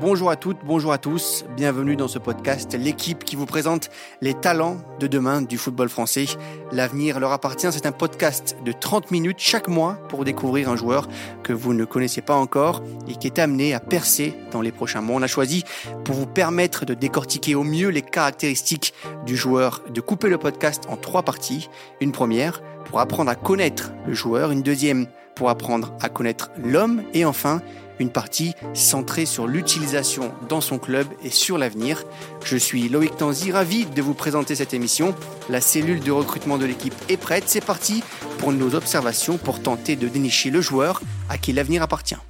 Bonjour 0.00 0.30
à 0.30 0.36
toutes, 0.36 0.56
bonjour 0.64 0.92
à 0.92 0.98
tous, 0.98 1.44
bienvenue 1.58 1.94
dans 1.94 2.08
ce 2.08 2.18
podcast, 2.18 2.74
l'équipe 2.74 3.22
qui 3.22 3.36
vous 3.36 3.44
présente 3.44 3.90
les 4.22 4.32
talents 4.32 4.78
de 4.98 5.06
demain 5.06 5.42
du 5.42 5.58
football 5.58 5.90
français. 5.90 6.24
L'avenir 6.72 7.20
leur 7.20 7.32
appartient, 7.32 7.70
c'est 7.70 7.84
un 7.84 7.92
podcast 7.92 8.56
de 8.64 8.72
30 8.72 9.10
minutes 9.10 9.40
chaque 9.40 9.68
mois 9.68 9.98
pour 10.08 10.24
découvrir 10.24 10.70
un 10.70 10.76
joueur 10.76 11.06
que 11.42 11.52
vous 11.52 11.74
ne 11.74 11.84
connaissez 11.84 12.22
pas 12.22 12.34
encore 12.34 12.82
et 13.08 13.14
qui 13.14 13.26
est 13.26 13.38
amené 13.38 13.74
à 13.74 13.80
percer 13.80 14.34
dans 14.52 14.62
les 14.62 14.72
prochains 14.72 15.02
mois. 15.02 15.16
On 15.16 15.22
a 15.22 15.26
choisi 15.26 15.64
pour 16.02 16.14
vous 16.14 16.26
permettre 16.26 16.86
de 16.86 16.94
décortiquer 16.94 17.54
au 17.54 17.62
mieux 17.62 17.88
les 17.88 18.00
caractéristiques 18.00 18.94
du 19.26 19.36
joueur, 19.36 19.82
de 19.90 20.00
couper 20.00 20.30
le 20.30 20.38
podcast 20.38 20.84
en 20.88 20.96
trois 20.96 21.24
parties. 21.24 21.68
Une 22.00 22.12
première 22.12 22.62
pour 22.86 23.00
apprendre 23.00 23.30
à 23.30 23.34
connaître 23.34 23.92
le 24.06 24.14
joueur, 24.14 24.50
une 24.50 24.62
deuxième 24.62 25.08
pour 25.34 25.50
apprendre 25.50 25.92
à 26.00 26.08
connaître 26.08 26.50
l'homme 26.56 27.02
et 27.12 27.26
enfin 27.26 27.60
une 28.00 28.10
partie 28.10 28.54
centrée 28.74 29.26
sur 29.26 29.46
l'utilisation 29.46 30.32
dans 30.48 30.60
son 30.60 30.78
club 30.78 31.06
et 31.22 31.30
sur 31.30 31.58
l'avenir. 31.58 32.02
Je 32.44 32.56
suis 32.56 32.88
Loïc 32.88 33.16
Tanzi, 33.16 33.52
ravi 33.52 33.86
de 33.86 34.02
vous 34.02 34.14
présenter 34.14 34.54
cette 34.54 34.74
émission. 34.74 35.14
La 35.48 35.60
cellule 35.60 36.00
de 36.00 36.10
recrutement 36.10 36.58
de 36.58 36.64
l'équipe 36.64 36.94
est 37.08 37.16
prête, 37.16 37.44
c'est 37.46 37.64
parti 37.64 38.02
pour 38.38 38.52
nos 38.52 38.74
observations 38.74 39.38
pour 39.38 39.62
tenter 39.62 39.96
de 39.96 40.08
dénicher 40.08 40.50
le 40.50 40.60
joueur 40.60 41.02
à 41.28 41.38
qui 41.38 41.52
l'avenir 41.52 41.82
appartient. 41.82 42.29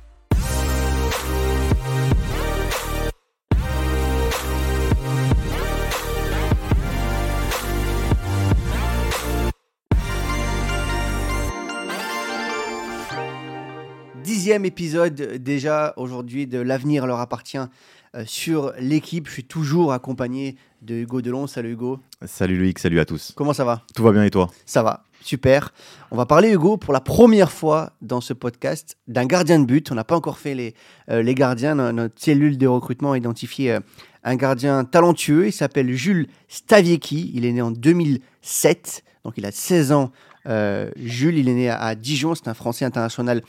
Dixième 14.50 14.64
épisode 14.64 15.14
déjà 15.14 15.94
aujourd'hui 15.96 16.48
de 16.48 16.58
L'avenir 16.58 17.06
leur 17.06 17.20
appartient 17.20 17.56
euh, 18.16 18.24
sur 18.26 18.72
l'équipe. 18.80 19.28
Je 19.28 19.32
suis 19.34 19.44
toujours 19.44 19.92
accompagné 19.92 20.56
de 20.82 20.96
Hugo 20.96 21.22
Delon. 21.22 21.46
Salut 21.46 21.74
Hugo. 21.74 22.00
Salut 22.24 22.58
Loïc, 22.58 22.80
salut 22.80 22.98
à 22.98 23.04
tous. 23.04 23.30
Comment 23.36 23.52
ça 23.52 23.64
va? 23.64 23.82
Tout 23.94 24.02
va 24.02 24.10
bien 24.10 24.24
et 24.24 24.30
toi? 24.30 24.50
Ça 24.66 24.82
va, 24.82 25.04
super. 25.22 25.72
On 26.10 26.16
va 26.16 26.26
parler 26.26 26.50
Hugo 26.50 26.78
pour 26.78 26.92
la 26.92 27.00
première 27.00 27.52
fois 27.52 27.92
dans 28.02 28.20
ce 28.20 28.32
podcast 28.32 28.96
d'un 29.06 29.24
gardien 29.24 29.60
de 29.60 29.66
but. 29.66 29.92
On 29.92 29.94
n'a 29.94 30.02
pas 30.02 30.16
encore 30.16 30.38
fait 30.38 30.56
les, 30.56 30.74
euh, 31.10 31.22
les 31.22 31.36
gardiens. 31.36 31.76
Notre 31.92 32.20
cellule 32.20 32.58
de 32.58 32.66
recrutement 32.66 33.12
a 33.12 33.18
identifié 33.18 33.74
euh, 33.74 33.80
un 34.24 34.34
gardien 34.34 34.82
talentueux. 34.82 35.46
Il 35.46 35.52
s'appelle 35.52 35.92
Jules 35.92 36.26
Staviecki. 36.48 37.30
Il 37.34 37.44
est 37.44 37.52
né 37.52 37.62
en 37.62 37.70
2007, 37.70 39.04
donc 39.24 39.34
il 39.36 39.46
a 39.46 39.52
16 39.52 39.92
ans. 39.92 40.10
Jules, 40.46 41.38
il 41.38 41.48
est 41.48 41.54
né 41.54 41.70
à 41.70 41.94
Dijon, 41.94 42.34
c'est 42.34 42.48
un 42.48 42.54
Français 42.54 42.84
international 42.84 43.42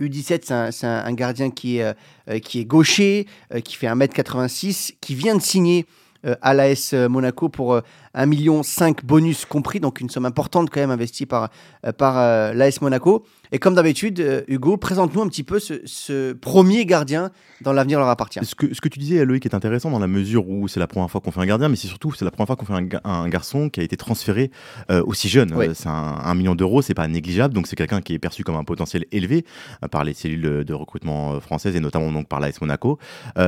U17, 0.00 0.70
c'est 0.70 0.86
un, 0.86 1.12
gardien 1.12 1.50
qui 1.50 1.78
est, 1.78 1.94
euh, 2.28 2.38
qui 2.38 2.64
gaucher, 2.64 3.26
euh, 3.52 3.60
qui 3.60 3.74
fait 3.76 3.88
1m86, 3.88 4.94
qui 5.00 5.14
vient 5.14 5.34
de 5.34 5.42
signer 5.42 5.86
euh, 6.24 6.36
à 6.42 6.54
l'AS 6.54 6.92
Monaco 6.92 7.48
pour 7.48 7.76
1,5 7.76 8.26
million 8.26 8.62
bonus 9.02 9.44
compris, 9.44 9.80
donc 9.80 10.00
une 10.00 10.10
somme 10.10 10.26
importante 10.26 10.70
quand 10.70 10.80
même 10.80 10.90
investie 10.90 11.26
par 11.26 11.50
l'AS 11.82 12.80
Monaco. 12.80 13.26
Et 13.54 13.60
comme 13.60 13.76
d'habitude, 13.76 14.18
euh, 14.18 14.42
Hugo, 14.48 14.76
présente-nous 14.76 15.22
un 15.22 15.28
petit 15.28 15.44
peu 15.44 15.60
ce, 15.60 16.32
premier 16.32 16.84
gardien 16.86 17.30
dans 17.60 17.72
l'avenir 17.72 18.00
leur 18.00 18.08
appartient. 18.08 18.40
Ce 18.42 18.56
que, 18.56 18.74
ce 18.74 18.80
que 18.80 18.88
tu 18.88 18.98
disais, 18.98 19.24
Loïc, 19.24 19.46
est 19.46 19.54
intéressant 19.54 19.92
dans 19.92 20.00
la 20.00 20.08
mesure 20.08 20.48
où 20.48 20.66
c'est 20.66 20.80
la 20.80 20.88
première 20.88 21.08
fois 21.08 21.20
qu'on 21.20 21.30
fait 21.30 21.38
un 21.38 21.46
gardien, 21.46 21.68
mais 21.68 21.76
c'est 21.76 21.86
surtout 21.86 22.12
c'est 22.12 22.24
la 22.24 22.32
première 22.32 22.48
fois 22.48 22.56
qu'on 22.56 22.64
fait 22.64 22.98
un, 23.04 23.28
garçon 23.28 23.70
qui 23.70 23.78
a 23.78 23.84
été 23.84 23.96
transféré 23.96 24.50
euh, 24.90 25.04
aussi 25.06 25.28
jeune. 25.28 25.54
c'est 25.72 25.86
un, 25.86 26.34
million 26.34 26.56
d'euros, 26.56 26.82
c'est 26.82 26.94
pas 26.94 27.06
négligeable, 27.06 27.54
donc 27.54 27.68
c'est 27.68 27.76
quelqu'un 27.76 28.00
qui 28.00 28.14
est 28.14 28.18
perçu 28.18 28.42
comme 28.42 28.56
un 28.56 28.64
potentiel 28.64 29.04
élevé 29.12 29.44
euh, 29.84 29.86
par 29.86 30.02
les 30.02 30.14
cellules 30.14 30.64
de 30.64 30.74
recrutement 30.74 31.38
françaises 31.38 31.76
et 31.76 31.80
notamment 31.80 32.10
donc 32.10 32.26
par 32.26 32.40
l'AS 32.40 32.60
Monaco. 32.60 32.98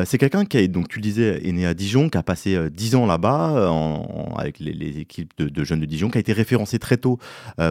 c'est 0.05 0.19
quelqu'un 0.19 0.45
qui 0.45 0.59
est, 0.59 0.69
donc 0.69 0.87
tu 0.87 1.01
le 1.01 1.03
disais, 1.03 1.41
est 1.45 1.53
né 1.53 1.67
à 1.67 1.75
Dijon, 1.75 2.11
qui 2.11 2.17
a 2.17 2.23
passé 2.23 2.71
10 2.71 2.95
ans 2.95 3.07
là-bas 3.07 3.73
avec 4.39 4.61
les, 4.61 5.01
équipes 5.01 5.33
de, 5.37 5.65
jeunes 5.65 5.81
de 5.81 5.87
Dijon, 5.87 6.11
qui 6.11 6.19
a 6.19 6.21
été 6.21 6.33
référencé 6.33 6.79
très 6.79 6.97
tôt 6.97 7.19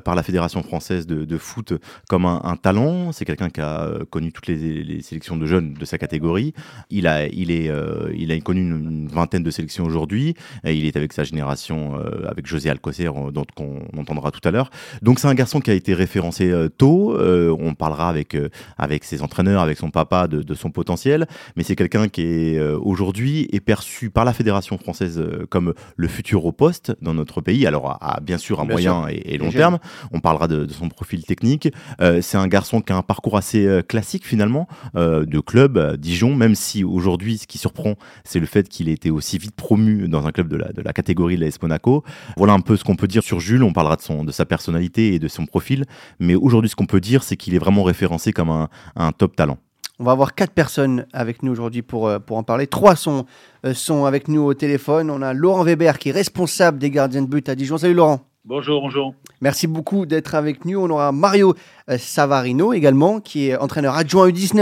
par 0.03 0.16
la 0.16 0.24
Fédération 0.24 0.62
française 0.63 1.07
de, 1.07 1.24
de 1.24 1.38
foot 1.38 1.72
comme 2.09 2.25
un, 2.28 2.56
talent. 2.56 3.12
C'est 3.12 3.25
quelqu'un 3.25 3.50
qui 3.50 3.62
a 3.62 3.84
euh, 3.84 4.06
connu 4.09 4.31
toutes 4.31 4.47
les, 4.47 5.02
sélections 5.02 5.38
de 5.38 5.46
jeunes 5.46 5.74
de 5.74 5.86
sa 5.86 5.97
catégorie. 5.97 6.53
Il 6.90 7.08
a, 7.08 7.28
il 7.28 7.52
est, 7.52 7.69
euh, 7.69 8.12
il 8.16 8.31
a 8.31 8.40
connu 8.40 8.62
une, 8.62 9.08
vingtaine 9.08 9.44
de 9.44 9.52
sélections 9.52 9.86
aujourd'hui. 9.86 10.36
Il 10.63 10.86
est 10.86 10.96
avec 10.97 11.13
sa 11.13 11.24
génération, 11.24 11.96
euh, 11.96 12.30
avec 12.30 12.47
José 12.47 12.69
Alcocer, 12.69 13.09
dont 13.31 13.46
on 13.59 14.00
entendra 14.00 14.31
tout 14.31 14.46
à 14.47 14.52
l'heure. 14.52 14.69
Donc 15.02 15.19
c'est 15.19 15.28
un 15.28 15.34
garçon 15.34 15.59
qui 15.59 15.72
a 15.72 15.74
été 15.74 15.94
référencé 15.94 16.53
tôt. 16.78 17.16
on 17.18 17.74
parlera 17.75 18.09
avec, 18.09 18.38
avec 18.78 19.03
ses 19.03 19.22
entraîneurs, 19.22 19.62
avec 19.62 19.78
son 19.78 19.90
papa 19.90 20.28
de, 20.28 20.53
son 20.53 20.72
potentiel. 20.72 21.28
Mais 21.56 21.63
c'est 21.63 21.75
quelqu'un 21.75 22.07
qui 22.07 22.22
est 22.22 22.59
aujourd'hui 22.59 23.47
est 23.52 23.59
perçu 23.59 24.09
par 24.09 24.25
la 24.25 24.34
fédération 24.34 24.78
française 24.78 25.24
comme 25.50 25.74
le 25.96 26.07
futur 26.07 26.46
au 26.46 26.52
poste 26.52 26.96
dans 27.02 27.13
notre 27.13 27.42
pays. 27.42 27.66
Alors 27.68 27.97
à, 28.02 28.19
bien 28.22 28.38
sûr 28.38 28.59
à 28.59 28.66
moyen 28.66 29.06
et, 29.09 29.38
long 29.38 29.52
terme. 29.52 29.80
On 30.12 30.19
parlera 30.19 30.47
de, 30.47 30.68
son 30.72 30.90
profil 30.90 31.24
technique. 31.24 31.69
Euh, 32.02 32.15
c'est 32.22 32.38
un 32.38 32.48
garçon 32.48 32.81
qui 32.81 32.94
a 32.94 32.98
un 32.98 33.02
parcours 33.02 33.38
assez 33.38 33.66
euh, 33.66 33.81
classique 33.81 34.26
finalement, 34.26 34.68
euh, 34.96 35.26
de 35.26 35.40
club 35.40 35.98
Dijon, 35.98 36.36
même 36.36 36.56
si 36.56 36.84
aujourd'hui, 36.84 37.38
ce 37.38 37.48
qui 37.48 37.58
surprend, 37.58 37.96
c'est 38.24 38.40
le 38.40 38.46
fait 38.46 38.68
qu'il 38.70 38.90
ait 38.90 38.94
été 38.94 39.12
aussi 39.12 39.38
vite 39.38 39.56
promu 39.56 40.08
dans 40.08 40.25
un 40.25 40.31
club 40.31 40.48
de 40.48 40.58
la, 40.58 40.94
catégorie 40.94 41.38
de 41.38 41.46
l'AS 41.46 41.62
Monaco. 41.62 42.04
Voilà 42.38 42.54
un 42.54 42.59
peu 42.59 42.78
ce 42.78 42.84
qu'on 42.84 42.96
peut 42.96 43.08
dire 43.08 43.24
sur 43.24 43.40
Jules. 43.40 43.64
On 43.64 43.74
parlera 43.74 43.96
de, 43.96 44.02
son, 44.02 44.24
de 44.24 44.31
sa 44.31 44.46
personnalité 44.46 45.14
et 45.14 45.20
de 45.20 45.28
son 45.28 45.46
profil. 45.46 45.86
Mais 46.20 46.36
aujourd'hui, 46.36 46.70
ce 46.70 46.75
qu'on 46.75 46.86
peut 46.86 47.02
dire, 47.02 47.24
c'est 47.24 47.36
qu'il 47.36 47.56
est 47.56 47.59
vraiment 47.59 47.84
référencé 47.84 48.31
comme 48.31 48.50
un, 48.50 48.70
un 48.96 49.12
top 49.12 49.36
talent. 49.36 49.58
On 50.00 50.04
va 50.04 50.12
avoir 50.12 50.36
quatre 50.36 50.52
personnes 50.52 51.06
avec 51.14 51.42
nous 51.44 51.52
aujourd'hui 51.52 51.81
pour, 51.81 52.12
pour 52.25 52.38
en 52.38 52.44
parler. 52.44 52.68
Trois 52.68 52.96
sont, 52.96 53.25
sont 53.74 54.06
avec 54.06 54.28
nous 54.28 54.42
au 54.42 54.54
téléphone. 54.54 55.09
On 55.09 55.22
a 55.22 55.34
Laurent 55.34 55.64
Weber 55.64 56.00
qui 56.00 56.09
est 56.09 56.14
responsable 56.14 56.80
des 56.80 56.92
gardiens 56.92 57.22
de 57.22 57.28
but 57.28 57.48
à 57.48 57.56
Dijon. 57.56 57.78
Salut 57.78 57.94
Laurent. 57.94 58.34
Bonjour, 58.47 58.79
bonjour. 58.79 59.16
Merci 59.41 59.66
beaucoup 59.66 60.06
d'être 60.06 60.35
avec 60.35 60.66
nous. 60.66 60.79
On 60.79 60.88
aura 60.91 61.11
Mario 61.11 61.56
euh, 61.89 61.97
Savarino 61.97 62.73
également, 62.73 63.19
qui 63.19 63.50
est 63.50 63.57
entraîneur 63.57 63.95
adjoint 63.95 64.29
U19 64.29 64.61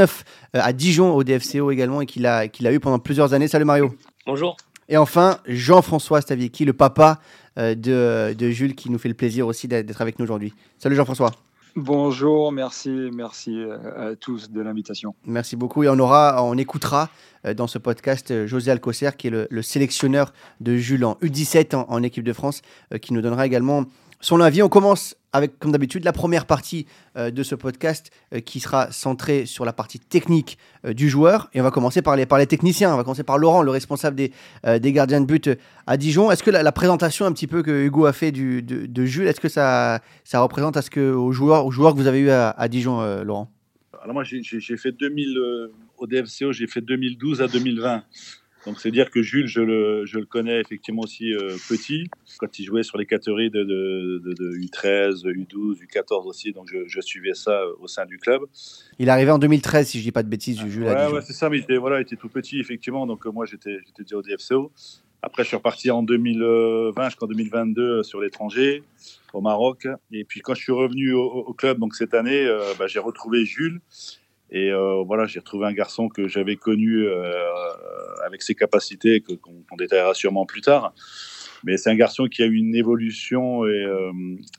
euh, 0.55 0.59
à 0.63 0.71
Dijon 0.71 1.13
au 1.13 1.25
DFCO 1.25 1.69
également 1.69 1.99
et 1.99 2.05
qu'il 2.05 2.25
a, 2.25 2.47
qu'il 2.47 2.65
a 2.65 2.71
eu 2.71 2.79
pendant 2.79 2.99
plusieurs 2.99 3.33
années. 3.33 3.49
Salut 3.49 3.65
Mario. 3.65 3.93
Bonjour. 4.25 4.55
Et 4.87 4.95
enfin, 4.95 5.39
Jean-François 5.47 6.21
Staviecki, 6.21 6.63
le 6.63 6.71
papa 6.71 7.19
euh, 7.59 7.75
de, 7.75 8.33
de, 8.33 8.49
Jules, 8.51 8.73
qui 8.73 8.89
nous 8.89 8.97
fait 8.97 9.09
le 9.09 9.15
plaisir 9.15 9.47
aussi 9.47 9.67
d'être 9.67 10.01
avec 10.01 10.17
nous 10.17 10.23
aujourd'hui. 10.23 10.53
Salut 10.77 10.95
Jean-François. 10.95 11.31
Bonjour, 11.75 12.51
merci, 12.51 13.09
merci 13.11 13.59
euh, 13.59 14.11
à 14.11 14.15
tous 14.15 14.51
de 14.51 14.61
l'invitation. 14.61 15.15
Merci 15.25 15.55
beaucoup 15.55 15.83
et 15.83 15.89
on 15.89 15.97
aura, 15.97 16.43
on 16.43 16.55
écoutera 16.55 17.09
euh, 17.45 17.55
dans 17.55 17.65
ce 17.65 17.79
podcast 17.79 18.29
euh, 18.29 18.45
José 18.45 18.69
Alcocer 18.69 19.09
qui 19.17 19.27
est 19.27 19.47
le, 19.49 19.61
sélectionneur 19.63 20.33
de 20.59 20.75
Jules 20.77 21.03
en 21.03 21.13
U17 21.23 21.75
en 21.75 22.03
équipe 22.03 22.23
de 22.23 22.33
France, 22.33 22.61
qui 23.01 23.13
nous 23.13 23.21
donnera 23.21 23.47
également 23.47 23.85
son 24.23 24.39
avis. 24.41 24.63
On 24.63 24.69
commence 24.69 25.15
avec, 25.33 25.59
comme 25.59 25.71
d'habitude, 25.71 26.03
la 26.03 26.13
première 26.13 26.45
partie 26.45 26.85
euh, 27.17 27.31
de 27.31 27.43
ce 27.43 27.55
podcast 27.55 28.11
euh, 28.33 28.39
qui 28.39 28.59
sera 28.59 28.91
centrée 28.91 29.45
sur 29.45 29.65
la 29.65 29.73
partie 29.73 29.99
technique 29.99 30.57
euh, 30.85 30.93
du 30.93 31.09
joueur. 31.09 31.49
Et 31.53 31.59
on 31.59 31.63
va 31.63 31.71
commencer 31.71 32.01
par 32.01 32.15
les, 32.15 32.25
par 32.25 32.37
les 32.37 32.47
techniciens. 32.47 32.93
On 32.93 32.97
va 32.97 33.03
commencer 33.03 33.23
par 33.23 33.37
Laurent, 33.37 33.61
le 33.61 33.71
responsable 33.71 34.15
des, 34.15 34.31
des 34.79 34.93
gardiens 34.93 35.21
de 35.21 35.25
but 35.25 35.49
à 35.87 35.97
Dijon. 35.97 36.31
Est-ce 36.31 36.43
que 36.43 36.51
la, 36.51 36.71
présentation 36.71 37.25
un 37.25 37.31
petit 37.33 37.47
peu 37.47 37.61
que 37.63 37.85
Hugo 37.85 38.05
a 38.05 38.13
fait 38.13 38.31
du, 38.31 38.61
de, 38.61 39.05
Jules, 39.05 39.27
est-ce 39.27 39.41
que 39.41 39.49
ça, 39.49 40.01
ça 40.23 40.39
représente 40.39 40.77
à 40.77 40.81
ce 40.81 40.89
que, 40.89 41.11
aux, 41.11 41.31
joueurs, 41.31 41.65
aux 41.65 41.71
joueurs 41.71 41.93
que 41.93 41.97
vous 41.97 42.07
avez 42.07 42.19
eu 42.19 42.29
à, 42.29 42.49
à 42.51 42.67
Dijon, 42.67 43.23
Laurent? 43.23 43.51
Alors 44.01 44.13
moi, 44.13 44.23
j'ai 44.23 44.77
fait 44.77 44.91
2000 44.91 45.37
au 45.97 46.07
DFCO, 46.07 46.53
j'ai 46.53 46.67
fait 46.67 46.81
2012 46.81 47.41
à 47.41 47.47
2020. 47.47 48.03
Donc 48.65 48.79
c'est 48.79 48.91
dire 48.91 49.11
que 49.11 49.21
Jules, 49.21 49.47
je 49.47 49.61
le, 49.61 50.05
je 50.05 50.19
le 50.19 50.25
connais 50.25 50.59
effectivement 50.59 51.01
aussi 51.01 51.33
euh, 51.33 51.55
petit, 51.67 52.09
quand 52.37 52.59
il 52.59 52.65
jouait 52.65 52.83
sur 52.83 52.97
les 52.97 53.05
catégories 53.05 53.49
de, 53.49 53.63
de, 53.63 54.21
de, 54.23 54.57
U13, 54.57 55.23
U12, 55.25 55.79
U14 55.83 56.25
aussi, 56.25 56.53
donc 56.53 56.69
je, 56.71 56.87
je, 56.87 57.01
suivais 57.01 57.33
ça 57.33 57.51
euh, 57.51 57.73
au 57.79 57.87
sein 57.87 58.05
du 58.05 58.17
club. 58.17 58.43
Il 58.99 59.09
est 59.09 59.11
arrivé 59.11 59.31
en 59.31 59.39
2013, 59.39 59.87
si 59.87 59.99
je 59.99 60.03
dis 60.03 60.11
pas 60.11 60.23
de 60.23 60.29
bêtises, 60.29 60.65
Jules. 60.65 60.83
Ouais, 60.83 61.07
ouais 61.07 61.21
c'est 61.21 61.33
ça, 61.33 61.49
mais 61.49 61.57
il 61.57 61.63
était, 61.63 61.77
voilà, 61.77 61.99
il 61.99 62.03
était 62.03 62.15
tout 62.15 62.29
petit, 62.29 62.59
effectivement, 62.59 63.05
donc 63.05 63.25
euh, 63.25 63.31
moi 63.31 63.45
j'étais 63.45 63.79
déjà 63.97 64.17
au 64.17 64.21
DFCO. 64.21 64.71
Après, 65.21 65.43
je 65.43 65.49
suis 65.49 65.57
reparti 65.57 65.89
en 65.89 66.03
2020 66.03 67.09
jusqu'en 67.09 67.27
2022 67.27 68.03
sur 68.03 68.19
l'étranger, 68.19 68.83
au 69.31 69.39
Maroc. 69.39 69.87
Et 70.11 70.25
puis 70.25 70.41
quand 70.41 70.53
je 70.53 70.61
suis 70.61 70.73
revenu 70.73 71.13
au, 71.13 71.53
club, 71.53 71.79
donc 71.79 71.95
cette 71.95 72.13
année, 72.13 72.45
bah, 72.77 72.87
j'ai 72.87 72.99
retrouvé 72.99 73.45
Jules. 73.45 73.79
Et 74.53 74.69
euh, 74.71 75.03
voilà, 75.03 75.25
j'ai 75.25 75.39
retrouvé 75.39 75.65
un 75.65 75.73
garçon 75.73 76.09
que 76.09 76.27
j'avais 76.27 76.55
connu 76.55 77.07
euh, 77.07 77.33
avec 78.23 78.43
ses 78.43 78.53
capacités, 78.53 79.21
qu'on 79.21 79.75
détaillera 79.75 80.13
sûrement 80.13 80.45
plus 80.45 80.61
tard. 80.61 80.93
Mais 81.63 81.77
c'est 81.77 81.89
un 81.89 81.95
garçon 81.95 82.25
qui 82.25 82.43
a 82.43 82.45
eu 82.45 82.55
une 82.55 82.75
évolution 82.75 83.65
et, 83.65 83.69
euh, 83.69 84.11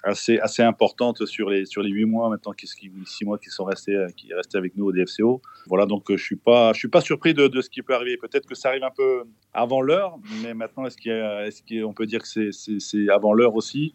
assez, 0.03 0.39
assez 0.39 0.62
importante 0.62 1.25
sur 1.27 1.51
les, 1.51 1.67
sur 1.67 1.83
les 1.83 1.91
8 1.91 2.05
mois 2.06 2.29
maintenant, 2.31 2.53
qui, 2.53 2.67
six 2.67 3.25
mois 3.25 3.39
qui 3.39 3.51
sont 3.51 3.65
restés, 3.65 3.97
qui 4.17 4.31
est 4.31 4.35
resté 4.35 4.59
avec 4.59 4.77
nous 4.77 4.87
au 4.87 4.93
DFCO. 4.93 5.43
Voilà, 5.67 5.87
donc 5.87 6.05
je 6.09 6.12
ne 6.15 6.19
suis, 6.19 6.37
pas, 6.37 6.73
je 6.73 6.79
suis 6.79 6.89
pas 6.89 7.01
surpris 7.01 7.35
de, 7.35 7.49
de, 7.49 7.61
ce 7.61 7.71
qui 7.71 7.83
peut 7.83 7.95
arriver. 7.95 8.17
Peut-être 8.17 8.47
que 8.47 8.55
ça 8.55 8.69
arrive 8.71 8.85
un 8.85 8.91
peu, 8.95 9.25
avant 9.55 9.81
l'heure, 9.81 10.17
mais 10.43 10.53
maintenant, 10.53 10.85
est-ce 10.85 10.97
qu'on 10.97 11.91
est 11.91 11.95
peut 11.95 12.06
dire 12.06 12.21
que 12.23 12.51
c'est 12.51 13.09
avant 13.09 13.33
l'heure 13.33 13.55
aussi? 13.55 13.95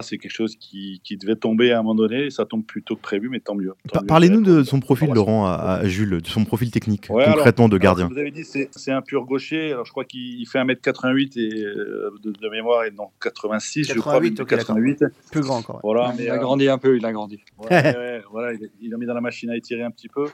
C'est 0.00 0.18
quelque 0.18 0.32
chose 0.32 0.56
qui, 0.56 1.00
qui, 1.02 1.16
devait 1.16 1.36
tomber 1.36 1.72
à 1.72 1.80
un 1.80 1.82
moment 1.82 1.96
donné, 1.96 2.30
ça 2.30 2.44
tombe 2.44 2.64
plus 2.64 2.82
tôt 2.82 2.96
que 2.96 3.00
prévu, 3.00 3.28
mais 3.28 3.40
tant 3.40 3.54
mieux. 3.54 3.74
Parlez-nous 4.06 4.42
de 4.42 4.62
son 4.62 4.80
profil, 4.80 5.10
Laurent, 5.12 5.46
à, 5.46 5.84
Jules, 5.84 6.20
de 6.22 6.26
son 6.26 6.44
profil 6.44 6.70
technique, 6.70 7.08
concrètement 7.08 7.68
de 7.68 7.76
gardien. 7.76 8.08
vous 8.08 8.18
avez 8.18 8.30
dit, 8.30 8.44
c'est 8.44 8.92
un 8.92 9.02
pur 9.02 9.24
gaucher, 9.24 9.72
alors 9.72 9.84
je 9.84 9.90
crois 9.90 10.04
qu'il 10.04 10.46
fait 10.46 10.58
1m88 10.60 11.38
et, 11.38 11.64
euh, 11.64 12.10
de, 12.22 12.48
mémoire, 12.50 12.84
et 12.84 12.90
non, 12.90 13.08
86, 13.20 13.86
88, 13.88 14.36
je 14.36 14.42
crois. 14.42 14.58
88. 14.58 15.04
Plus 15.30 15.40
grand 15.40 15.58
encore. 15.58 15.80
Voilà, 15.82 16.14
il 16.18 16.30
a 16.30 16.38
grandi 16.38 16.68
un 16.68 16.78
peu, 16.78 16.96
il 16.96 17.04
a 17.06 17.12
grandi. 17.12 17.42
voilà, 17.58 18.52
il, 18.80 18.94
a 18.94 18.96
mis 18.96 19.06
dans 19.06 19.14
la 19.14 19.20
machine 19.20 19.50
à 19.50 19.56
étirer 19.56 19.82
un 19.82 19.90
petit 19.90 20.08
peu. 20.08 20.26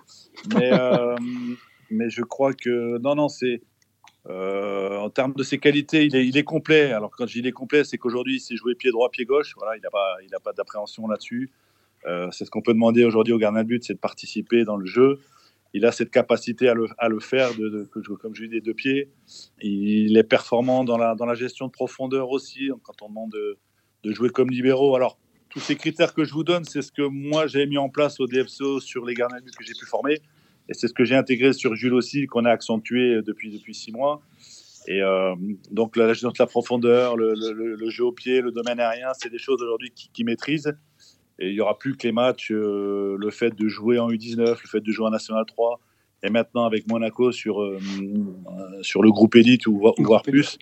Mais, 0.55 0.73
euh, 0.73 1.17
mais 1.91 2.11
je 2.11 2.23
crois 2.23 2.53
que, 2.53 2.99
non, 2.99 3.15
non, 3.15 3.29
c'est 3.29 3.63
euh, 4.29 4.99
en 4.99 5.11
termes 5.11 5.35
de 5.35 5.43
ses 5.43 5.59
qualités, 5.59 6.07
il 6.07 6.37
est, 6.37 6.45
complet. 6.45 6.93
Alors 6.93 7.11
quand 7.11 7.27
je 7.27 7.35
dis 7.35 7.39
il 7.41 7.47
est 7.47 7.53
complet, 7.53 7.85
c'est 7.85 7.99
qu'aujourd'hui, 7.99 8.37
il 8.37 8.41
s'est 8.41 8.57
joué 8.57 8.75
pied 8.75 8.91
droit, 8.91 9.09
pied 9.11 9.25
gauche. 9.25 9.55
Voilà, 9.57 9.77
il 9.77 9.83
n'a 9.83 9.91
pas, 9.91 10.17
il 10.23 10.31
pas 10.43 10.53
d'appréhension 10.53 11.07
là-dessus. 11.07 11.51
Euh, 12.07 12.29
c'est 12.33 12.45
ce 12.45 12.51
qu'on 12.51 12.63
peut 12.63 12.73
demander 12.73 13.05
aujourd'hui 13.05 13.33
au 13.33 13.39
gardien 13.39 13.63
de 13.63 13.69
but, 13.69 13.85
c'est 13.85 13.95
de 13.95 13.99
participer 13.99 14.65
dans 14.65 14.77
le 14.77 14.87
jeu. 14.87 15.21
Il 15.77 15.85
a 15.85 15.93
cette 15.93 16.11
capacité 16.11 16.71
à 16.71 16.75
le, 16.75 17.21
faire, 17.21 17.51
comme 18.23 18.35
je 18.35 18.45
dis, 18.45 18.49
des 18.49 18.61
deux 18.63 18.73
pieds. 18.73 19.11
Il 19.61 20.17
est 20.17 20.25
performant 20.25 20.85
dans 20.85 20.97
la, 20.97 21.35
gestion 21.35 21.67
de 21.67 21.71
profondeur 21.71 22.31
aussi, 22.31 22.71
quand 22.83 23.03
on 23.03 23.11
demande 23.11 23.31
de, 24.03 24.11
jouer 24.11 24.31
comme 24.31 24.49
libéraux. 24.49 24.97
Alors, 24.97 25.19
tous 25.51 25.61
ces 25.61 25.77
critères 25.77 26.15
que 26.15 26.25
je 26.25 26.33
vous 26.33 26.45
donne, 26.45 26.65
c'est 26.65 26.81
ce 26.81 26.91
que 26.91 27.03
moi 27.03 27.47
j'ai 27.47 27.67
mis 27.67 27.77
en 27.77 27.91
place 27.91 28.21
au 28.21 28.27
DFCO 28.27 28.81
sur 28.81 29.05
les 29.05 29.13
gardiens 29.13 29.39
que 29.39 29.65
j'ai 29.65 29.75
pu 29.79 29.85
former. 29.85 30.15
Et 30.71 30.73
c'est 30.73 30.89
ce 30.89 30.95
que 30.95 31.05
j'ai 31.05 31.15
intégré 31.15 31.53
sur 31.53 31.75
Jules 31.75 31.93
aussi, 31.93 32.27
qu'on 32.27 32.47
a 32.47 32.51
accentué 32.51 33.21
depuis, 33.21 33.75
six 33.75 33.93
mois. 33.93 34.23
Et 34.89 35.03
euh, 35.03 35.35
donc 35.71 35.97
la 35.97 36.09
gestion 36.09 36.31
de 36.31 36.37
la 36.39 36.47
profondeur, 36.47 37.19
le, 37.19 37.91
jeu 37.91 38.05
au 38.05 38.13
pied, 38.13 38.41
le 38.41 38.51
domaine 38.51 38.81
aérien, 38.81 39.09
c'est 39.13 39.29
des 39.29 39.39
choses 39.39 39.63
aujourd'hui 39.63 39.91
qui, 39.95 40.09
qui 40.09 40.25
maîtrisent. 40.25 40.73
Et 41.39 41.49
il 41.49 41.55
n'y 41.55 41.61
aura 41.61 41.79
plus 41.79 41.97
que 41.97 42.07
les 42.07 42.13
matchs, 42.13 42.51
euh, 42.51 43.17
le 43.19 43.31
fait 43.31 43.55
de 43.55 43.69
jouer 43.69 43.99
en 43.99 44.09
U19, 44.09 44.39
le 44.63 44.69
fait 44.69 44.81
de 44.81 44.91
jouer 44.91 45.07
en 45.07 45.11
National 45.11 45.45
3, 45.47 45.81
et 46.23 46.31
maintenant 46.31 46.65
avec 46.65 46.89
Monaco 46.89 47.31
sur, 47.31 47.63
euh, 47.63 47.79
sur 48.83 49.03
le 49.03 49.11
groupe 49.11 49.37
élite 49.37 49.67
ou, 49.67 49.93
voire 49.99 50.23
plus, 50.23 50.59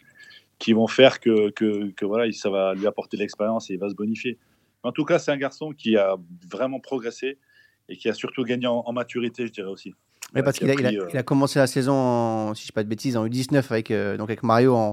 qui 0.59 0.73
vont 0.73 0.89
faire 0.89 1.21
que, 1.21 1.51
que, 1.51 1.91
que, 1.91 2.05
voilà, 2.05 2.31
ça 2.33 2.51
va 2.51 2.75
lui 2.75 2.87
apporter 2.87 3.17
de 3.17 3.23
l'expérience 3.23 3.71
et 3.71 3.75
il 3.75 3.81
va 3.81 3.89
se 3.89 3.95
bonifier. 3.95 4.39
En 4.83 4.93
tout 4.93 5.05
cas, 5.05 5.19
c'est 5.19 5.31
un 5.31 5.37
garçon 5.37 5.73
qui 5.73 5.97
a 5.97 6.17
vraiment 6.51 6.81
progressé 6.81 7.39
et 7.89 7.97
qui 7.97 8.09
a 8.09 8.15
surtout 8.15 8.45
gagné 8.45 8.67
en, 8.67 8.93
maturité, 8.93 9.47
je 9.47 9.53
dirais 9.53 9.69
aussi. 9.69 9.95
Oui, 10.35 10.43
parce 10.43 10.59
qu'il 10.59 10.71
a, 10.71 10.75
il 10.75 10.87
a, 10.87 10.91
euh, 10.91 11.09
a, 11.19 11.23
commencé 11.23 11.59
la 11.59 11.67
saison, 11.67 11.95
en, 11.95 12.55
si 12.55 12.63
je 12.63 12.65
ne 12.65 12.69
dis 12.69 12.73
pas 12.73 12.83
de 12.83 12.89
bêtises, 12.89 13.17
en 13.17 13.27
U19 13.27 13.65
avec, 13.71 13.91
euh, 13.91 14.17
donc 14.17 14.29
avec 14.31 14.43
Mario 14.43 14.75
en, 14.75 14.93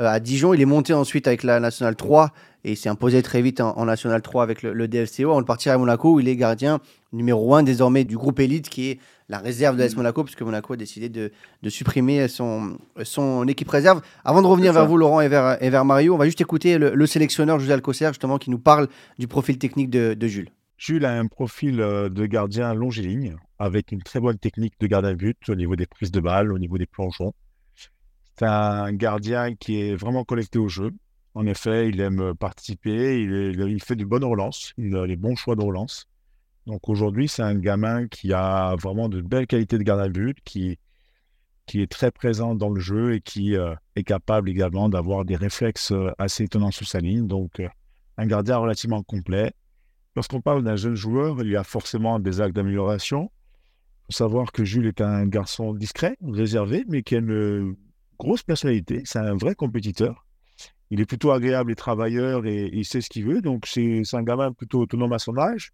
euh, 0.00 0.06
à 0.06 0.20
Dijon. 0.20 0.54
Il 0.54 0.60
est 0.60 0.66
monté 0.66 0.94
ensuite 0.94 1.26
avec 1.26 1.42
la 1.42 1.58
Nationale 1.58 1.96
3 1.96 2.30
et 2.64 2.72
il 2.72 2.76
s'est 2.76 2.88
imposé 2.88 3.20
très 3.22 3.42
vite 3.42 3.60
en, 3.60 3.84
National 3.84 4.22
3 4.22 4.42
avec 4.42 4.62
le, 4.62 4.72
le, 4.72 4.86
DFCO. 4.86 5.32
On 5.32 5.40
le 5.40 5.44
partira 5.44 5.74
à 5.74 5.78
Monaco 5.78 6.14
où 6.14 6.20
il 6.20 6.28
est 6.28 6.36
gardien 6.36 6.78
numéro 7.12 7.54
1 7.54 7.64
désormais 7.64 8.04
du 8.04 8.16
groupe 8.16 8.38
élite 8.38 8.68
qui 8.68 8.90
est 8.90 8.98
la 9.28 9.38
réserve 9.38 9.76
de 9.76 9.82
l'AS 9.82 9.94
mm. 9.94 9.96
Monaco 9.96 10.22
puisque 10.22 10.42
Monaco 10.42 10.72
a 10.72 10.76
décidé 10.76 11.08
de, 11.08 11.32
de, 11.62 11.70
supprimer 11.70 12.28
son, 12.28 12.78
son 13.02 13.46
équipe 13.48 13.68
réserve. 13.68 14.00
Avant 14.24 14.40
de 14.40 14.46
revenir 14.46 14.72
vers 14.72 14.86
vous, 14.86 14.96
Laurent, 14.96 15.20
et 15.20 15.28
vers, 15.28 15.62
et 15.62 15.68
vers 15.68 15.84
Mario, 15.84 16.14
on 16.14 16.18
va 16.18 16.26
juste 16.26 16.40
écouter 16.40 16.78
le, 16.78 17.06
sélectionneur 17.06 17.58
José 17.58 17.72
Alcocer 17.72 18.08
justement 18.08 18.38
qui 18.38 18.50
nous 18.50 18.58
parle 18.58 18.88
du 19.18 19.26
profil 19.26 19.58
technique 19.58 19.90
de, 19.90 20.14
de 20.14 20.26
Jules. 20.28 20.50
Jules 20.78 21.04
a 21.04 21.18
un 21.18 21.26
profil 21.26 21.80
euh, 21.80 22.08
de 22.08 22.24
gardien 22.26 22.72
longiligne, 22.72 23.36
avec 23.58 23.90
une 23.90 24.00
très 24.00 24.20
bonne 24.20 24.38
technique 24.38 24.74
de 24.78 24.86
gardien 24.86 25.14
but 25.14 25.36
au 25.48 25.56
niveau 25.56 25.74
des 25.74 25.86
prises 25.86 26.12
de 26.12 26.20
balles, 26.20 26.52
au 26.52 26.58
niveau 26.58 26.78
des 26.78 26.86
plongeons. 26.86 27.34
C'est 28.38 28.46
un 28.46 28.92
gardien 28.92 29.56
qui 29.56 29.80
est 29.80 29.96
vraiment 29.96 30.22
connecté 30.22 30.60
au 30.60 30.68
jeu. 30.68 30.92
En 31.34 31.46
effet, 31.46 31.88
il 31.88 32.00
aime 32.00 32.32
participer, 32.34 33.20
il, 33.20 33.82
fait 33.82 33.96
de 33.96 34.04
bonnes 34.04 34.24
relances, 34.24 34.72
il 34.78 34.96
a 34.96 35.04
les 35.04 35.16
bons 35.16 35.34
choix 35.34 35.56
de 35.56 35.62
relance. 35.62 36.08
Donc 36.66 36.88
aujourd'hui, 36.88 37.26
c'est 37.26 37.42
un 37.42 37.56
gamin 37.56 38.06
qui 38.06 38.32
a 38.32 38.76
vraiment 38.76 39.08
de 39.08 39.20
belles 39.20 39.48
qualités 39.48 39.78
de 39.78 39.82
gardien 39.82 40.08
but, 40.08 40.38
qui, 40.44 40.78
qui 41.66 41.82
est 41.82 41.90
très 41.90 42.12
présent 42.12 42.54
dans 42.54 42.70
le 42.70 42.80
jeu 42.80 43.14
et 43.14 43.20
qui 43.20 43.56
euh, 43.56 43.74
est 43.96 44.04
capable 44.04 44.48
également 44.48 44.88
d'avoir 44.88 45.24
des 45.24 45.36
réflexes 45.36 45.90
euh, 45.90 46.12
assez 46.18 46.44
étonnants 46.44 46.70
sous 46.70 46.84
sa 46.84 47.00
ligne. 47.00 47.26
Donc 47.26 47.60
un 48.16 48.26
gardien 48.26 48.58
relativement 48.58 49.02
complet, 49.02 49.52
Lorsqu'on 50.18 50.40
parle 50.40 50.64
d'un 50.64 50.74
jeune 50.74 50.96
joueur, 50.96 51.40
il 51.42 51.50
y 51.50 51.54
a 51.54 51.62
forcément 51.62 52.18
des 52.18 52.40
actes 52.40 52.56
d'amélioration. 52.56 53.30
Il 53.30 54.06
faut 54.06 54.18
savoir 54.18 54.50
que 54.50 54.64
Jules 54.64 54.88
est 54.88 55.00
un 55.00 55.24
garçon 55.26 55.72
discret, 55.72 56.16
réservé, 56.26 56.84
mais 56.88 57.04
qui 57.04 57.14
a 57.14 57.18
une 57.18 57.76
grosse 58.18 58.42
personnalité. 58.42 59.02
C'est 59.04 59.20
un 59.20 59.36
vrai 59.36 59.54
compétiteur. 59.54 60.26
Il 60.90 61.00
est 61.00 61.06
plutôt 61.06 61.30
agréable 61.30 61.70
et 61.70 61.76
travailleur 61.76 62.46
et 62.46 62.68
il 62.72 62.84
sait 62.84 63.00
ce 63.00 63.08
qu'il 63.08 63.26
veut. 63.26 63.40
Donc, 63.40 63.64
c'est 63.66 64.02
un 64.12 64.24
gamin 64.24 64.50
plutôt 64.50 64.80
autonome 64.80 65.12
à 65.12 65.20
son 65.20 65.38
âge. 65.38 65.70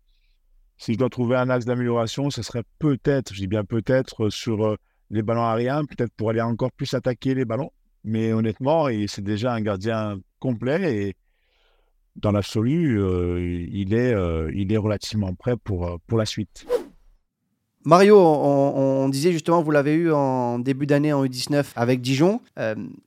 Si 0.77 0.93
je 0.93 0.99
dois 0.99 1.09
trouver 1.09 1.37
un 1.37 1.49
axe 1.49 1.65
d'amélioration, 1.65 2.29
ce 2.29 2.43
serait 2.43 2.65
peut-être, 2.79 3.33
je 3.33 3.41
dis 3.41 3.47
bien 3.47 3.65
peut-être, 3.65 4.29
sur 4.29 4.63
euh, 4.67 4.77
les 5.09 5.23
ballons 5.23 5.47
aériens, 5.47 5.87
peut-être 5.87 6.13
pour 6.19 6.29
aller 6.29 6.43
encore 6.43 6.73
plus 6.73 6.93
attaquer 6.93 7.35
les 7.35 7.47
ballons. 7.47 7.73
Mais 8.05 8.35
honnêtement, 8.35 8.89
c'est 9.07 9.25
déjà 9.25 9.55
un 9.55 9.63
gardien 9.63 10.19
complet 10.39 11.07
et 11.09 11.17
dans 12.17 12.31
l'absolu, 12.31 13.01
euh, 13.01 13.67
il, 13.71 13.95
est, 13.95 14.13
euh, 14.13 14.51
il 14.55 14.73
est 14.73 14.77
relativement 14.77 15.35
prêt 15.35 15.57
pour, 15.57 15.87
euh, 15.87 15.97
pour 16.07 16.19
la 16.19 16.27
suite. 16.27 16.67
Mario, 17.85 18.19
on, 18.19 19.09
disait 19.11 19.33
justement, 19.33 19.63
vous 19.63 19.71
l'avez 19.71 19.93
eu 19.93 20.11
en 20.11 20.59
début 20.59 20.87
d'année 20.87 21.13
en 21.13 21.23
U19 21.23 21.73
avec 21.77 22.01
Dijon. 22.01 22.41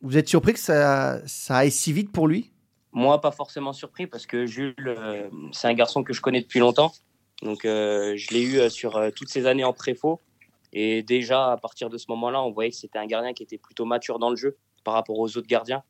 vous 0.04 0.18
êtes 0.18 0.30
surpris 0.30 0.54
que 0.54 0.60
ça, 0.60 1.20
ça 1.26 1.58
aille 1.58 1.72
si 1.72 1.92
vite 1.92 2.12
pour 2.12 2.28
lui? 2.28 2.52
Moi, 2.92 3.20
pas 3.20 3.32
forcément 3.32 3.74
surpris 3.74 4.06
parce 4.06 4.28
que 4.28 4.46
Jules, 4.46 4.96
c'est 5.52 5.68
un 5.68 5.74
garçon 5.74 6.04
que 6.04 6.14
je 6.14 6.22
connais 6.22 6.42
depuis 6.42 6.60
longtemps. 6.60 6.92
Donc, 7.42 7.62
je 7.64 8.34
l'ai 8.34 8.44
eu 8.44 8.70
sur 8.70 9.02
toutes 9.16 9.30
ces 9.30 9.48
années 9.48 9.64
en 9.64 9.74
préfaux. 9.74 10.22
Et 10.74 11.02
déjà, 11.02 11.54
à 11.54 11.58
partir 11.58 11.90
de 11.90 11.98
ce 11.98 12.06
moment-là, 12.10 12.44
on 12.44 12.52
voyait 12.52 12.70
que 12.70 12.76
c'était 12.76 13.00
un 13.00 13.08
gardien 13.08 13.34
qui 13.34 13.42
était 13.42 13.58
plutôt 13.58 13.86
mature 13.86 14.20
dans 14.20 14.30
le 14.30 14.36
jeu 14.36 14.58
par 14.84 14.94
rapport 14.94 15.18
aux 15.18 15.38
autres 15.38 15.48
gardiens. 15.48 15.82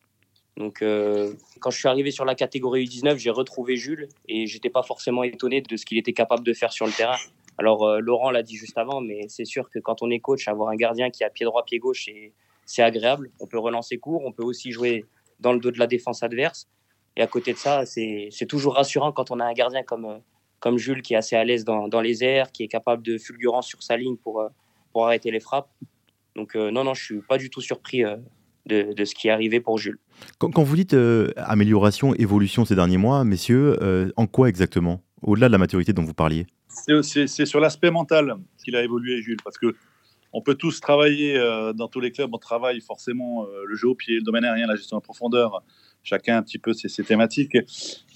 Donc, 0.58 0.82
euh, 0.82 1.34
quand 1.60 1.70
je 1.70 1.78
suis 1.78 1.88
arrivé 1.88 2.10
sur 2.10 2.26
la 2.26 2.34
catégorie 2.34 2.86
U19, 2.86 3.18
j'ai 3.18 3.30
retrouvé 3.30 3.78
Jules 3.78 4.10
et 4.28 4.48
j'étais 4.48 4.72
pas 4.72 4.82
forcément 4.82 5.22
étonné 5.24 5.62
de 5.62 5.78
ce 5.78 5.86
qu'il 5.86 6.00
était 6.00 6.14
capable 6.14 6.44
de 6.44 6.54
faire 6.54 6.74
sur 6.74 6.88
le 6.88 6.92
terrain. 6.92 7.18
Alors, 7.60 7.86
euh, 7.86 8.00
Laurent 8.00 8.32
l'a 8.32 8.42
dit 8.42 8.56
juste 8.56 8.78
avant, 8.78 9.00
mais 9.00 9.28
c'est 9.30 9.46
sûr 9.46 9.70
que 9.70 9.78
quand 9.78 10.02
on 10.02 10.10
est 10.10 10.20
coach, 10.20 10.48
avoir 10.48 10.70
un 10.70 10.76
gardien 10.76 11.12
qui 11.12 11.24
a 11.24 11.30
pied 11.30 11.46
droit, 11.46 11.64
pied 11.64 11.78
gauche, 11.78 12.10
c'est 12.66 12.82
agréable. 12.82 13.30
On 13.40 13.46
peut 13.46 13.60
relancer 13.60 14.00
court, 14.00 14.24
on 14.26 14.32
peut 14.32 14.44
aussi 14.44 14.72
jouer 14.72 15.06
dans 15.40 15.54
le 15.54 15.60
dos 15.60 15.70
de 15.70 15.78
la 15.78 15.86
défense 15.86 16.24
adverse. 16.24 16.68
Et 17.16 17.22
à 17.22 17.28
côté 17.28 17.54
de 17.54 17.58
ça, 17.58 17.86
c'est 17.86 18.46
toujours 18.48 18.76
rassurant 18.76 19.12
quand 19.12 19.30
on 19.30 19.40
a 19.40 19.46
un 19.46 19.54
gardien 19.54 19.84
comme, 19.84 20.22
comme 20.60 20.78
Jules 20.80 21.04
qui 21.04 21.14
est 21.14 21.18
assez 21.18 21.36
à 21.36 21.44
l'aise 21.44 21.66
dans, 21.66 21.88
dans, 21.88 22.02
les 22.02 22.24
airs, 22.24 22.52
qui 22.52 22.64
est 22.64 22.68
capable 22.68 23.04
de 23.04 23.20
fulgurance 23.20 23.68
sur 23.68 23.84
sa 23.84 23.96
ligne 23.96 24.18
pour, 24.18 24.42
euh, 24.42 24.50
pour 24.92 25.06
arrêter 25.06 25.30
les 25.30 25.40
frappes. 25.40 25.70
Donc, 26.36 26.54
non, 26.56 26.84
non, 26.84 26.94
je 26.94 27.04
suis 27.04 27.22
pas 27.22 27.40
du 27.40 27.50
tout 27.50 27.62
surpris 27.62 28.04
de, 28.68 29.06
ce 29.06 29.16
qui 29.16 29.28
est 29.28 29.32
arrivé 29.32 29.60
pour 29.60 29.78
Jules. 29.78 30.00
Quand, 30.40 30.64
vous 30.64 30.76
dites 30.76 30.94
euh, 30.94 31.32
amélioration, 31.38 32.14
évolution 32.16 32.66
ces 32.66 32.76
derniers 32.76 32.98
mois, 32.98 33.24
messieurs, 33.24 33.78
euh, 33.82 34.12
en 34.16 34.28
quoi 34.28 34.50
exactement? 34.50 35.02
Au-delà 35.22 35.48
de 35.48 35.52
la 35.52 35.58
maturité 35.58 35.94
dont 35.94 36.04
vous 36.04 36.14
parliez. 36.14 36.46
C'est 37.02 37.46
sur 37.46 37.60
l'aspect 37.60 37.92
mental 37.92 38.36
qu'il 38.64 38.76
a 38.76 38.84
évolué, 38.84 39.22
Jules, 39.22 39.40
parce 39.44 39.58
que 39.58 39.76
on 40.34 40.42
peut 40.42 40.56
tous 40.56 40.80
travailler 40.82 41.38
euh, 41.38 41.74
dans 41.74 41.88
tous 41.88 42.00
les 42.00 42.12
clubs, 42.12 42.30
on 42.32 42.38
travaille 42.38 42.82
forcément 42.82 43.48
le 43.66 43.76
jeu 43.76 43.88
au 43.88 43.96
pied, 43.96 44.16
le 44.16 44.22
domaine 44.22 44.46
aérien, 44.46 44.68
la 44.68 44.76
gestion 44.76 44.98
en 44.98 45.02
profondeur, 45.02 45.64
chacun 46.04 46.38
un 46.38 46.44
petit 46.44 46.60
peu 46.60 46.74
ses, 46.74 47.04
thématiques. 47.04 47.58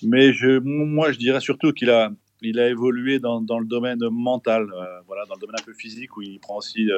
Mais 0.03 0.33
je, 0.33 0.59
moi, 0.59 1.11
je 1.11 1.17
dirais 1.17 1.39
surtout 1.39 1.71
qu'il 1.71 1.89
a, 1.89 2.11
il 2.41 2.59
a 2.59 2.69
évolué 2.69 3.19
dans, 3.19 3.41
dans 3.41 3.59
le 3.59 3.65
domaine 3.65 3.99
mental, 4.11 4.67
voilà, 5.07 5.25
dans 5.25 5.35
le 5.35 5.39
domaine 5.39 5.55
un 5.59 5.65
peu 5.65 5.73
physique, 5.73 6.15
où 6.17 6.21
il 6.21 6.39
prend 6.39 6.57
aussi 6.57 6.89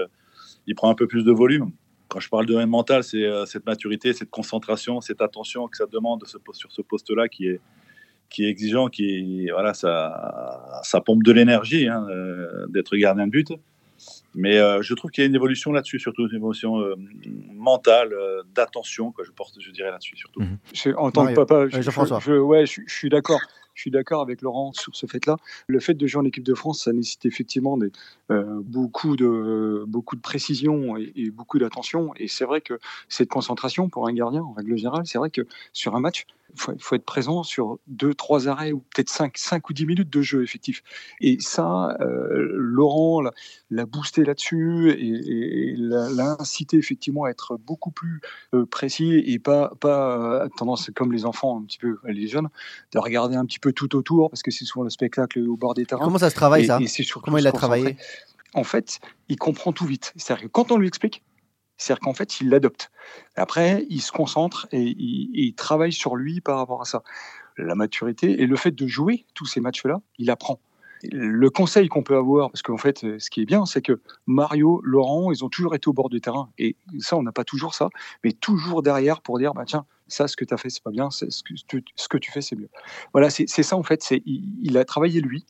il 0.68 0.76
prend 0.76 0.90
un 0.90 0.96
peu 0.96 1.08
plus 1.08 1.24
de 1.24 1.32
volume 1.32 1.72
quand 2.08 2.20
je 2.20 2.30
parle 2.30 2.46
de 2.46 2.54
domaine 2.54 2.70
mental, 2.70 3.04
c'est 3.04 3.24
euh, 3.24 3.46
cette 3.46 3.66
maturité, 3.66 4.14
cette 4.14 4.30
concentration, 4.30 5.02
cette 5.02 5.22
attention 5.22 5.68
que 5.68 5.78
ça 5.78 5.86
demande 5.86 6.24
sur 6.54 6.72
ce 6.72 6.82
poste-là 6.82 7.28
qui 7.28 7.48
est, 7.48 7.62
qui 8.30 8.46
est 8.46 8.50
exigeant, 8.50 8.88
qui 8.88 9.50
voilà, 9.50 9.74
ça, 9.74 10.82
ça 10.84 11.02
pompe 11.02 11.24
de 11.24 11.32
l'énergie 11.32 11.88
hein, 11.88 12.06
euh, 12.10 12.66
d'être 12.70 12.96
gardien 12.96 13.26
de 13.26 13.32
but. 13.32 13.52
Mais 14.36 14.58
euh, 14.58 14.82
je 14.82 14.94
trouve 14.96 15.12
qu'il 15.12 15.24
y 15.24 15.26
a 15.26 15.30
une 15.30 15.36
évolution 15.36 15.72
là-dessus, 15.72 16.00
surtout 16.00 16.28
une 16.28 16.36
évolution 16.36 16.84
mentale, 17.54 18.14
d'attention, 18.54 19.14
je 19.24 19.32
porte, 19.32 19.56
je 19.60 19.72
dirais 19.72 19.92
là-dessus 19.92 20.18
surtout. 20.18 20.42
Mhm. 20.42 20.58
en 20.98 21.12
tant 21.12 21.28
que 21.28 21.34
papa, 21.34 21.68
je, 21.70 22.40
ouais, 22.40 22.66
je, 22.66 22.82
suis 22.88 23.10
d'accord. 23.10 23.40
Je 23.74 23.82
suis 23.82 23.92
d'accord 23.92 24.22
avec 24.22 24.42
Laurent 24.42 24.72
sur 24.74 24.96
ce 24.96 25.06
fait-là. 25.06 25.38
Le 25.68 25.80
fait 25.80 25.94
de 25.94 26.08
jouer 26.08 26.22
en 26.22 26.26
équipe 26.26 26.44
de 26.44 26.54
France, 26.54 26.84
ça 26.84 26.94
nécessite 26.94 27.26
effectivement 27.26 27.78
euh, 28.32 28.62
beaucoup, 28.64 29.16
de, 29.16 29.84
beaucoup 29.88 30.16
de 30.16 30.22
précision 30.22 30.98
et, 30.98 31.32
beaucoup 31.32 31.60
d'attention. 31.60 32.14
Et 32.18 32.28
c'est 32.28 32.46
vrai 32.46 32.62
que 32.62 32.80
cette 33.10 33.30
concentration 33.30 33.90
pour 33.90 34.08
un 34.08 34.14
gardien, 34.14 34.44
en 34.44 34.54
règle 34.54 34.78
générale, 34.78 35.04
c'est 35.06 35.18
vrai 35.18 35.30
que 35.30 35.42
sur 35.72 35.96
un 35.96 36.00
match, 36.00 36.26
il 36.56 36.62
faut, 36.80 36.96
être 36.96 37.06
présent 37.06 37.42
sur 37.44 37.80
deux, 37.88 38.14
trois 38.14 38.48
arrêts 38.48 38.72
ou 38.72 38.80
peut-être 38.80 39.10
cinq, 39.10 39.38
cinq 39.38 39.70
ou 39.70 39.74
dix 39.74 39.86
minutes 39.86 40.10
de 40.10 40.22
jeu 40.22 40.44
effectif. 40.44 40.84
Et 41.20 41.38
ça, 41.40 41.98
euh, 42.00 42.48
Laurent 42.54 43.24
l'a 43.72 43.86
boosté 43.86 44.24
là-dessus 44.24 44.92
et, 44.92 45.76
l'a 45.78 46.36
incité 46.40 46.78
effectivement 46.78 47.24
à 47.24 47.30
être 47.30 47.58
beaucoup 47.58 47.92
plus 47.92 48.22
euh, 48.54 48.66
précis 48.66 49.24
et 49.26 49.40
pas, 49.40 49.74
pas 49.80 50.48
tendance 50.58 50.92
comme 50.96 51.12
les 51.12 51.26
enfants, 51.26 51.60
un 51.60 51.64
petit 51.64 51.80
peu 51.80 51.98
les 52.06 52.28
jeunes, 52.28 52.50
de 52.92 53.00
regarder 53.00 53.36
un 53.36 53.46
petit 53.46 53.60
peu 53.60 53.63
tout 53.72 53.96
autour 53.96 54.30
parce 54.30 54.44
que 54.44 54.52
c'est 54.52 54.66
souvent 54.66 54.84
le 54.84 54.90
spectacle 54.90 55.40
au 55.40 55.56
bord 55.56 55.74
des 55.74 55.86
terrains. 55.86 56.04
Comment 56.04 56.18
ça 56.18 56.30
se 56.30 56.36
travaille 56.36 56.66
ça 56.66 56.80
Comment 57.24 57.38
il 57.38 57.48
a 57.48 57.52
travaillé 57.52 57.98
En 58.54 58.64
fait, 58.64 59.00
il 59.30 59.38
comprend 59.38 59.72
tout 59.72 59.86
vite. 59.86 60.14
C'est-à-dire 60.16 60.46
que 60.46 60.50
quand 60.50 60.72
on 60.72 60.78
lui 60.78 60.88
explique, 60.88 61.24
c'est-à-dire 61.78 62.02
qu'en 62.02 62.14
fait, 62.14 62.40
il 62.40 62.50
l'adopte. 62.50 62.92
Après, 63.36 63.86
il 63.90 64.02
se 64.02 64.12
concentre 64.12 64.68
et 64.72 64.82
il, 64.82 65.54
travaille 65.56 65.92
sur 65.92 66.16
lui 66.16 66.40
par 66.40 66.58
rapport 66.58 66.82
à 66.82 66.86
ça. 66.86 67.04
La 67.58 67.76
maturité 67.76 68.42
et 68.42 68.48
le 68.48 68.56
fait 68.56 68.72
de 68.72 68.88
jouer 68.88 69.26
tous 69.34 69.46
ces 69.46 69.60
matchs-là, 69.60 70.02
il 70.18 70.32
apprend. 70.32 70.60
Le 71.12 71.50
conseil 71.50 71.88
qu'on 71.90 72.04
peut 72.04 72.16
avoir, 72.16 72.50
parce 72.52 72.62
qu'en 72.62 72.78
fait, 72.78 73.00
ce 73.20 73.30
qui 73.30 73.42
est 73.42 73.46
bien, 73.46 73.66
c'est 73.66 73.82
que 73.82 74.02
Mario, 74.26 74.82
Laurent, 74.84 75.32
ils 75.32 75.44
ont 75.44 75.50
toujours 75.50 75.76
été 75.76 75.88
au 75.88 75.94
bord 75.94 76.10
du 76.10 76.22
terrain. 76.22 76.50
Et 76.58 76.76
ça, 77.00 77.18
on 77.18 77.24
n'a 77.24 77.32
pas 77.32 77.44
toujours 77.44 77.74
ça, 77.74 77.90
mais 78.24 78.32
toujours 78.32 78.82
derrière 78.82 79.22
pour 79.22 79.38
dire, 79.38 79.54
bah, 79.54 79.64
tiens, 79.66 79.86
ça, 80.08 80.28
ce 80.28 80.36
que 80.36 80.46
tu 80.46 80.54
as 80.54 80.58
fait, 80.58 80.70
c'est 80.70 80.84
pas 80.84 80.92
bien, 80.92 81.10
ce 81.12 81.26
que, 81.44 81.78
ce 81.96 82.08
que 82.08 82.18
tu 82.18 82.32
fais, 82.32 82.42
c'est 82.42 82.56
mieux. 82.56 82.70
Voilà, 83.14 83.30
c'est 83.30 83.48
ça, 83.48 83.76
en 83.76 83.84
fait. 83.84 84.12
Il, 84.26 84.44
il 84.62 84.78
a 84.78 84.86
travaillé 84.86 85.22
lui. 85.22 85.46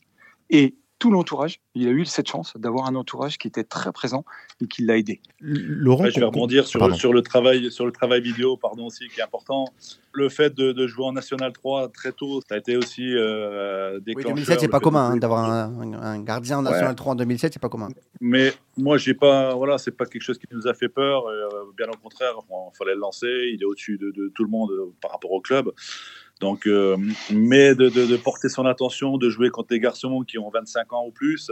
Et 0.50 0.76
tout 1.04 1.10
l'entourage. 1.10 1.60
Il 1.74 1.86
a 1.86 1.90
eu 1.90 2.06
cette 2.06 2.30
chance 2.30 2.54
d'avoir 2.56 2.86
un 2.86 2.94
entourage 2.94 3.36
qui 3.36 3.46
était 3.46 3.62
très 3.62 3.92
présent 3.92 4.24
et 4.62 4.66
qui 4.66 4.86
l'a 4.86 4.96
aidé. 4.96 5.20
Laurent, 5.38 6.08
je 6.08 6.18
vais 6.18 6.24
rebondir 6.24 6.66
sur, 6.66 6.96
sur, 6.96 7.12
le 7.12 7.20
travail, 7.20 7.70
sur 7.70 7.84
le 7.84 7.92
travail 7.92 8.22
vidéo, 8.22 8.56
pardon 8.56 8.86
aussi, 8.86 9.08
qui 9.08 9.20
est 9.20 9.22
important. 9.22 9.66
Le 10.14 10.30
fait 10.30 10.54
de, 10.54 10.86
jouer 10.86 11.04
en 11.04 11.12
National 11.12 11.52
3 11.52 11.90
très 11.90 12.12
tôt, 12.12 12.40
ça 12.48 12.54
a 12.54 12.58
été 12.58 12.78
aussi 12.78 13.02
euh, 13.14 14.00
Oui, 14.06 14.24
2007, 14.24 14.60
c'est 14.60 14.68
pas 14.68 14.80
commun 14.80 15.10
hein, 15.10 15.16
d'avoir 15.18 15.44
un, 15.44 16.22
gardien 16.22 16.60
en 16.60 16.62
National 16.62 16.94
3 16.94 17.12
en 17.12 17.16
2007, 17.16 17.52
c'est 17.52 17.60
pas 17.60 17.68
commun. 17.68 17.88
Mais 18.22 18.54
moi, 18.78 18.96
j'ai 18.96 19.12
pas, 19.12 19.54
voilà, 19.54 19.76
c'est 19.76 19.94
pas 19.94 20.06
quelque 20.06 20.22
chose 20.22 20.38
qui 20.38 20.46
nous 20.52 20.66
a 20.66 20.72
fait 20.72 20.88
peur. 20.88 21.26
Euh, 21.26 21.70
bien 21.76 21.86
au 21.88 21.98
contraire, 22.02 22.32
il 22.48 22.78
fallait 22.78 22.94
le 22.94 23.00
lancer. 23.00 23.50
Il 23.52 23.60
est 23.60 23.66
au-dessus 23.66 23.98
de, 23.98 24.10
de, 24.10 24.32
tout 24.34 24.44
le 24.44 24.50
monde 24.50 24.70
euh, 24.70 24.90
par 25.02 25.10
rapport 25.10 25.32
au 25.32 25.42
club. 25.42 25.70
Donc, 26.40 26.66
euh, 26.66 26.96
mais 27.30 27.74
de, 27.74 28.16
porter 28.16 28.48
son 28.48 28.66
attention, 28.66 29.18
de 29.18 29.30
jouer 29.30 29.50
contre 29.50 29.68
des 29.68 29.80
garçons 29.80 30.22
qui 30.22 30.38
ont 30.38 30.50
25 30.50 30.92
ans 30.92 31.06
ou 31.06 31.10
plus, 31.10 31.50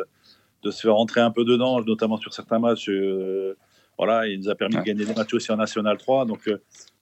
de 0.62 0.70
se 0.70 0.82
faire 0.82 0.94
rentrer 0.94 1.20
un 1.20 1.30
peu 1.30 1.44
dedans, 1.44 1.80
notamment 1.82 2.16
sur 2.16 2.32
certains 2.32 2.58
matchs. 2.58 2.88
Euh, 2.88 3.56
voilà, 3.98 4.26
il 4.26 4.38
nous 4.40 4.48
a 4.48 4.54
permis 4.54 4.76
de 4.76 4.82
gagner 4.82 5.04
des 5.04 5.14
matchs 5.14 5.34
aussi 5.34 5.52
en 5.52 5.56
National 5.56 5.96
3. 5.98 6.24
Donc, 6.24 6.48
euh, 6.48 6.60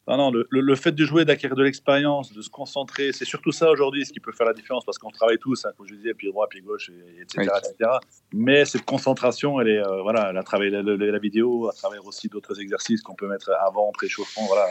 non, 0.08 0.16
non, 0.16 0.44
le, 0.50 0.74
fait 0.74 0.92
de 0.92 1.04
jouer, 1.04 1.24
d'acquérir 1.24 1.56
de 1.56 1.62
l'expérience, 1.62 2.32
de 2.32 2.42
se 2.42 2.50
concentrer, 2.50 3.12
c'est 3.12 3.24
surtout 3.24 3.52
ça 3.52 3.70
aujourd'hui 3.70 4.04
ce 4.04 4.12
qui 4.12 4.18
peut 4.18 4.32
faire 4.32 4.46
la 4.46 4.54
différence 4.54 4.84
parce 4.84 4.98
qu'on 4.98 5.10
travaille 5.10 5.38
tous, 5.38 5.64
hein, 5.64 5.70
comme 5.76 5.86
je 5.86 5.94
disais, 5.94 6.14
pied 6.14 6.30
droit, 6.30 6.48
pied 6.48 6.62
gauche, 6.62 6.90
etc., 7.20 7.48
etc. 7.58 7.90
Mais 8.32 8.64
cette 8.64 8.84
concentration, 8.84 9.60
elle 9.60 9.68
est, 9.68 9.82
voilà, 10.02 10.30
elle 10.30 10.36
a 10.36 10.42
travaillé 10.42 10.70
la, 10.70 10.82
la, 10.82 11.18
vidéo, 11.18 11.68
à 11.68 11.72
travers 11.72 12.04
aussi 12.06 12.28
d'autres 12.28 12.60
exercices 12.60 13.02
qu'on 13.02 13.14
peut 13.14 13.28
mettre 13.28 13.52
avant, 13.64 13.92
pré-chauffement, 13.92 14.46
voilà 14.46 14.66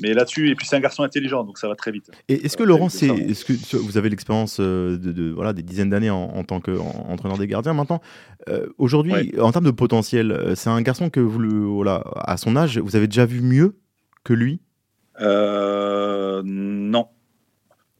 mais 0.00 0.12
là-dessus, 0.12 0.50
et 0.50 0.54
puis 0.56 0.66
c'est 0.66 0.74
un 0.74 0.80
garçon 0.80 1.04
intelligent, 1.04 1.44
donc 1.44 1.58
ça 1.58 1.68
va 1.68 1.76
très 1.76 1.92
vite. 1.92 2.10
Et 2.28 2.44
est-ce 2.44 2.56
que 2.56 2.64
Laurent, 2.64 2.88
c'est, 2.88 3.06
est-ce 3.06 3.44
que 3.44 3.76
vous 3.76 3.96
avez 3.96 4.08
l'expérience 4.08 4.58
euh, 4.60 4.98
de, 4.98 5.30
voilà, 5.30 5.52
des 5.52 5.62
dizaines 5.62 5.90
d'années 5.90 6.10
en, 6.10 6.42
tant 6.42 6.60
qu'entraîneur 6.60 7.38
des 7.38 7.46
gardiens 7.46 7.74
maintenant 7.74 8.00
euh, 8.48 8.66
Aujourd'hui, 8.78 9.38
en 9.38 9.52
termes 9.52 9.64
de 9.64 9.70
potentiel, 9.70 10.32
euh, 10.32 10.54
c'est 10.56 10.70
un 10.70 10.82
garçon 10.82 11.10
que 11.10 11.20
vous, 11.20 11.38
le, 11.38 11.64
voilà, 11.64 12.02
à 12.16 12.36
son 12.36 12.56
âge, 12.56 12.78
vous 12.78 12.96
avez 12.96 13.06
déjà 13.06 13.24
vu 13.24 13.40
mieux 13.40 13.78
que 14.24 14.32
lui? 14.32 14.60
Non. 15.20 17.08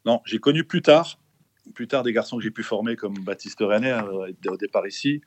Non, 0.07 0.21
j'ai 0.27 0.39
connu 0.39 0.65
plus 0.65 0.83
tard, 0.83 1.19
plus 1.75 1.87
tard 1.87 2.03
des 2.03 2.13
garçons 2.13 2.37
que 2.37 2.43
j'ai 2.43 2.51
pu 2.51 2.63
former 2.63 2.97
comme 2.97 3.15
Baptiste 3.21 3.61
René 3.61 3.97
au 4.49 4.57
départ 4.57 4.87
ici, 4.87 5.23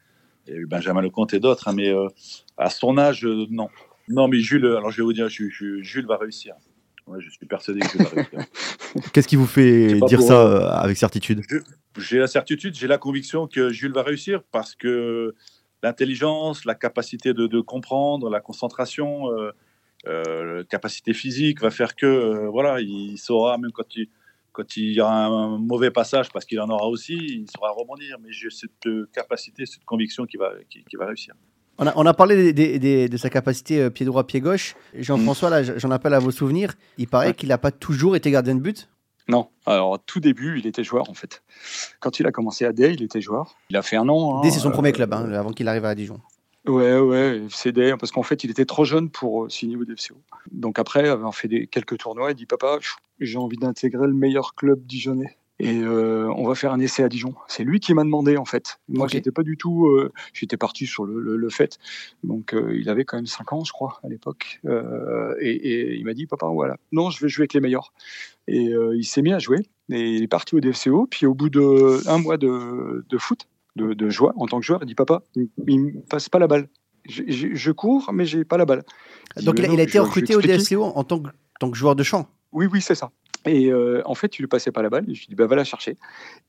et 0.48 0.66
Benjamin 0.66 1.02
Lecomte 1.02 1.34
et 1.34 1.40
d'autres, 1.40 1.70
hein, 1.70 1.74
mais 1.74 1.92
à 2.58 2.70
son 2.70 2.98
âge, 2.98 3.26
non. 3.26 3.70
Non, 4.08 4.28
mais 4.28 4.40
Jules, 4.40 4.66
alors 4.66 4.92
je 4.92 4.98
vais 4.98 5.04
vous 5.04 5.14
dire, 5.14 5.28
Jules 5.30 6.06
va 6.08 6.18
réussir. 6.18 6.56
Ouais, 7.08 7.20
je 7.22 7.30
suis 7.30 7.46
persuadé 7.46 7.80
que 7.80 7.90
Jules 7.90 8.04
va 8.04 8.10
réussir. 8.10 8.40
Qu'est-ce 9.14 9.28
qui 9.28 9.36
vous 9.36 9.48
fait 9.48 10.00
dire 10.08 10.22
ça 10.22 10.42
euh, 10.42 10.70
avec 10.70 10.98
certitude? 10.98 11.42
J'ai 11.98 12.20
la 12.20 12.28
certitude, 12.28 12.76
j'ai 12.76 12.88
la 12.88 12.98
conviction 12.98 13.48
que 13.48 13.70
Jules 13.70 13.94
va 13.94 14.04
réussir 14.04 14.44
parce 14.52 14.76
que 14.76 15.36
l'intelligence, 15.84 16.66
la 16.66 16.76
capacité 16.76 17.34
de, 17.34 17.60
comprendre, 17.62 18.30
la 18.30 18.40
concentration, 18.40 19.32
euh, 19.32 19.52
euh, 20.08 20.64
capacité 20.66 21.14
physique 21.14 21.62
va 21.62 21.72
faire 21.72 21.96
que 21.96 22.48
voilà, 22.48 22.82
il 22.82 23.18
saura 23.18 23.58
même 23.58 23.72
quand 23.72 23.96
il 23.96 24.10
quand 24.54 24.76
il 24.76 24.94
y 24.94 25.02
aura 25.02 25.26
un 25.26 25.60
mauvais 25.60 25.92
passage, 25.92 26.32
parce 26.32 26.44
qu'il 26.44 26.60
en 26.60 26.68
aura 26.70 26.88
aussi, 26.88 27.14
il 27.14 27.46
saura 27.56 27.70
rebondir. 27.70 28.18
Mais 28.20 28.32
j'ai 28.32 28.50
cette 28.50 28.90
capacité, 29.14 29.68
cette 29.68 29.86
conviction 29.86 30.26
qu'il 30.26 30.40
va, 30.40 30.52
va 30.98 31.06
réussir. 31.06 31.36
On 31.80 32.06
a, 32.06 32.14
parlé 32.14 32.54
de 32.54 33.18
sa 33.18 33.30
capacité 33.30 33.82
euh, 33.82 33.90
pied 33.90 34.06
droit, 34.06 34.26
pied 34.26 34.42
gauche. 34.42 34.76
Jean-François, 34.96 35.50
là, 35.50 35.62
j'en 35.64 35.92
appelle 35.92 36.14
à 36.16 36.20
vos 36.20 36.32
souvenirs. 36.32 36.74
Il 36.98 37.08
paraît 37.08 37.34
qu'il 37.34 37.50
n'a 37.50 37.60
pas 37.60 37.72
toujours 37.72 38.16
été 38.16 38.32
gardien 38.32 38.56
de 38.56 38.62
but. 38.62 38.90
Non, 39.30 39.50
alors 39.66 40.00
tout 40.06 40.20
début, 40.20 40.58
il 40.58 40.68
était 40.68 40.84
joueur 40.84 41.10
en 41.10 41.14
fait. 41.14 41.44
Quand 42.00 42.20
il 42.20 42.26
a 42.26 42.32
commencé 42.32 42.66
à 42.66 42.72
D, 42.72 42.94
il 42.94 43.04
était 43.04 43.20
joueur. 43.20 43.56
Il 43.70 43.76
a 43.76 43.82
fait 43.82 43.98
un 43.98 44.08
an. 44.08 44.38
Hein, 44.38 44.42
D, 44.42 44.52
c'est 44.52 44.60
son 44.60 44.72
premier 44.72 44.94
club, 44.94 45.14
hein, 45.14 45.30
avant 45.34 45.52
qu'il 45.52 45.68
arrive 45.68 45.84
à 45.84 45.94
Dijon. 45.96 46.22
Ouais, 46.66 46.98
ouais, 46.98 47.44
c'est 47.50 47.74
D, 47.74 47.94
parce 48.00 48.12
qu'en 48.12 48.24
fait, 48.24 48.44
il 48.44 48.52
était 48.52 48.66
trop 48.66 48.86
jeune 48.86 49.10
pour 49.10 49.46
euh, 49.46 49.50
signer 49.50 49.76
au 49.76 49.86
DFCO. 49.86 50.16
Donc 50.52 50.80
après, 50.80 51.08
avoir 51.08 51.36
fait 51.36 51.48
des, 51.48 51.68
quelques 51.68 51.98
tournois, 51.98 52.32
il 52.32 52.36
dit 52.36 52.46
Papa, 52.46 52.80
j'ai 53.20 53.38
envie 53.38 53.58
d'intégrer 53.58 54.08
le 54.08 54.14
meilleur 54.14 54.56
club 54.56 54.86
dijonnais 54.86 55.38
et 55.60 55.82
euh, 55.82 56.32
on 56.36 56.48
va 56.48 56.54
faire 56.54 56.72
un 56.72 56.80
essai 56.80 57.04
à 57.04 57.10
Dijon. 57.10 57.34
C'est 57.48 57.64
lui 57.64 57.80
qui 57.80 57.94
m'a 57.94 58.04
demandé 58.04 58.38
en 58.38 58.46
fait. 58.46 58.80
Moi, 58.90 59.08
j'étais 59.08 59.32
pas 59.32 59.42
du 59.42 59.58
tout. 59.58 59.88
Euh, 59.88 60.12
j'étais 60.34 60.58
parti 60.58 60.86
sur 60.86 61.06
le, 61.06 61.36
le, 61.36 61.50
fait. 61.50 61.80
Donc, 62.24 62.54
euh, 62.54 62.78
il 62.80 62.90
avait 62.90 63.06
quand 63.06 63.18
même 63.18 63.26
5 63.26 63.54
ans, 63.54 63.64
je 63.64 63.72
crois, 63.72 64.00
à 64.04 64.08
l'époque. 64.08 64.62
Et, 65.42 65.50
et, 65.50 65.96
il 65.96 66.06
m'a 66.06 66.14
dit, 66.14 66.28
papa, 66.28 66.48
voilà, 66.48 66.78
non, 66.92 67.10
je 67.10 67.20
vais 67.22 67.30
jouer 67.30 67.44
avec 67.44 67.54
les 67.54 67.60
meilleurs. 67.60 67.92
Et 68.48 68.70
il 68.96 69.04
s'est 69.04 69.22
mis 69.22 69.34
à 69.34 69.40
jouer. 69.40 69.66
Et 69.90 70.16
il 70.16 70.24
est 70.24 70.28
parti 70.28 70.56
au 70.56 70.60
DFCO. 70.60 71.08
Puis 71.08 71.26
au 71.26 71.34
bout 71.34 71.50
de 71.50 72.08
un 72.08 72.20
mois 72.20 72.38
de, 72.38 73.04
de 73.10 73.18
foot, 73.18 73.48
de, 73.76 73.94
de, 73.94 74.10
joie 74.10 74.34
en 74.38 74.46
tant 74.46 74.60
que 74.60 74.66
joueur, 74.66 74.80
il 74.84 74.86
dit, 74.86 74.96
papa, 74.96 75.24
il, 75.36 75.50
me 75.80 76.02
passe 76.02 76.30
pas 76.30 76.40
la 76.40 76.48
balle. 76.48 76.68
Je, 77.10 77.24
je, 77.28 77.72
cours, 77.72 78.12
mais 78.14 78.26
j'ai 78.26 78.44
pas 78.44 78.58
la 78.58 78.66
balle. 78.66 78.84
Donc, 79.42 79.58
il, 79.58 79.80
a, 79.80 79.84
été 79.84 79.98
recruté 79.98 80.36
au 80.36 80.42
DFCO 80.42 80.84
en 80.84 81.04
tant 81.04 81.20
que, 81.20 81.30
tant 81.60 81.72
que 81.72 81.78
joueur 81.78 81.96
de 81.96 82.04
champ. 82.04 82.28
Oui, 82.52 82.68
oui, 82.72 82.82
c'est 82.82 82.96
ça. 82.96 83.12
Et 83.48 83.72
euh, 83.72 84.02
en 84.06 84.16
fait, 84.16 84.38
il 84.38 84.44
lui 84.44 84.48
passait 84.48 84.72
pas 84.72 84.82
la 84.82 84.90
balle. 84.90 85.06
je 85.08 85.20
lui 85.20 85.28
dit, 85.30 85.36
bah, 85.36 85.48
va 85.48 85.56
la 85.56 85.64
chercher. 85.64 85.98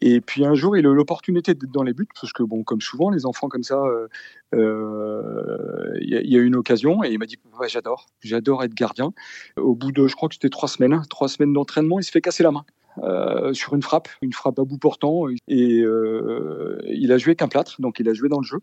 Et 0.01 0.21
puis 0.21 0.45
un 0.45 0.55
jour, 0.55 0.77
il 0.77 0.87
a 0.87 0.91
eu 0.91 0.95
l'opportunité 0.95 1.55
d'être 1.55 1.71
dans 1.71 1.83
les 1.83 1.93
buts, 1.93 2.09
parce 2.21 2.33
que, 2.33 2.43
bon, 2.43 2.65
comme 2.65 2.81
souvent, 2.81 3.11
les 3.11 3.27
enfants 3.27 3.49
comme 3.49 3.63
ça, 3.63 3.81
euh, 3.83 4.09
euh, 4.55 5.93
il 6.01 6.09
y, 6.09 6.37
a 6.37 6.39
eu 6.39 6.45
une 6.45 6.57
occasion. 6.57 7.05
Et 7.05 7.11
il 7.11 7.19
m'a 7.19 7.27
dit, 7.27 7.39
j'adore, 7.69 8.07
j'adore 8.21 8.65
être 8.65 8.75
gardien. 8.75 9.13
Au 9.57 9.75
bout 9.75 9.93
de, 9.93 10.07
je 10.07 10.15
crois 10.15 10.29
que 10.29 10.35
c'était 10.35 10.51
trois 10.51 10.69
semaines, 10.69 11.03
trois 11.09 11.29
semaines 11.29 11.53
d'entraînement, 11.53 11.99
il 11.99 12.05
se 12.05 12.11
fait 12.11 12.21
casser 12.21 12.43
la 12.43 12.51
main. 12.51 12.65
Euh, 13.03 13.53
sur 13.53 13.75
une 13.75 13.83
frappe, 13.83 14.09
une 14.23 14.33
frappe 14.33 14.59
à 14.59 14.65
bout 14.65 14.79
portant. 14.79 15.25
Et 15.47 15.81
euh, 15.81 16.81
il 16.87 17.13
a 17.13 17.19
joué 17.19 17.37
qu'un 17.37 17.49
plâtre, 17.49 17.81
donc 17.81 18.01
il 18.01 18.09
a 18.09 18.15
joué 18.15 18.29
dans 18.29 18.41
le 18.41 18.47
jeu. 18.47 18.59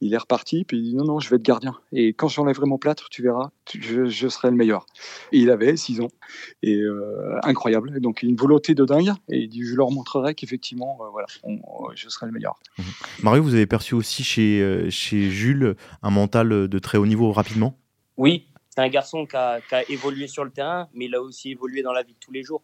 Il 0.00 0.12
est 0.12 0.18
reparti, 0.18 0.64
puis 0.64 0.78
il 0.78 0.82
dit 0.82 0.94
non, 0.94 1.04
non, 1.04 1.20
je 1.20 1.30
vais 1.30 1.36
être 1.36 1.42
gardien. 1.42 1.76
Et 1.92 2.12
quand 2.12 2.28
j'enlèverai 2.28 2.66
mon 2.66 2.78
plâtre, 2.78 3.08
tu 3.08 3.22
verras, 3.22 3.50
je, 3.72 4.28
serai 4.28 4.50
le 4.50 4.56
meilleur. 4.56 4.84
Et 5.32 5.38
il 5.38 5.50
avait 5.50 5.76
6 5.76 6.00
ans. 6.02 6.08
Et 6.62 6.80
euh, 6.80 7.38
incroyable. 7.42 8.00
Donc 8.00 8.22
une 8.22 8.36
volonté 8.36 8.74
de 8.74 8.84
dingue. 8.84 9.12
Et 9.30 9.40
il 9.40 9.48
dit 9.48 9.64
je 9.64 9.74
leur 9.74 9.90
montrerai 9.90 10.34
qu'effectivement, 10.34 10.98
voilà, 11.10 11.26
je 11.94 12.08
serai 12.08 12.26
le 12.26 12.32
meilleur. 12.32 12.58
Mhm. 12.78 12.84
Mario, 13.22 13.42
vous 13.42 13.54
avez 13.54 13.66
perçu 13.66 13.94
aussi 13.94 14.22
chez, 14.22 14.90
chez 14.90 15.30
Jules 15.30 15.76
un 16.02 16.10
mental 16.10 16.68
de 16.68 16.78
très 16.78 16.98
haut 16.98 17.06
niveau 17.06 17.32
rapidement? 17.32 17.78
Oui, 18.18 18.46
c'est 18.76 18.82
un 18.82 18.88
garçon 18.88 19.24
qui 19.24 19.36
a, 19.36 19.60
évolué 19.88 20.26
sur 20.26 20.44
le 20.44 20.50
terrain, 20.50 20.88
mais 20.92 21.06
il 21.06 21.14
a 21.14 21.22
aussi 21.22 21.52
évolué 21.52 21.82
dans 21.82 21.92
la 21.92 22.02
vie 22.02 22.12
de 22.12 22.18
tous 22.18 22.32
les 22.32 22.42
jours. 22.42 22.62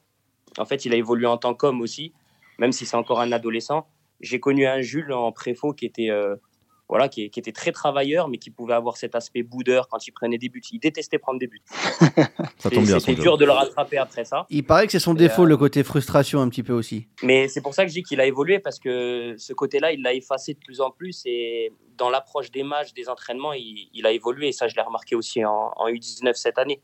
En 0.59 0.65
fait, 0.65 0.85
il 0.85 0.93
a 0.93 0.97
évolué 0.97 1.27
en 1.27 1.37
tant 1.37 1.55
qu'homme 1.55 1.81
aussi, 1.81 2.13
même 2.59 2.73
si 2.73 2.87
c'est 2.87 2.97
encore 2.97 3.21
un 3.21 3.33
adolescent. 3.33 3.87
J'ai 4.21 4.41
connu 4.41 4.67
un 4.67 4.81
Jules 4.81 5.13
en 5.13 5.33
préfaux 5.33 5.73
qui 5.73 5.85
était 5.85 6.11
euh, 6.11 6.37
voilà, 6.93 7.09
qui, 7.09 7.23
était 7.23 7.53
très 7.53 7.73
travailleur, 7.73 8.29
mais 8.29 8.37
qui 8.37 8.51
pouvait 8.51 8.75
avoir 8.75 8.99
cet 8.99 9.15
aspect 9.15 9.43
boudeur 9.43 9.89
quand 9.89 10.07
il 10.07 10.13
prenait 10.13 10.37
des 10.37 10.51
buts. 10.51 10.61
Il 10.73 10.79
détestait 10.79 11.19
prendre 11.19 11.39
des 11.39 11.47
buts. 11.47 11.63
ça 12.59 12.69
tombe 12.69 12.85
bien. 12.85 12.99
C'était 12.99 13.21
dur 13.21 13.39
de 13.39 13.47
le 13.47 13.51
rattraper 13.51 13.97
après 13.97 14.27
ça. 14.27 14.45
Il 14.51 14.65
paraît 14.65 14.85
que 14.85 14.93
c'est 14.93 14.99
son 14.99 15.15
défaut, 15.15 15.45
euh, 15.45 15.47
le 15.47 15.57
côté 15.57 15.85
frustration 15.85 16.43
un 16.43 16.51
petit 16.51 16.63
peu 16.63 16.75
aussi. 16.75 17.07
Mais 17.23 17.49
c'est 17.49 17.63
pour 17.63 17.73
ça 17.73 17.85
que 17.85 17.89
je 17.89 17.95
dis 17.95 18.03
qu'il 18.03 18.21
a 18.21 18.27
évolué, 18.27 18.59
parce 18.59 18.79
que 18.79 19.35
ce 19.39 19.55
côté-là, 19.55 19.93
il 19.93 20.03
l'a 20.03 20.13
effacé 20.13 20.53
de 20.53 20.59
plus 20.59 20.83
en 20.83 20.91
plus. 20.91 21.23
Et 21.25 21.73
dans 21.97 22.11
l'approche 22.11 22.51
des 22.51 22.63
matchs, 22.63 22.93
des 22.93 23.09
entraînements, 23.09 23.55
il, 23.55 24.05
a 24.05 24.13
évolué. 24.13 24.49
Et 24.49 24.53
ça, 24.53 24.69
je 24.69 24.77
l'ai 24.77 24.83
remarqué 24.83 25.17
aussi 25.17 25.43
en, 25.47 25.73
U19 25.87 26.35
cette 26.35 26.59
année 26.59 26.83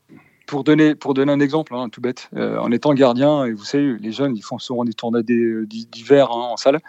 pour 0.49 0.63
donner, 0.63 0.95
pour 0.95 1.13
donner 1.13 1.31
un 1.31 1.39
exemple, 1.39 1.73
hein, 1.75 1.89
tout 1.89 2.01
bête, 2.01 2.29
euh, 2.35 2.57
en 2.57 2.71
étant 2.71 2.93
gardien, 2.93 3.45
et 3.45 3.53
vous 3.53 3.63
savez, 3.63 3.97
les 3.99 4.11
jeunes, 4.11 4.35
ils 4.35 4.41
font 4.41 4.57
souvent 4.57 4.83
des 4.83 4.93
tournois 4.93 5.21
d'hiver 5.21 6.29
hein, 6.31 6.49
en 6.53 6.57
salle, 6.57 6.79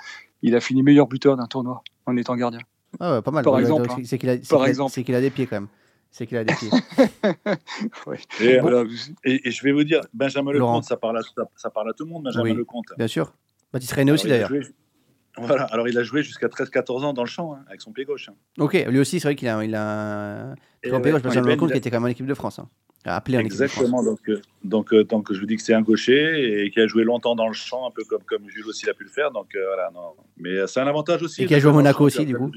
il 0.43 0.57
a 0.57 0.61
fini 0.61 0.83
meilleur 0.83 1.07
buteur 1.07 1.37
d'un 1.37 1.47
tournoi 1.47 1.83
en 2.07 2.17
étant 2.17 2.35
gardien. 2.37 2.61
Ah 2.99 3.15
ouais, 3.17 3.23
pas 3.23 3.31
mal. 3.31 3.45
Par 3.45 3.53
Ouais, 3.53 3.61
exemple, 3.61 3.89
hein. 3.91 3.97
C'est 4.05 4.19
qu'il 4.19 4.29
a, 4.31 4.35
c'est 4.37 4.49
Par 4.49 4.61
qu'il 4.61 4.67
a- 4.67 4.69
exemple. 4.71 4.93
c'est 4.93 5.05
qu'il 5.05 5.15
a 5.15 5.21
des 5.21 5.31
pieds 5.31 5.47
quand 5.47 5.57
même. 5.57 5.69
C'est 6.11 6.27
qu'il 6.27 6.37
a 6.39 6.45
des 6.45 6.55
pieds. 6.55 6.71
Ouais. 8.07 8.19
Et, 8.41 8.59
Voilà. 8.59 8.85
et- 9.25 9.47
et 9.49 9.51
je 9.51 9.63
vais 9.63 9.73
vous 9.73 9.85
dire, 9.85 10.01
Benjamin 10.15 10.53
Laurent. 10.53 10.73
Lecomte, 10.73 10.85
ça 10.85 10.97
parle, 10.97 11.19
à, 11.19 11.23
ça, 11.23 11.43
ça 11.57 11.71
parle 11.71 11.91
à 11.91 11.93
tout 11.93 12.05
le 12.05 12.11
monde, 12.11 12.25
Benjamin 12.25 12.45
Oui. 12.51 12.55
Lecomte. 12.55 12.87
Bien 12.97 13.07
sûr. 13.07 13.33
Baptiste 13.73 13.93
René 13.93 14.11
aussi 14.13 14.27
d'ailleurs. 14.27 14.51
Voilà, 15.39 15.65
alors 15.65 15.87
il 15.89 15.97
a 15.97 16.03
joué 16.03 16.23
jusqu'à 16.25 16.49
13-14 16.49 17.05
ans 17.05 17.13
dans 17.13 17.23
le 17.23 17.29
champ, 17.29 17.55
hein, 17.55 17.63
avec 17.69 17.81
son 17.81 17.93
pied 17.93 18.05
gauche. 18.05 18.29
hein. 18.29 18.35
Ok, 18.59 18.75
lui 18.89 18.99
aussi, 18.99 19.21
c'est 19.21 19.29
vrai 19.29 19.37
qu'il 19.37 19.47
a, 19.49 19.63
il 19.65 19.75
a 19.77 20.51
un 20.51 20.55
pied 20.83 20.91
gauche. 21.13 21.23
Benjamin 21.23 21.47
Ben, 21.47 21.53
Lecomte 21.55 21.71
qui 21.73 21.79
était 21.79 21.91
quand 21.91 21.99
même 21.99 22.05
en 22.07 22.09
équipe 22.09 22.27
de 22.27 22.35
France. 22.35 22.59
Appelé 23.05 23.39
en. 23.39 23.41
Exactement, 23.41 24.03
donc, 24.03 24.19
euh, 24.29 24.41
donc, 24.63 24.93
euh, 24.93 25.05
donc 25.05 25.33
je 25.33 25.41
vous 25.41 25.47
dis 25.47 25.57
que 25.57 25.63
c'est 25.63 25.73
un 25.73 25.81
gaucher 25.81 26.65
et 26.65 26.71
qui 26.71 26.81
a 26.81 26.87
joué 26.87 27.03
longtemps 27.05 27.35
dans 27.35 27.49
le 27.49 27.55
champ, 27.55 27.87
un 27.89 27.91
peu 27.91 28.05
comme, 28.05 28.23
comme 28.27 28.49
Jules 28.51 28.67
aussi 28.67 28.85
l'a 28.87 28.93
pu 28.95 29.05
le 29.05 29.11
faire. 29.11 29.31
Donc 29.31 29.55
euh, 29.55 29.65
voilà, 29.67 29.91
non. 29.95 30.13
Mais 30.37 30.67
c'est 30.67 30.81
un 30.81 30.87
avantage 30.87 31.23
aussi. 31.23 31.43
Et 31.43 31.47
qui 31.47 31.55
a 31.55 31.59
joué 31.61 31.71
à 31.71 31.75
Monaco 31.75 32.05
aussi, 32.05 32.27
du 32.27 32.37
coup. 32.37 32.51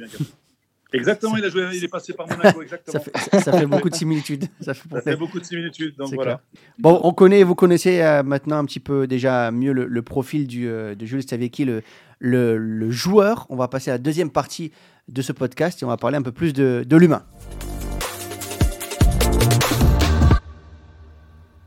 Exactement, 0.96 1.38
il, 1.38 1.44
a 1.46 1.50
joué, 1.50 1.64
il 1.74 1.84
est 1.84 1.88
passé 1.88 2.14
par 2.14 2.28
Monaco, 2.38 2.62
exactement. 2.62 2.94
Ça 2.94 3.00
fait, 3.00 3.18
ça- 3.18 3.40
ça 3.40 3.58
fait 3.58 3.66
beaucoup 3.66 3.90
de 3.90 3.96
similitudes. 3.96 4.46
Ça 4.62 4.76
fait 4.76 4.88
Ça 4.94 5.02
fait 5.02 5.16
beaucoup 5.16 5.40
de 5.40 5.46
similitudes, 5.46 5.96
donc 5.96 6.14
voilà. 6.14 6.42
Bon, 6.78 7.00
on 7.04 7.14
connaît, 7.14 7.42
vous 7.44 7.56
connaissez 7.56 8.02
euh, 8.04 8.22
maintenant 8.22 8.60
un 8.60 8.66
petit 8.66 8.80
peu 8.80 9.08
déjà 9.08 9.50
mieux 9.50 9.72
le, 9.74 9.86
le 9.88 10.02
profil 10.04 10.46
du, 10.46 10.68
euh, 10.68 10.94
de 10.94 11.04
Jules 11.08 11.24
Staviecki, 11.24 11.66
le, 11.66 11.82
le, 12.20 12.58
le 12.58 12.92
joueur. 12.92 13.48
On 13.50 13.56
va 13.56 13.68
passer 13.70 13.90
à 13.90 13.96
la 13.96 13.98
deuxième 13.98 14.30
partie 14.30 14.72
de 15.08 15.22
ce 15.24 15.32
podcast 15.32 15.82
et 15.82 15.86
on 15.86 15.90
va 15.90 15.98
parler 15.98 16.18
un 16.18 16.22
peu 16.22 16.32
plus 16.32 16.54
de, 16.54 16.84
de 16.88 16.96
l'humain. 16.98 17.24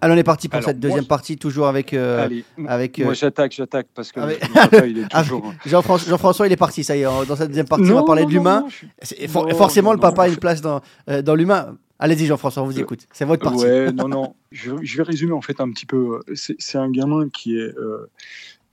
Alors 0.06 0.16
on 0.16 0.20
est 0.20 0.24
parti 0.24 0.48
pour 0.48 0.56
Alors, 0.58 0.68
cette 0.68 0.78
deuxième 0.80 1.04
partie, 1.04 1.36
toujours 1.36 1.66
avec, 1.66 1.92
euh, 1.92 2.24
Allez, 2.24 2.44
avec 2.68 2.98
moi 3.00 3.10
euh, 3.10 3.14
j'attaque, 3.14 3.52
j'attaque 3.52 3.88
parce 3.94 4.12
que 4.12 4.20
Ah, 4.20 4.86
il 4.86 4.98
est 4.98 5.04
Ah, 5.12 5.22
toujours. 5.22 5.52
Jean-François, 5.66 6.08
Jean-François, 6.10 6.46
il 6.46 6.52
est 6.52 6.56
parti, 6.56 6.84
ça 6.84 6.96
y 6.96 7.00
est, 7.00 7.04
dans 7.04 7.36
cette 7.36 7.48
deuxième 7.48 7.66
partie, 7.66 7.90
on 7.90 7.94
va 7.96 8.04
parler 8.04 8.22
non, 8.22 8.28
de 8.28 8.34
l'humain. 8.34 8.64
je 9.02 9.26
for- 9.26 9.50
forcément, 9.56 9.92
le 9.92 9.98
papa 9.98 10.22
a 10.22 10.28
une 10.28 10.36
place 10.36 10.60
dans, 10.60 10.80
euh, 11.10 11.22
dans 11.22 11.34
l'humain. 11.34 11.76
Allez-y, 11.98 12.26
Jean-François, 12.26 12.62
on 12.62 12.66
vous 12.66 12.78
Euh, 12.78 12.82
écoute. 12.82 13.00
C'est 13.12 13.24
votre 13.24 13.42
partie. 13.42 13.64
Ouais, 13.64 13.90
non, 13.92 14.06
non. 14.08 14.34
Je, 14.52 14.70
je 14.82 14.96
vais 14.98 15.02
résumer 15.02 15.32
en 15.32 15.40
fait 15.40 15.60
un 15.60 15.70
petit 15.70 15.86
peu. 15.86 16.20
C'est 16.34 16.78
un 16.78 16.90
gamin 16.90 17.28
qui 17.30 17.58
est, 17.58 17.62
euh, 17.78 18.08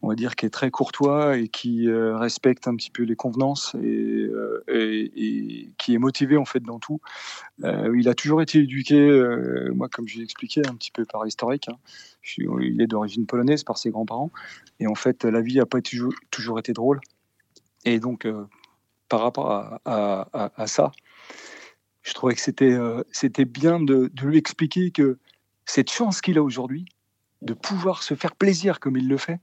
on 0.03 0.09
va 0.09 0.15
dire, 0.15 0.35
qui 0.35 0.45
est 0.45 0.49
très 0.49 0.69
courtois 0.69 1.37
et 1.37 1.47
qui 1.47 1.87
euh, 1.87 2.17
respecte 2.17 2.67
un 2.67 2.75
petit 2.75 2.91
peu 2.91 3.03
les 3.03 3.15
convenances 3.15 3.73
et, 3.81 4.27
euh, 4.29 4.61
et- 4.67 5.71
qui 5.77 5.95
est 5.95 5.97
motivé 5.97 6.35
en 6.35 6.43
fait 6.43 6.59
dans 6.59 6.77
tout. 6.77 6.99
Euh, 7.63 7.95
il 7.97 8.09
a 8.09 8.13
toujours 8.13 8.41
été 8.41 8.59
éduqué, 8.59 8.97
moi, 9.73 9.87
comme 9.87 10.07
je 10.07 10.17
l'ai 10.17 10.23
expliqué, 10.23 10.61
un 10.67 10.75
petit 10.75 10.91
peu 10.91 11.05
par 11.05 11.23
l'historique. 11.23 11.69
hein. 11.69 11.77
Il 12.37 12.81
est 12.81 12.87
d'origine 12.87 13.25
polonaise 13.25 13.63
par 13.63 13.77
ses 13.77 13.91
grands-parents 13.91 14.31
et 14.81 14.87
en 14.87 14.95
fait, 14.95 15.23
la 15.23 15.41
vie 15.41 15.55
n'a 15.55 15.65
pas 15.65 15.79
toujours, 15.81 16.59
été 16.59 16.73
drôle. 16.73 16.99
Et 17.85 17.99
donc, 17.99 18.27
par 19.07 19.21
rapport 19.21 19.79
à, 19.85 20.67
ça, 20.67 20.91
je 22.01 22.13
trouvais 22.13 22.35
que 22.35 22.41
c'était 22.41 22.77
c'était 23.11 23.45
bien 23.45 23.79
de 23.79 24.11
lui 24.21 24.37
expliquer 24.37 24.91
que 24.91 25.17
cette 25.65 25.91
chance 25.91 26.19
qu'il 26.19 26.37
a 26.37 26.43
aujourd'hui 26.43 26.85
de 27.43 27.53
pouvoir 27.53 28.03
se 28.03 28.15
faire 28.15 28.35
plaisir 28.35 28.79
comme 28.79 28.97
il 28.97 29.07
le 29.07 29.17
fait, 29.17 29.39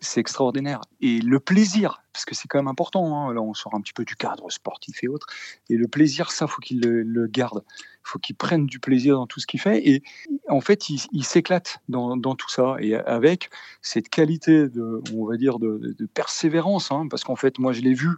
c'est 0.00 0.20
extraordinaire. 0.20 0.80
Et 1.00 1.20
le 1.20 1.40
plaisir, 1.40 2.02
parce 2.12 2.24
que 2.24 2.34
c'est 2.34 2.48
quand 2.48 2.58
même 2.58 2.68
important, 2.68 3.28
hein, 3.28 3.32
là 3.34 3.40
on 3.40 3.54
sort 3.54 3.74
un 3.74 3.80
petit 3.80 3.92
peu 3.92 4.04
du 4.04 4.16
cadre 4.16 4.50
sportif 4.50 5.02
et 5.02 5.08
autres, 5.08 5.26
et 5.70 5.76
le 5.76 5.88
plaisir, 5.88 6.30
ça, 6.30 6.46
faut 6.46 6.60
qu'il 6.60 6.80
le, 6.80 7.02
le 7.02 7.26
garde. 7.26 7.64
Il 7.68 8.08
faut 8.08 8.18
qu'il 8.18 8.36
prenne 8.36 8.66
du 8.66 8.78
plaisir 8.78 9.16
dans 9.16 9.26
tout 9.26 9.40
ce 9.40 9.46
qu'il 9.46 9.60
fait. 9.60 9.86
Et 9.88 10.02
en 10.48 10.60
fait, 10.60 10.88
il, 10.90 11.00
il 11.12 11.24
s'éclate 11.24 11.80
dans, 11.88 12.16
dans 12.16 12.34
tout 12.36 12.48
ça. 12.48 12.76
Et 12.80 12.94
avec 12.94 13.50
cette 13.82 14.08
qualité 14.08 14.68
de, 14.68 15.02
on 15.12 15.26
va 15.26 15.36
dire, 15.36 15.58
de, 15.58 15.96
persévérance, 16.14 16.92
hein, 16.92 17.08
parce 17.10 17.24
qu'en 17.24 17.36
fait, 17.36 17.58
moi, 17.58 17.72
je 17.72 17.80
l'ai 17.80 17.94
vu 17.94 18.10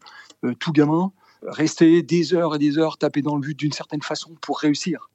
euh, 0.44 0.54
tout 0.54 0.72
gamin 0.72 1.12
rester 1.42 2.02
des 2.02 2.34
heures 2.34 2.56
et 2.56 2.58
des 2.58 2.78
heures 2.78 2.98
taper 2.98 3.22
dans 3.22 3.34
le 3.36 3.40
but 3.40 3.58
d'une 3.58 3.72
certaine 3.72 4.02
façon 4.02 4.34
pour 4.40 4.58
réussir. 4.58 5.08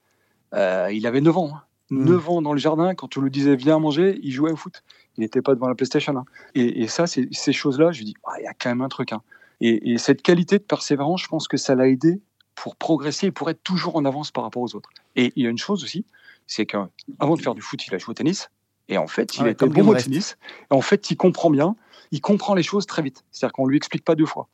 Euh, 0.54 0.90
il 0.92 1.06
avait 1.08 1.22
9 1.22 1.38
ans. 1.38 1.52
hein. 1.54 1.64
Mm. 1.90 2.06
9 2.06 2.30
ans 2.30 2.42
dans 2.42 2.54
le 2.54 2.60
jardin, 2.60 2.96
quand 2.96 3.18
on 3.18 3.22
lui 3.22 3.32
disait 3.32 3.56
viens 3.56 3.80
manger, 3.80 4.20
il 4.24 4.32
jouait 4.32 4.52
au 4.52 4.56
foot. 4.56 4.84
Il 5.18 5.22
n'était 5.22 5.42
pas 5.42 5.54
devant 5.54 5.68
la 5.68 5.76
PlayStation. 5.76 6.16
hein. 6.18 6.26
Et, 6.56 6.82
et 6.84 6.88
ça, 6.88 7.06
ces 7.08 7.54
choses-là, 7.54 7.92
je 7.92 8.00
lui 8.00 8.06
dis, 8.06 8.16
Ah, 8.26 8.34
il 8.40 8.44
y 8.44 8.48
a 8.48 8.54
quand 8.54 8.70
même 8.70 8.82
un 8.82 8.90
truc. 8.90 9.12
hein. 9.14 9.22
Et, 9.62 9.94
et 9.94 9.98
cette 9.98 10.22
qualité 10.22 10.58
de 10.58 10.64
persévérance, 10.64 11.22
je 11.24 11.28
pense 11.28 11.48
que 11.48 11.58
ça 11.58 11.76
l'a 11.76 11.88
aidé 11.88 12.22
pour 12.56 12.76
progresser 12.76 13.28
et 13.28 13.32
pour 13.32 13.50
être 13.50 13.64
toujours 13.64 13.96
en 13.96 14.06
avance 14.06 14.32
par 14.32 14.44
rapport 14.44 14.62
aux 14.62 14.76
autres. 14.76 14.90
Et 15.16 15.32
il 15.36 15.44
y 15.44 15.48
a 15.48 15.50
une 15.50 15.58
chose 15.58 15.84
aussi, 15.84 16.06
c'est 16.48 16.66
qu'avant 16.66 17.36
de 17.36 17.42
faire 17.42 17.56
du 17.56 17.62
foot, 17.62 17.86
il 17.88 17.94
a 17.96 17.98
joué 17.98 18.12
au 18.12 18.14
tennis. 18.14 18.50
Et 18.90 18.98
en 18.98 19.08
fait, 19.08 19.36
il 19.36 19.42
Ah 19.42 19.44
ouais, 19.46 19.52
était 19.52 19.66
bon 19.68 19.88
au 19.88 19.96
tennis. 19.96 20.38
Et 20.70 20.74
en 20.74 20.82
fait, 20.82 21.10
il 21.12 21.16
comprend 21.16 21.50
bien, 21.50 21.76
il 22.12 22.20
comprend 22.22 22.54
les 22.56 22.64
choses 22.64 22.86
très 22.86 23.02
vite. 23.02 23.24
C'est-à-dire 23.32 23.54
qu'on 23.54 23.66
lui 23.68 23.78
explique 23.78 24.04
pas 24.04 24.16
deux 24.16 24.26
fois. 24.26 24.50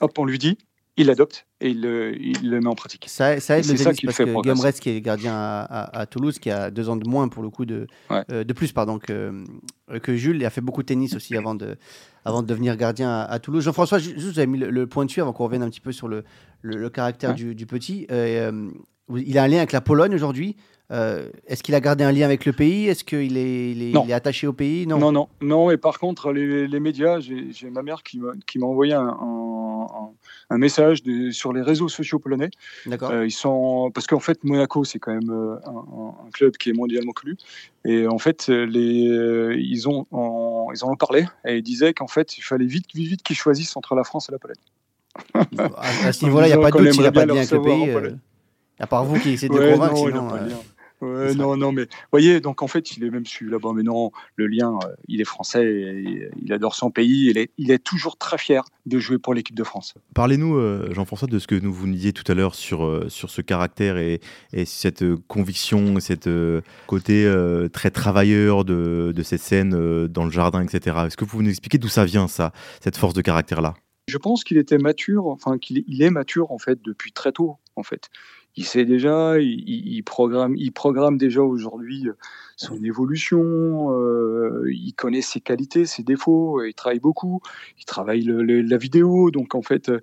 Hop, 0.00 0.18
on 0.18 0.24
lui 0.24 0.38
dit, 0.38 0.58
il 1.00 1.06
l'adopte 1.06 1.46
et 1.60 1.70
il 1.70 1.80
le, 1.80 2.14
il 2.20 2.48
le 2.48 2.60
met 2.60 2.66
en 2.68 2.74
pratique. 2.74 3.04
Ça, 3.08 3.38
ça 3.40 3.58
aide 3.58 3.66
le 3.66 3.74
tennis 3.76 4.00
parce 4.02 4.16
que 4.18 4.62
Rest, 4.62 4.80
qui 4.80 4.90
est 4.90 5.00
gardien 5.00 5.32
à, 5.34 5.60
à- 5.62 6.00
à 6.00 6.06
Toulouse, 6.06 6.38
qui 6.38 6.50
a 6.50 6.70
deux 6.70 6.88
ans 6.88 6.96
de 6.96 7.08
moins 7.08 7.28
pour 7.28 7.42
le 7.42 7.50
coup 7.50 7.64
de, 7.64 7.86
Ouais. 8.10 8.22
euh, 8.30 8.44
de 8.44 8.52
plus 8.52 8.72
pardon 8.72 8.98
que, 8.98 9.32
euh, 9.90 9.98
que 9.98 10.14
Jules, 10.16 10.36
il 10.36 10.44
a 10.44 10.50
fait 10.50 10.60
beaucoup 10.60 10.82
de 10.82 10.86
tennis 10.86 11.14
aussi 11.14 11.36
avant 11.36 11.54
de, 11.54 11.76
avant 12.24 12.42
de 12.42 12.46
devenir 12.46 12.76
gardien 12.76 13.10
à, 13.10 13.22
à 13.24 13.38
Toulouse. 13.38 13.64
Jean-François, 13.64 13.98
juste 13.98 14.18
vous 14.18 14.38
avez 14.38 14.46
mis 14.46 14.58
le, 14.58 14.70
le 14.70 14.86
point 14.86 15.04
dessus 15.04 15.20
avant 15.20 15.32
qu'on 15.32 15.44
revienne 15.44 15.62
un 15.62 15.70
petit 15.70 15.80
peu 15.80 15.92
sur 15.92 16.08
le, 16.08 16.24
le, 16.62 16.76
le 16.76 16.90
caractère 16.90 17.30
Ouais. 17.30 17.36
du, 17.36 17.54
du 17.54 17.66
petit. 17.66 18.06
Euh, 18.10 18.70
il 19.16 19.38
a 19.38 19.42
un 19.42 19.48
lien 19.48 19.58
avec 19.58 19.72
la 19.72 19.80
Pologne 19.80 20.14
aujourd'hui. 20.14 20.56
Euh, 20.92 21.28
Est-ce 21.46 21.62
qu'il 21.62 21.76
a 21.76 21.80
gardé 21.80 22.02
un 22.02 22.10
lien 22.10 22.24
avec 22.24 22.44
le 22.44 22.52
pays? 22.52 22.88
Est-ce 22.88 23.04
qu'il 23.04 23.36
est, 23.36 23.70
il 23.70 23.82
est, 23.82 23.92
Non. 23.92 24.02
il 24.04 24.10
est 24.10 24.14
attaché 24.14 24.48
au 24.48 24.52
pays? 24.52 24.88
Non. 24.88 24.98
Non, 24.98 25.12
non, 25.12 25.28
non. 25.40 25.70
Et 25.70 25.76
par 25.76 26.00
contre, 26.00 26.32
les, 26.32 26.66
les 26.66 26.80
médias, 26.80 27.20
j'ai 27.20 27.70
ma 27.70 27.82
mère 27.82 28.02
qui 28.02 28.18
m'a 28.18 28.32
qui 28.46 28.58
m'a 28.58 28.66
envoyé 28.66 28.92
un, 28.94 29.06
un- 29.06 29.49
un- 29.82 30.54
un 30.54 30.58
message 30.58 31.02
de- 31.02 31.30
sur 31.30 31.52
les 31.52 31.62
réseaux 31.62 31.88
sociaux 31.88 32.18
polonais. 32.18 32.50
Euh, 33.10 33.26
ils 33.26 33.30
sont 33.30 33.90
parce 33.94 34.06
qu'en 34.06 34.20
fait, 34.20 34.42
Monaco, 34.44 34.84
c'est 34.84 34.98
quand 34.98 35.12
même 35.12 35.30
euh, 35.30 35.56
un, 35.66 36.30
club 36.32 36.56
qui 36.56 36.70
est 36.70 36.72
mondialement 36.72 37.12
connu. 37.12 37.36
Et 37.84 38.06
en 38.06 38.18
fait, 38.18 38.48
les, 38.48 39.08
euh, 39.08 39.54
ils 39.58 39.88
ont 39.88 40.06
en, 40.10 40.68
ils 40.74 40.84
en 40.84 40.90
ont 40.92 40.96
parlé 40.96 41.26
et 41.46 41.56
ils 41.58 41.62
disaient 41.62 41.94
qu'en 41.94 42.08
fait, 42.08 42.36
il 42.38 42.42
fallait 42.42 42.66
vite, 42.66 42.86
vite, 42.94 43.08
vite 43.08 43.22
qu'ils 43.22 43.36
choisissent 43.36 43.76
entre 43.76 43.94
la 43.94 44.04
France 44.04 44.28
et 44.28 44.32
la 44.32 44.38
Pologne. 44.38 44.56
à, 45.78 46.06
à 46.06 46.12
ce 46.12 46.24
niveau-là, 46.24 46.46
il 46.46 46.50
n'y 46.50 46.54
a 46.54 46.58
pas 46.58 46.70
de 46.70 46.76
doute, 46.78 46.94
il 46.94 47.00
n'a 47.02 47.08
aimerait 47.08 47.12
pas 47.12 47.26
de 47.26 47.32
lien 47.32 47.36
avec 47.38 47.50
le 47.50 47.62
pays. 47.62 47.90
euh, 47.90 48.10
à 48.78 48.86
part 48.86 49.04
vous 49.04 49.18
qui 49.18 49.30
essayez 49.30 49.48
de 49.48 49.58
Ouais, 49.58 49.72
convaincre, 49.72 49.94
non, 49.94 50.06
il 50.06 50.14
a 50.14 50.46
sinon, 50.48 50.64
Ouais, 51.00 51.34
non, 51.34 51.56
non, 51.56 51.72
mais 51.72 51.86
voyez, 52.10 52.40
donc 52.40 52.62
en 52.62 52.66
fait, 52.66 52.96
il 52.96 53.04
est 53.04 53.10
même 53.10 53.24
su 53.24 53.48
là-bas, 53.48 53.70
mais 53.74 53.82
non, 53.82 54.10
le 54.36 54.46
lien, 54.46 54.78
euh, 54.84 54.88
il 55.08 55.20
est 55.20 55.24
français, 55.24 55.64
et 55.64 56.30
il 56.42 56.52
adore 56.52 56.74
son 56.74 56.90
pays, 56.90 57.30
il 57.30 57.38
est, 57.38 57.50
il 57.56 57.70
est 57.70 57.78
toujours 57.78 58.18
très 58.18 58.36
fier 58.36 58.64
de 58.84 58.98
jouer 58.98 59.18
pour 59.18 59.32
l'équipe 59.32 59.56
de 59.56 59.64
France. 59.64 59.94
Parlez-nous, 60.14 60.56
euh, 60.56 60.92
Jean-François, 60.92 61.28
de 61.28 61.38
ce 61.38 61.46
que 61.46 61.54
nous 61.54 61.72
vous 61.72 61.86
disiez 61.86 62.12
tout 62.12 62.30
à 62.30 62.34
l'heure 62.34 62.54
sur, 62.54 62.84
euh, 62.84 63.08
sur 63.08 63.30
ce 63.30 63.40
caractère 63.40 63.96
et, 63.96 64.20
et 64.52 64.66
cette 64.66 65.04
conviction, 65.26 65.98
cette 66.00 66.28
côté 66.86 67.32
très 67.72 67.90
travailleur 67.90 68.64
de, 68.64 69.12
de 69.14 69.22
cette 69.22 69.40
scène 69.40 70.06
dans 70.06 70.24
le 70.24 70.30
jardin, 70.30 70.62
etc. 70.62 70.96
Est-ce 71.06 71.16
que 71.16 71.24
vous 71.24 71.30
pouvez 71.30 71.44
nous 71.44 71.50
expliquer 71.50 71.78
d'où 71.78 71.88
ça 71.88 72.04
vient, 72.04 72.28
ça, 72.28 72.52
cette 72.80 72.96
force 72.96 73.14
de 73.14 73.22
caractère-là? 73.22 73.74
Je 74.08 74.18
pense 74.18 74.44
qu'il 74.44 74.58
était 74.58 74.78
mature, 74.78 75.26
enfin 75.26 75.58
qu'il 75.58 75.84
il 75.86 76.02
est 76.02 76.10
mature 76.10 76.50
en 76.50 76.58
fait 76.58 76.80
depuis 76.82 77.12
très 77.12 77.32
tôt, 77.32 77.58
en 77.76 77.82
fait. 77.82 78.10
Il 78.60 78.66
sait 78.66 78.84
déjà, 78.84 79.38
il, 79.40 80.02
programme, 80.04 80.54
il 80.54 80.70
programme 80.70 81.16
déjà 81.16 81.40
aujourd'hui 81.42 82.06
euh, 82.08 82.12
son 82.56 82.76
évolution, 82.84 83.42
euh, 83.42 84.70
il 84.70 84.92
connaît 84.92 85.22
ses 85.22 85.40
qualités, 85.40 85.86
ses 85.86 86.02
défauts, 86.02 86.62
il 86.62 86.74
travaille 86.74 87.00
beaucoup, 87.00 87.40
il 87.78 87.86
travaille 87.86 88.20
le- 88.20 88.42
le- 88.42 88.60
la 88.60 88.76
vidéo, 88.76 89.30
donc 89.30 89.54
en 89.54 89.62
fait, 89.62 89.88
euh, 89.88 89.98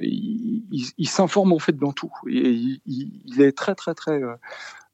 il, 0.00 0.62
il- 0.70 0.92
il 0.96 1.08
s'informe 1.08 1.52
en 1.52 1.58
fait 1.58 1.76
dans 1.76 1.92
tout. 1.92 2.12
Et 2.28 2.50
il, 2.86 3.42
est 3.42 3.50
très 3.50 3.74
très 3.74 3.94
très 3.94 4.22
euh, 4.22 4.36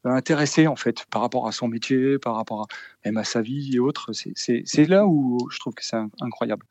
intéressé 0.04 0.66
en 0.66 0.76
fait 0.76 1.04
par 1.10 1.20
rapport 1.20 1.46
à 1.46 1.52
son 1.52 1.68
métier, 1.68 2.18
par 2.18 2.37
rapport 2.37 2.62
à, 2.62 2.66
même 3.04 3.18
à 3.18 3.24
sa 3.24 3.42
vie 3.42 3.74
et 3.74 3.78
autres. 3.80 4.12
C'est- 4.14 4.87
là 4.88 5.06
où 5.06 5.38
je 5.50 5.58
trouve 5.58 5.74
que 5.74 5.84
c'est 5.84 5.96
in- 5.96 6.08
incroyable. 6.22 6.64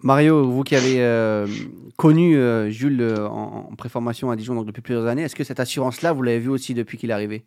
Mario, 0.00 0.48
vous 0.48 0.62
qui 0.62 0.76
avez 0.76 1.02
euh, 1.02 1.46
connu 1.96 2.36
euh, 2.36 2.70
Jules 2.70 3.00
euh, 3.00 3.28
en, 3.28 3.68
en 3.70 3.76
préformation 3.76 4.30
à 4.30 4.36
Dijon 4.36 4.54
donc 4.54 4.66
depuis 4.66 4.82
plusieurs 4.82 5.06
années, 5.06 5.22
est-ce 5.22 5.34
que 5.34 5.44
cette 5.44 5.60
assurance-là, 5.60 6.12
vous 6.12 6.22
l'avez 6.22 6.38
vue 6.38 6.50
aussi 6.50 6.74
depuis 6.74 6.98
qu'il 6.98 7.10
est 7.10 7.14
arrivé? 7.14 7.44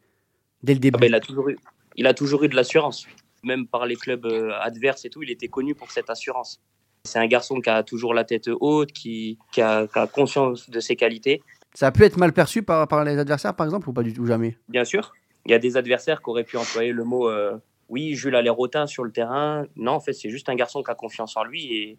Dès 0.64 0.74
le 0.74 0.80
début 0.80 0.96
Ah 0.98 1.00
bah, 1.00 1.08
il, 1.08 1.16
a 1.16 1.20
toujours 1.20 1.50
eu, 1.50 1.58
il 1.96 2.08
a 2.08 2.14
toujours 2.14 2.44
eu 2.44 2.50
de 2.50 2.56
l'assurance. 2.56 3.08
Même 3.44 3.66
par 3.68 3.86
les 3.86 3.96
clubs 3.96 4.28
adverses 4.62 5.06
et 5.06 5.10
tout, 5.10 5.24
il 5.24 5.32
était 5.32 5.48
connu 5.48 5.74
pour 5.74 5.90
cette 5.90 6.10
assurance. 6.10 6.62
C'est 7.06 7.18
un 7.18 7.26
garçon 7.26 7.60
qui 7.60 7.70
a 7.70 7.82
toujours 7.82 8.14
la 8.14 8.24
tête 8.24 8.48
haute, 8.60 8.92
qui, 8.92 9.40
qui, 9.52 9.62
a, 9.62 9.88
qui 9.88 9.98
a 9.98 10.06
conscience 10.06 10.70
de 10.70 10.80
ses 10.80 10.96
qualités. 10.96 11.42
Ça 11.74 11.88
a 11.88 11.92
pu 11.92 12.04
être 12.04 12.18
mal 12.18 12.34
perçu 12.34 12.62
par, 12.62 12.88
par 12.88 13.04
les 13.04 13.18
adversaires, 13.18 13.56
par 13.56 13.66
exemple, 13.66 13.90
ou 13.90 13.94
pas 13.94 14.04
du 14.04 14.14
tout 14.14 14.28
Jamais? 14.28 14.58
Bien 14.70 14.86
sûr, 14.86 15.14
il 15.46 15.52
y 15.52 15.56
a 15.56 15.60
des 15.60 15.78
adversaires 15.78 16.22
qui 16.22 16.30
auraient 16.30 16.44
pu 16.44 16.58
employer 16.58 16.92
le 16.92 17.04
mot 17.04 17.30
euh, 17.30 17.58
oui, 17.90 18.16
Jules 18.16 18.36
a 18.36 18.42
l'air 18.42 18.60
hautain 18.60 18.88
sur 18.88 19.04
le 19.04 19.12
terrain. 19.12 19.66
Non, 19.76 19.94
en 19.94 20.00
fait, 20.00 20.14
c'est 20.14 20.30
juste 20.30 20.50
un 20.50 20.56
garçon 20.56 20.84
qui 20.84 20.92
a 20.92 20.96
confiance 20.96 21.36
en 21.36 21.44
lui. 21.44 21.74
Et, 21.76 21.98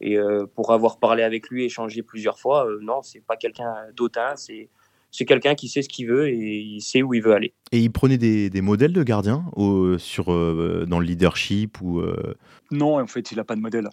et 0.00 0.16
euh, 0.16 0.46
pour 0.46 0.72
avoir 0.72 0.98
parlé 0.98 1.22
avec 1.22 1.48
lui, 1.48 1.64
échangé 1.64 2.02
plusieurs 2.02 2.38
fois, 2.38 2.66
euh, 2.66 2.78
non, 2.82 3.02
c'est 3.02 3.24
pas 3.24 3.36
quelqu'un 3.36 3.74
d'autant. 3.94 4.36
C'est 4.36 4.68
c'est 5.10 5.24
quelqu'un 5.24 5.54
qui 5.54 5.68
sait 5.68 5.82
ce 5.82 5.88
qu'il 5.88 6.06
veut 6.06 6.28
et 6.28 6.58
il 6.58 6.80
sait 6.80 7.02
où 7.02 7.14
il 7.14 7.22
veut 7.22 7.32
aller. 7.32 7.54
Et 7.72 7.78
il 7.78 7.90
prenait 7.90 8.18
des, 8.18 8.50
des 8.50 8.60
modèles 8.60 8.92
de 8.92 9.02
gardiens 9.02 9.44
au, 9.56 9.98
sur, 9.98 10.32
euh, 10.32 10.84
dans 10.88 11.00
le 11.00 11.06
leadership 11.06 11.80
ou 11.80 12.00
euh? 12.00 12.34
Non, 12.70 13.00
en 13.00 13.06
fait, 13.06 13.32
il 13.32 13.36
n'a 13.36 13.44
pas 13.44 13.56
de 13.56 13.60
modèle. 13.60 13.88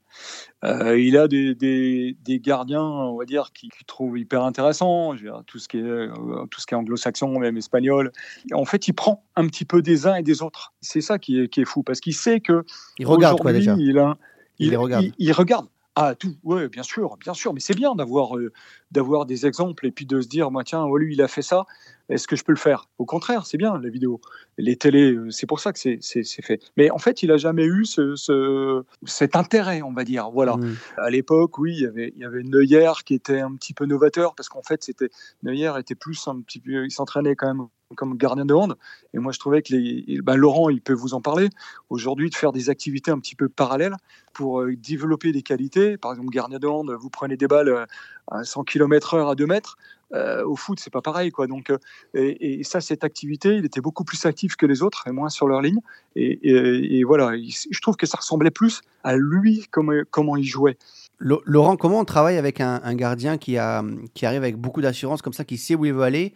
Euh, 0.65 0.99
il 0.99 1.17
a 1.17 1.29
des, 1.29 1.55
des, 1.55 2.17
des, 2.21 2.39
gardiens, 2.39 2.83
on 2.83 3.17
va 3.17 3.23
dire, 3.23 3.51
qu'il 3.53 3.71
qui 3.71 3.85
trouve 3.85 4.19
hyper 4.19 4.43
intéressants. 4.43 5.15
tout 5.47 5.59
ce 5.59 5.69
qui 5.69 5.77
est, 5.77 6.07
tout 6.51 6.59
ce 6.59 6.65
qui 6.65 6.73
est 6.73 6.77
anglo-saxon, 6.77 7.39
même 7.39 7.55
espagnol. 7.55 8.11
En 8.53 8.65
fait, 8.65 8.89
il 8.89 8.93
prend 8.93 9.23
un 9.37 9.47
petit 9.47 9.63
peu 9.63 9.81
des 9.81 10.07
uns 10.07 10.15
et 10.15 10.23
des 10.23 10.41
autres. 10.41 10.73
C'est 10.81 11.01
ça 11.01 11.19
qui 11.19 11.39
est, 11.39 11.47
qui 11.47 11.61
est 11.61 11.65
fou, 11.65 11.83
parce 11.83 12.01
qu'il 12.01 12.13
sait 12.13 12.41
que. 12.41 12.65
Il 12.99 13.07
regarde 13.07 13.39
quoi 13.39 13.53
déjà 13.53 13.75
il, 13.79 13.97
a, 13.97 14.17
il, 14.59 14.67
il, 14.67 14.77
regarde. 14.77 15.05
il, 15.17 15.31
regarde. 15.31 15.67
Ah, 15.97 16.13
tout, 16.13 16.35
ouais, 16.43 16.67
bien 16.67 16.83
sûr, 16.83 17.15
bien 17.17 17.33
sûr, 17.33 17.53
mais 17.53 17.61
c'est 17.61 17.73
bien 17.73 17.95
d'avoir 17.95 18.37
euh, 18.37 18.51
d'avoir 18.95 19.25
des 19.25 19.45
exemples 19.45 19.85
et 19.85 19.91
puis 19.91 20.05
de 20.05 20.21
se 20.21 20.27
dire, 20.27 20.49
moi, 20.49 20.63
tiens, 20.63 20.83
oh, 20.83 20.97
lui, 20.97 21.13
il 21.13 21.21
a 21.21 21.27
fait 21.27 21.41
ça, 21.41 21.65
est-ce 22.09 22.27
que 22.27 22.35
je 22.35 22.43
peux 22.43 22.51
le 22.51 22.57
faire? 22.57 22.87
Au 22.97 23.05
contraire, 23.05 23.45
c'est 23.45 23.57
bien, 23.57 23.77
la 23.79 23.89
vidéo. 23.89 24.21
Les 24.57 24.77
télés, 24.77 25.11
euh, 25.11 25.29
c'est 25.31 25.47
pour 25.47 25.59
ça 25.59 25.73
que 25.73 25.79
c'est 25.79 26.41
fait. 26.41 26.61
Mais 26.77 26.89
en 26.91 26.97
fait, 26.97 27.23
il 27.23 27.29
n'a 27.29 27.37
jamais 27.37 27.65
eu 27.65 27.85
ce, 27.85 28.15
ce, 28.15 28.83
cet 29.05 29.35
intérêt, 29.35 29.81
on 29.81 29.91
va 29.91 30.03
dire. 30.03 30.29
Voilà. 30.31 30.55
Mmh. 30.55 30.75
À 30.97 31.09
l'époque, 31.09 31.57
oui, 31.57 31.73
il 31.75 31.81
y 31.81 31.85
avait, 31.85 32.13
il 32.15 32.21
y 32.21 32.25
avait 32.25 32.43
Neuer 32.43 32.91
qui 33.05 33.15
était 33.15 33.41
un 33.41 33.53
petit 33.55 33.73
peu 33.73 33.85
novateur 33.85 34.35
parce 34.35 34.49
qu'en 34.49 34.63
fait, 34.63 34.83
c'était 34.83 35.09
Neuer 35.43 35.71
était 35.79 35.95
plus 35.95 36.27
un 36.27 36.41
petit 36.41 36.59
peu, 36.59 36.85
il 36.85 36.91
s'entraînait 36.91 37.35
quand 37.35 37.47
même 37.47 37.67
comme 37.95 38.17
gardien 38.17 38.45
de 38.45 38.53
hand. 38.53 38.75
Et 39.13 39.19
moi, 39.19 39.31
je 39.31 39.39
trouvais 39.39 39.61
que 39.61 39.73
les, 39.73 40.19
ben, 40.21 40.35
Laurent, 40.35 40.69
il 40.69 40.81
peut 40.81 40.93
vous 40.93 41.13
en 41.13 41.21
parler. 41.21 41.49
Aujourd'hui, 41.89 42.29
de 42.29 42.35
faire 42.35 42.51
des 42.51 42.69
activités 42.69 43.11
un 43.11 43.19
petit 43.19 43.35
peu 43.35 43.47
parallèles 43.47 43.95
pour 44.33 44.61
euh, 44.61 44.75
développer 44.75 45.31
des 45.31 45.43
qualités. 45.43 45.97
Par 45.97 46.11
exemple, 46.11 46.29
gardien 46.29 46.59
de 46.59 46.67
hand, 46.67 46.91
vous 46.91 47.09
prenez 47.09 47.37
des 47.37 47.47
balles 47.47 47.69
euh, 47.69 47.85
à 48.29 48.43
100 48.43 48.63
km/h 48.63 49.31
à 49.31 49.35
2 49.35 49.45
mètres. 49.45 49.77
Euh, 50.13 50.45
au 50.45 50.55
foot, 50.55 50.79
c'est 50.79 50.93
pas 50.93 51.01
pareil, 51.01 51.31
quoi. 51.31 51.47
Donc, 51.47 51.71
euh, 51.71 51.77
et, 52.13 52.63
ça, 52.63 52.79
cette 52.79 53.03
activité, 53.03 53.55
il 53.55 53.65
était 53.65 53.81
beaucoup 53.81 54.03
plus 54.03 54.25
actif 54.25 54.55
que 54.55 54.65
les 54.65 54.83
autres 54.83 55.07
et 55.07 55.11
moins 55.11 55.29
sur 55.29 55.47
leur 55.47 55.61
ligne. 55.61 55.79
Et, 56.15 57.03
voilà, 57.03 57.35
je 57.37 57.81
trouve 57.81 57.95
que 57.95 58.05
ça 58.05 58.17
ressemblait 58.17 58.51
plus 58.51 58.81
à 59.03 59.15
lui 59.15 59.65
comment, 59.71 60.03
comment 60.11 60.37
il 60.37 60.45
jouait. 60.45 60.77
Laurent, 61.17 61.75
comment 61.77 61.99
on 61.99 62.05
travaille 62.05 62.37
avec 62.37 62.61
un, 62.61 62.93
gardien 62.95 63.37
qui, 63.37 63.57
a, 63.57 63.83
qui 64.13 64.25
arrive 64.25 64.43
avec 64.43 64.57
beaucoup 64.57 64.81
d'assurance 64.81 65.21
comme 65.21 65.33
ça, 65.33 65.43
qui 65.43 65.57
sait 65.57 65.75
où 65.75 65.85
il 65.85 65.93
veut 65.93 66.03
aller? 66.03 66.33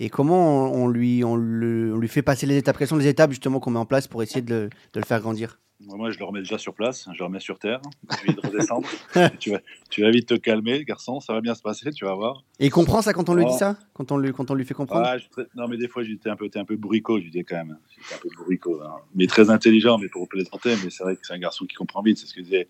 Et 0.00 0.10
comment 0.10 0.72
on, 0.72 0.86
lui, 0.86 1.24
on, 1.24 1.36
lui 1.36 2.08
fait 2.08 2.22
passer 2.22 2.46
les 2.46 2.56
étapes? 2.56 2.78
Quelles 2.78 2.88
sont 2.88 2.96
les 2.96 3.08
étapes 3.08 3.30
justement 3.30 3.58
qu'on 3.58 3.72
met 3.72 3.80
en 3.80 3.86
place 3.86 4.06
pour 4.06 4.22
essayer 4.22 4.42
de 4.42 4.70
de 4.92 5.00
le 5.00 5.04
faire 5.04 5.20
grandir? 5.20 5.58
Moi, 5.80 6.10
je 6.10 6.18
le 6.18 6.24
remets 6.24 6.40
déjà 6.40 6.58
sur 6.58 6.74
place, 6.74 7.08
je 7.12 7.18
le 7.18 7.24
remets 7.24 7.40
sur 7.40 7.58
terre, 7.58 7.80
je 8.10 8.32
vais 8.32 8.48
redescendre. 8.48 8.88
tu, 9.38 9.50
vas, 9.50 9.60
tu 9.90 10.02
vas 10.02 10.10
vite 10.10 10.28
te 10.28 10.34
calmer, 10.34 10.84
garçon, 10.84 11.20
ça 11.20 11.32
va 11.32 11.40
bien 11.40 11.54
se 11.54 11.62
passer, 11.62 11.90
tu 11.92 12.04
vas 12.04 12.14
voir. 12.14 12.42
Et 12.58 12.66
il 12.66 12.70
comprend 12.70 13.00
ça 13.00 13.12
quand 13.12 13.28
on 13.28 13.34
lui 13.34 13.44
dit 13.44 13.56
ça? 13.56 13.76
Quand 13.94 14.10
on, 14.10 14.18
lui, 14.18 14.32
quand 14.32 14.50
on 14.50 14.54
lui 14.54 14.64
fait 14.64 14.74
comprendre? 14.74 15.06
Ah, 15.06 15.18
je, 15.18 15.26
Non, 15.54 15.68
mais 15.68 15.76
des 15.76 15.86
fois, 15.86 16.02
j'étais 16.02 16.30
un 16.30 16.36
peu, 16.36 16.50
un 16.52 16.64
peu 16.64 16.76
bourricot, 16.76 17.20
je 17.20 17.26
disais 17.26 17.44
quand 17.44 17.56
même. 17.56 17.78
J'étais 17.90 18.14
un 18.14 18.18
peu 18.18 18.28
bourricot, 18.36 18.80
hein. 18.82 18.96
mais 19.14 19.26
très 19.26 19.50
intelligent, 19.50 19.98
mais 19.98 20.08
pour 20.08 20.28
plaisanter, 20.28 20.74
mais 20.82 20.90
c'est 20.90 21.04
vrai 21.04 21.14
que 21.14 21.24
c'est 21.24 21.34
un 21.34 21.38
garçon 21.38 21.64
qui 21.64 21.76
comprend 21.76 22.02
vite, 22.02 22.18
c'est 22.18 22.26
ce 22.26 22.34
que 22.34 22.40
disait, 22.40 22.66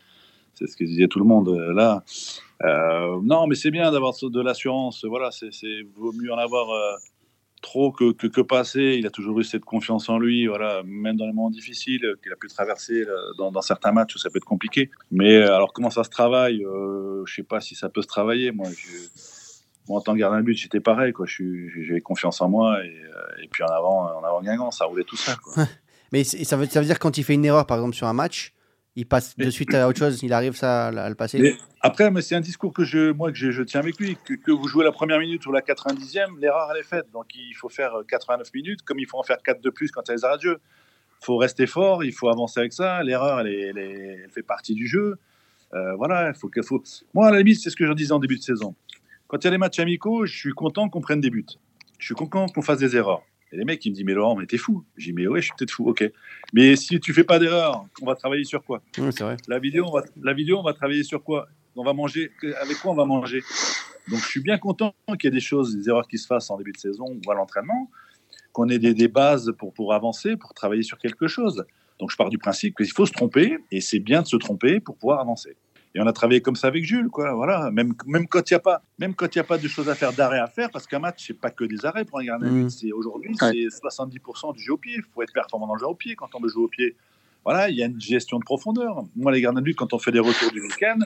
c'est 0.54 0.66
ce 0.66 0.76
que 0.76 0.84
disait 0.84 1.08
tout 1.08 1.18
le 1.18 1.24
monde 1.24 1.48
euh, 1.48 1.72
là. 1.72 2.04
Euh, 2.64 3.20
non, 3.22 3.46
mais 3.46 3.54
c'est 3.54 3.70
bien 3.70 3.90
d'avoir 3.90 4.12
de 4.20 4.40
l'assurance, 4.40 5.04
voilà, 5.04 5.30
c'est 5.30 5.50
vaut 5.96 6.12
mieux 6.12 6.32
en 6.32 6.38
avoir. 6.38 6.70
Euh, 6.70 6.96
trop 7.60 7.92
que, 7.92 8.12
que, 8.12 8.26
que. 8.26 8.40
Il 8.78 9.06
a 9.06 9.10
toujours 9.10 9.38
eu 9.40 9.44
cette 9.44 9.64
confiance 9.64 10.08
en 10.08 10.18
lui, 10.18 10.46
voilà, 10.46 10.82
même 10.84 11.16
dans 11.16 11.26
les 11.26 11.32
moments 11.32 11.50
difficiles 11.50 12.02
qu'il 12.22 12.32
a 12.32 12.36
pu 12.36 12.48
traverser 12.48 13.04
dans, 13.36 13.50
dans, 13.50 13.62
certains 13.62 13.92
matchs 13.92 14.14
où 14.14 14.18
ça 14.18 14.30
peut 14.30 14.38
être 14.38 14.44
compliqué. 14.44 14.90
Mais 15.10 15.36
euh, 15.36 15.54
alors, 15.54 15.72
comment 15.72 15.90
ça 15.90 16.04
se 16.04 16.10
travaille 16.10 16.64
euh, 16.64 17.24
Je 17.26 17.34
sais 17.34 17.42
pas 17.42 17.60
si 17.60 17.74
ça 17.74 17.88
peut 17.88 18.02
se 18.02 18.06
travailler. 18.06 18.52
Moi, 18.52 18.68
moi 19.88 19.98
en 19.98 20.00
tant 20.02 20.14
que 20.14 20.18
gardien 20.18 20.40
de 20.40 20.44
but, 20.44 20.56
j'étais 20.56 20.80
pareil. 20.80 21.12
J'avais 21.26 22.00
confiance 22.00 22.40
en 22.40 22.48
moi 22.48 22.84
et, 22.84 22.88
euh, 22.88 23.42
et, 23.42 23.48
puis 23.48 23.62
en 23.62 23.68
avant, 23.68 24.06
en 24.16 24.24
avant 24.24 24.40
gagnant, 24.40 24.70
ça 24.70 24.84
roulait 24.84 25.04
tout 25.04 25.16
seul. 25.16 25.36
Quoi. 25.36 25.64
Mais 26.12 26.24
ça 26.24 26.56
veut, 26.56 26.66
ça 26.66 26.80
veut 26.80 26.86
dire 26.86 26.98
quand 26.98 27.18
il 27.18 27.24
fait 27.24 27.34
une 27.34 27.44
erreur, 27.44 27.66
par 27.66 27.76
exemple, 27.78 27.94
sur 27.94 28.06
un 28.06 28.14
match, 28.14 28.54
il 28.98 29.06
passe 29.06 29.36
de 29.36 29.48
suite 29.48 29.72
à 29.74 29.86
autre 29.86 29.98
chose, 29.98 30.24
il 30.24 30.32
arrive 30.32 30.56
ça 30.56 30.88
à, 30.88 31.08
le 31.08 31.14
passer. 31.14 31.56
Après, 31.80 32.10
mais 32.10 32.20
c'est 32.20 32.34
un 32.34 32.40
discours 32.40 32.72
que 32.72 32.82
je, 32.82 33.12
moi, 33.12 33.30
que 33.30 33.38
je, 33.38 33.62
tiens 33.62 33.78
avec 33.78 33.96
lui. 34.00 34.16
Que, 34.24 34.50
vous 34.50 34.66
jouez 34.66 34.84
la 34.84 34.90
première 34.90 35.20
minute 35.20 35.46
ou 35.46 35.52
la 35.52 35.60
90e, 35.60 36.36
l'erreur, 36.40 36.68
elle 36.74 36.80
est 36.80 36.84
faite. 36.84 37.06
Donc, 37.12 37.26
il 37.36 37.54
faut 37.54 37.68
faire 37.68 37.92
89 38.08 38.52
minutes, 38.54 38.82
comme 38.82 38.98
il 38.98 39.06
faut 39.06 39.16
en 39.16 39.22
faire 39.22 39.38
4 39.40 39.60
de 39.60 39.70
plus 39.70 39.92
quand 39.92 40.02
il 40.06 40.08
y 40.08 40.12
a 40.12 40.16
les 40.16 40.24
arrêts 40.24 40.38
de 40.38 40.42
jeu. 40.42 40.58
Il 41.22 41.24
faut 41.24 41.36
rester 41.36 41.68
fort, 41.68 42.02
il 42.02 42.12
faut 42.12 42.28
avancer 42.28 42.58
avec 42.58 42.72
ça. 42.72 43.04
L'erreur, 43.04 43.38
elle, 43.38 43.46
elle, 43.46 43.78
elle, 43.78 44.30
fait 44.30 44.42
partie 44.42 44.74
du 44.74 44.88
jeu. 44.88 45.16
Euh, 45.74 45.94
voilà, 45.94 46.30
il 46.30 46.34
faut, 46.34 46.50
faut. 46.64 46.82
Moi, 47.14 47.28
à 47.28 47.30
la 47.30 47.38
limite, 47.38 47.60
c'est 47.60 47.70
ce 47.70 47.76
que 47.76 47.86
je 47.86 47.92
disais 47.92 48.12
en 48.12 48.18
début 48.18 48.36
de 48.36 48.42
saison. 48.42 48.74
Quand 49.28 49.38
il 49.38 49.44
y 49.44 49.48
a 49.48 49.50
les 49.52 49.58
matchs 49.58 49.78
amicaux, 49.78 50.26
je 50.26 50.36
suis 50.36 50.52
content 50.54 50.88
qu'on 50.88 51.00
prenne 51.00 51.20
des 51.20 51.30
buts. 51.30 51.46
Je 52.00 52.04
suis 52.04 52.16
content 52.16 52.46
qu'on 52.48 52.62
fasse 52.62 52.78
des 52.78 52.96
erreurs. 52.96 53.22
Et 53.52 53.56
les 53.56 53.64
mecs, 53.64 53.84
ils 53.84 53.90
me 53.90 53.94
disent, 53.94 54.04
mais 54.04 54.12
Laurent, 54.12 54.36
mais 54.36 54.46
t'es 54.46 54.58
fou. 54.58 54.84
J'ai 54.96 55.12
dit, 55.12 55.12
mais 55.14 55.26
ouais, 55.26 55.40
je 55.40 55.46
suis 55.46 55.54
peut-être 55.56 55.70
fou, 55.70 55.88
ok. 55.88 56.04
Mais 56.52 56.76
si 56.76 57.00
tu 57.00 57.14
fais 57.14 57.24
pas 57.24 57.38
d'erreur, 57.38 57.86
on 58.02 58.06
va 58.06 58.14
travailler 58.14 58.44
sur 58.44 58.62
quoi? 58.62 58.82
Oui, 58.98 59.10
c'est 59.10 59.24
vrai. 59.24 59.36
La 59.48 59.58
vidéo, 59.58 59.86
on 59.88 59.92
va, 59.92 60.02
la 60.22 60.34
vidéo, 60.34 60.58
on 60.58 60.62
va 60.62 60.74
travailler 60.74 61.02
sur 61.02 61.22
quoi? 61.22 61.48
On 61.76 61.84
va 61.84 61.92
manger, 61.92 62.30
avec 62.60 62.78
quoi 62.78 62.92
on 62.92 62.94
va 62.94 63.04
manger? 63.04 63.42
Donc, 64.08 64.20
je 64.20 64.26
suis 64.26 64.40
bien 64.40 64.58
content 64.58 64.94
qu'il 65.18 65.24
y 65.24 65.26
ait 65.28 65.30
des 65.30 65.40
choses, 65.40 65.76
des 65.76 65.88
erreurs 65.88 66.08
qui 66.08 66.18
se 66.18 66.26
fassent 66.26 66.50
en 66.50 66.58
début 66.58 66.72
de 66.72 66.78
saison 66.78 67.06
ou 67.06 67.30
à 67.30 67.34
l'entraînement, 67.34 67.90
qu'on 68.52 68.68
ait 68.68 68.78
des, 68.78 68.94
des, 68.94 69.08
bases 69.08 69.52
pour, 69.58 69.72
pour 69.72 69.94
avancer, 69.94 70.36
pour 70.36 70.54
travailler 70.54 70.82
sur 70.82 70.98
quelque 70.98 71.28
chose. 71.28 71.64
Donc, 72.00 72.10
je 72.10 72.16
pars 72.16 72.30
du 72.30 72.38
principe 72.38 72.76
qu'il 72.76 72.90
faut 72.90 73.06
se 73.06 73.12
tromper, 73.12 73.58
et 73.70 73.80
c'est 73.80 73.98
bien 73.98 74.22
de 74.22 74.26
se 74.26 74.36
tromper 74.36 74.80
pour 74.80 74.96
pouvoir 74.96 75.20
avancer. 75.20 75.56
Et 75.94 76.00
on 76.00 76.06
a 76.06 76.12
travaillé 76.12 76.40
comme 76.40 76.56
ça 76.56 76.68
avec 76.68 76.84
Jules, 76.84 77.08
quoi. 77.08 77.32
Voilà. 77.32 77.70
Même, 77.70 77.94
même 78.06 78.26
quand 78.28 78.50
il 78.50 78.54
n'y 78.54 78.56
a 78.56 78.60
pas, 78.60 78.82
même 78.98 79.14
quand 79.14 79.34
il 79.34 79.38
a 79.38 79.44
pas 79.44 79.58
de 79.58 79.68
choses 79.68 79.88
à 79.88 79.94
faire, 79.94 80.12
d'arrêt 80.12 80.38
à 80.38 80.46
faire, 80.46 80.70
parce 80.70 80.86
qu'un 80.86 80.98
match 80.98 81.24
c'est 81.26 81.38
pas 81.38 81.50
que 81.50 81.64
des 81.64 81.84
arrêts 81.86 82.04
pour 82.04 82.18
un 82.18 82.24
gardien 82.24 82.50
mmh. 82.50 82.70
C'est 82.70 82.92
aujourd'hui, 82.92 83.30
ouais. 83.40 83.68
c'est 83.70 83.86
70% 83.86 84.54
du 84.54 84.62
jeu 84.62 84.74
au 84.74 84.76
pied. 84.76 84.94
Il 84.96 85.02
faut 85.14 85.22
être 85.22 85.32
performant 85.32 85.66
dans 85.66 85.74
le 85.74 85.80
jeu 85.80 85.86
au 85.86 85.94
pied 85.94 86.14
quand 86.14 86.28
on 86.34 86.40
veut 86.40 86.48
jouer 86.48 86.64
au 86.64 86.68
pied. 86.68 86.96
Voilà, 87.44 87.70
il 87.70 87.76
y 87.76 87.82
a 87.82 87.86
une 87.86 88.00
gestion 88.00 88.38
de 88.38 88.44
profondeur. 88.44 89.04
Moi, 89.16 89.32
les 89.32 89.40
gardiens 89.40 89.60
de 89.60 89.64
but, 89.64 89.74
quand 89.74 89.92
on 89.94 89.98
fait 89.98 90.12
des 90.12 90.18
retours 90.18 90.50
du 90.52 90.60
week-end, 90.60 90.98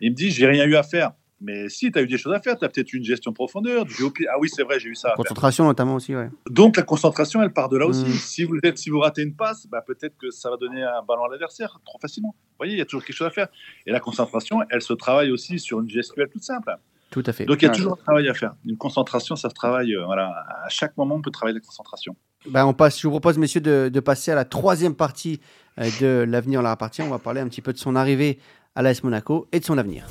ils 0.00 0.10
me 0.10 0.16
disent 0.16 0.34
j'ai 0.34 0.46
rien 0.46 0.66
eu 0.66 0.76
à 0.76 0.82
faire. 0.82 1.12
Mais 1.40 1.68
si, 1.68 1.92
tu 1.92 1.98
as 1.98 2.02
eu 2.02 2.06
des 2.06 2.18
choses 2.18 2.34
à 2.34 2.40
faire, 2.40 2.58
tu 2.58 2.64
as 2.64 2.68
peut-être 2.68 2.92
une 2.92 3.04
gestion 3.04 3.30
de 3.30 3.34
profondeur, 3.34 3.84
du 3.84 3.94
pied. 4.10 4.26
Ah 4.28 4.38
oui, 4.40 4.48
c'est 4.52 4.64
vrai, 4.64 4.80
j'ai 4.80 4.88
eu 4.88 4.94
ça. 4.94 5.12
Concentration 5.16 5.64
notamment 5.64 5.94
aussi, 5.94 6.14
ouais. 6.16 6.28
Donc 6.50 6.76
la 6.76 6.82
concentration, 6.82 7.42
elle 7.42 7.52
part 7.52 7.68
de 7.68 7.76
là 7.76 7.86
aussi. 7.86 8.04
Mmh. 8.04 8.12
Si, 8.12 8.44
vous 8.44 8.58
êtes, 8.64 8.78
si 8.78 8.90
vous 8.90 8.98
ratez 8.98 9.22
une 9.22 9.34
passe, 9.34 9.66
bah, 9.68 9.82
peut-être 9.86 10.16
que 10.18 10.30
ça 10.30 10.50
va 10.50 10.56
donner 10.56 10.82
un 10.82 11.02
ballon 11.06 11.24
à 11.24 11.28
l'adversaire 11.30 11.78
trop 11.84 11.98
facilement. 12.00 12.34
Vous 12.36 12.56
voyez, 12.58 12.72
il 12.72 12.78
y 12.78 12.82
a 12.82 12.84
toujours 12.84 13.04
quelque 13.04 13.16
chose 13.16 13.28
à 13.28 13.30
faire. 13.30 13.48
Et 13.86 13.92
la 13.92 14.00
concentration, 14.00 14.60
elle 14.70 14.82
se 14.82 14.92
travaille 14.92 15.30
aussi 15.30 15.60
sur 15.60 15.80
une 15.80 15.88
gestuelle 15.88 16.28
toute 16.28 16.42
simple. 16.42 16.74
Tout 17.10 17.22
à 17.24 17.32
fait. 17.32 17.46
Donc 17.46 17.62
il 17.62 17.66
y 17.66 17.68
a 17.68 17.70
toujours 17.72 17.94
un 17.94 18.02
travail 18.02 18.28
à 18.28 18.34
faire. 18.34 18.54
Une 18.66 18.76
concentration, 18.76 19.34
ça 19.36 19.48
se 19.48 19.54
travaille. 19.54 19.94
Euh, 19.94 20.04
voilà, 20.04 20.44
à 20.64 20.68
chaque 20.68 20.96
moment, 20.96 21.14
on 21.14 21.22
peut 21.22 21.30
travailler 21.30 21.58
la 21.58 21.64
concentration. 21.64 22.16
Ben, 22.46 22.66
on 22.66 22.74
passe, 22.74 23.00
je 23.00 23.06
vous 23.06 23.12
propose, 23.12 23.38
messieurs, 23.38 23.60
de, 23.60 23.90
de 23.92 24.00
passer 24.00 24.30
à 24.30 24.34
la 24.34 24.44
troisième 24.44 24.94
partie 24.94 25.40
euh, 25.78 25.88
de 26.00 26.24
l'avenir 26.28 26.62
leur 26.62 26.72
appartient. 26.72 27.02
On 27.02 27.08
va 27.08 27.18
parler 27.18 27.40
un 27.40 27.48
petit 27.48 27.62
peu 27.62 27.72
de 27.72 27.78
son 27.78 27.96
arrivée 27.96 28.38
à 28.74 28.82
l'AS 28.82 29.02
Monaco 29.02 29.48
et 29.52 29.60
de 29.60 29.64
son 29.64 29.78
avenir. 29.78 30.06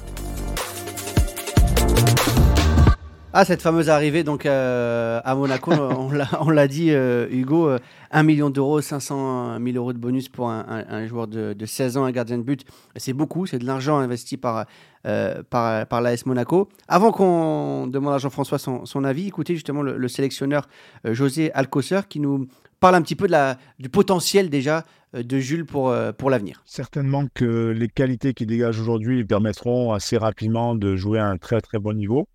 Ah, 3.40 3.46
cette 3.46 3.62
fameuse 3.62 3.88
arrivée 3.88 4.24
donc 4.24 4.48
euh, 4.48 5.22
à 5.24 5.36
Monaco, 5.36 5.72
on 6.42 6.50
l'a 6.50 6.68
dit, 6.68 6.90
euh, 6.90 7.28
Hugo, 7.30 7.70
euh, 7.70 7.78
1 8.10 8.24
million 8.24 8.50
d'euros, 8.50 8.82
500 8.82 9.60
000 9.64 9.78
euros 9.78 9.94
de 9.94 10.00
bonus 10.00 10.28
pour 10.28 10.50
un, 10.50 10.66
un, 10.68 10.86
un 10.90 11.06
joueur 11.06 11.28
de, 11.28 11.54
de, 11.54 11.66
16 11.68 11.98
ans, 11.98 12.06
un 12.06 12.12
gardien 12.12 12.40
de 12.40 12.42
but. 12.42 12.66
C'est 12.96 13.14
beaucoup, 13.14 13.46
c'est 13.46 13.60
de 13.60 13.66
l'argent 13.68 14.00
investi 14.00 14.38
par, 14.38 14.66
euh, 15.06 15.44
par, 15.52 15.86
par 15.86 16.02
l'AS 16.02 16.26
Monaco. 16.26 16.68
Avant 16.88 17.12
qu'on 17.12 17.86
demande 17.86 18.16
à 18.16 18.18
Jean-François 18.18 18.58
son, 18.58 18.88
son, 18.88 19.04
avis, 19.04 19.28
écoutez 19.28 19.54
justement 19.54 19.84
le, 19.84 20.00
le 20.00 20.08
sélectionneur 20.08 20.68
euh, 21.06 21.14
José 21.14 21.54
Alcocer 21.54 22.00
qui 22.10 22.20
nous 22.20 22.48
parle 22.80 22.96
un 22.96 23.04
petit 23.04 23.16
peu 23.16 23.28
de 23.28 23.34
la, 23.34 23.60
du 23.78 23.90
potentiel 23.90 24.50
déjà 24.50 24.84
euh, 25.14 25.22
de 25.22 25.38
Jules 25.38 25.68
pour, 25.68 25.96
pour 26.18 26.32
l'avenir. 26.32 26.64
Certainement 26.66 27.26
que 27.36 27.70
les 27.70 27.88
qualités 27.88 28.34
qu'il 28.34 28.48
dégage 28.48 28.80
aujourd'hui 28.80 29.24
permettront 29.24 29.94
assez 29.94 30.18
rapidement 30.18 30.74
de 30.74 30.96
jouer 30.96 31.20
à 31.20 31.28
un 31.28 31.38
très 31.38 31.62
très 31.62 31.78
bon 31.78 31.96
niveau. 31.96 32.28